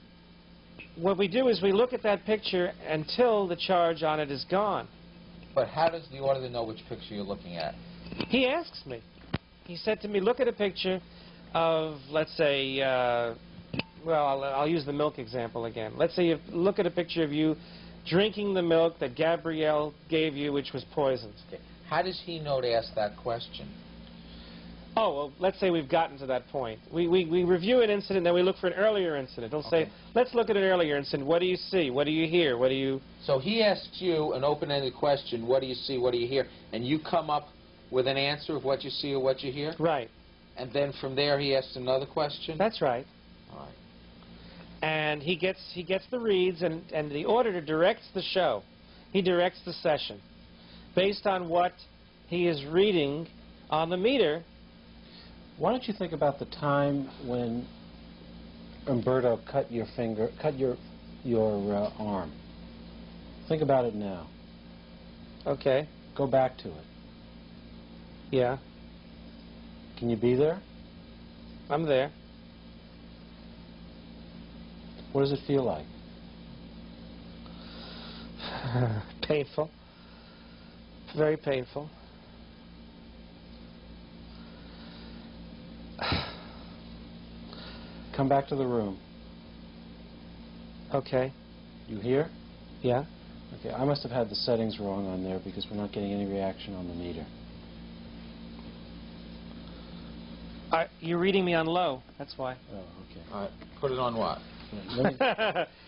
[0.96, 4.44] what we do is we look at that picture until the charge on it is
[4.50, 4.88] gone.
[5.54, 7.74] But how does the auditor know which picture you're looking at?
[8.28, 9.02] He asks me.
[9.64, 11.00] He said to me, look at a picture
[11.54, 13.34] of, let's say, uh,
[14.04, 15.92] well, I'll, I'll use the milk example again.
[15.96, 17.56] Let's say you look at a picture of you
[18.06, 21.34] drinking the milk that Gabrielle gave you, which was poisoned.
[21.48, 21.60] Okay.
[21.88, 23.68] How does he know to ask that question?
[25.00, 26.80] Oh, well, let's say we've gotten to that point.
[26.92, 29.52] We, we, we review an incident, then we look for an earlier incident.
[29.52, 31.24] He'll say, let's look at an earlier incident.
[31.24, 31.90] What do you see?
[31.90, 32.58] What do you hear?
[32.58, 33.00] What do you...
[33.22, 36.48] So he asks you an open-ended question, what do you see, what do you hear?
[36.72, 37.46] And you come up
[37.92, 39.72] with an answer of what you see or what you hear?
[39.78, 40.10] Right.
[40.56, 42.58] And then from there he asks another question?
[42.58, 43.06] That's right.
[43.52, 43.74] All right.
[44.82, 48.64] And he gets, he gets the reads, and, and the auditor directs the show.
[49.12, 50.20] He directs the session.
[50.96, 51.74] Based on what
[52.26, 53.28] he is reading
[53.70, 54.42] on the meter,
[55.58, 57.66] Why don't you think about the time when
[58.86, 60.76] Umberto cut your finger, cut your
[61.24, 62.32] your uh, arm?
[63.48, 64.28] Think about it now.
[65.46, 66.84] okay, Go back to it.
[68.30, 68.58] yeah,
[69.98, 70.60] Can you be there?
[71.70, 72.10] I'm there.
[75.12, 75.86] What does it feel like?
[79.22, 79.70] painful.
[81.16, 81.88] Very painful.
[88.18, 88.98] Come back to the room.
[90.92, 91.32] Okay,
[91.86, 92.28] You hear?
[92.82, 93.04] yeah.
[93.60, 96.26] Okay, I must have had the settings wrong on there because we're not getting any
[96.26, 97.24] reaction on the meter.
[100.72, 102.02] Uh, you're reading me on low.
[102.18, 102.56] That's why.
[102.72, 103.20] Oh, okay.
[103.32, 103.50] All right.
[103.80, 104.38] Put it on what?
[104.96, 105.12] Let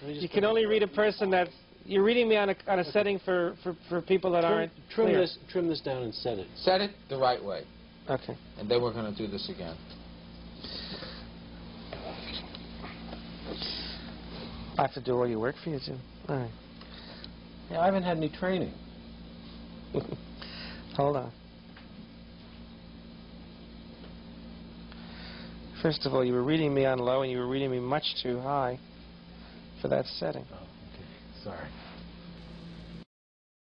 [0.05, 1.51] me- me you can only read a person that's.
[1.85, 4.73] You're reading me on a, on a setting for, for, for people that trim, aren't
[4.94, 5.19] trim clear.
[5.23, 6.47] this trim this down and set it.
[6.59, 7.65] Set it the right way.
[8.09, 8.36] Okay.
[8.59, 9.77] And then we're going to do this again.
[14.78, 15.97] I have to do all your work for you, too.
[16.28, 16.51] All right.
[17.70, 18.72] Yeah, I haven't had any training.
[20.97, 21.32] Hold on.
[25.82, 28.05] First of all, you were reading me on low, and you were reading me much
[28.22, 28.78] too high
[29.80, 30.44] for that setting.
[30.52, 31.05] Oh, okay.
[31.42, 31.68] Sorry.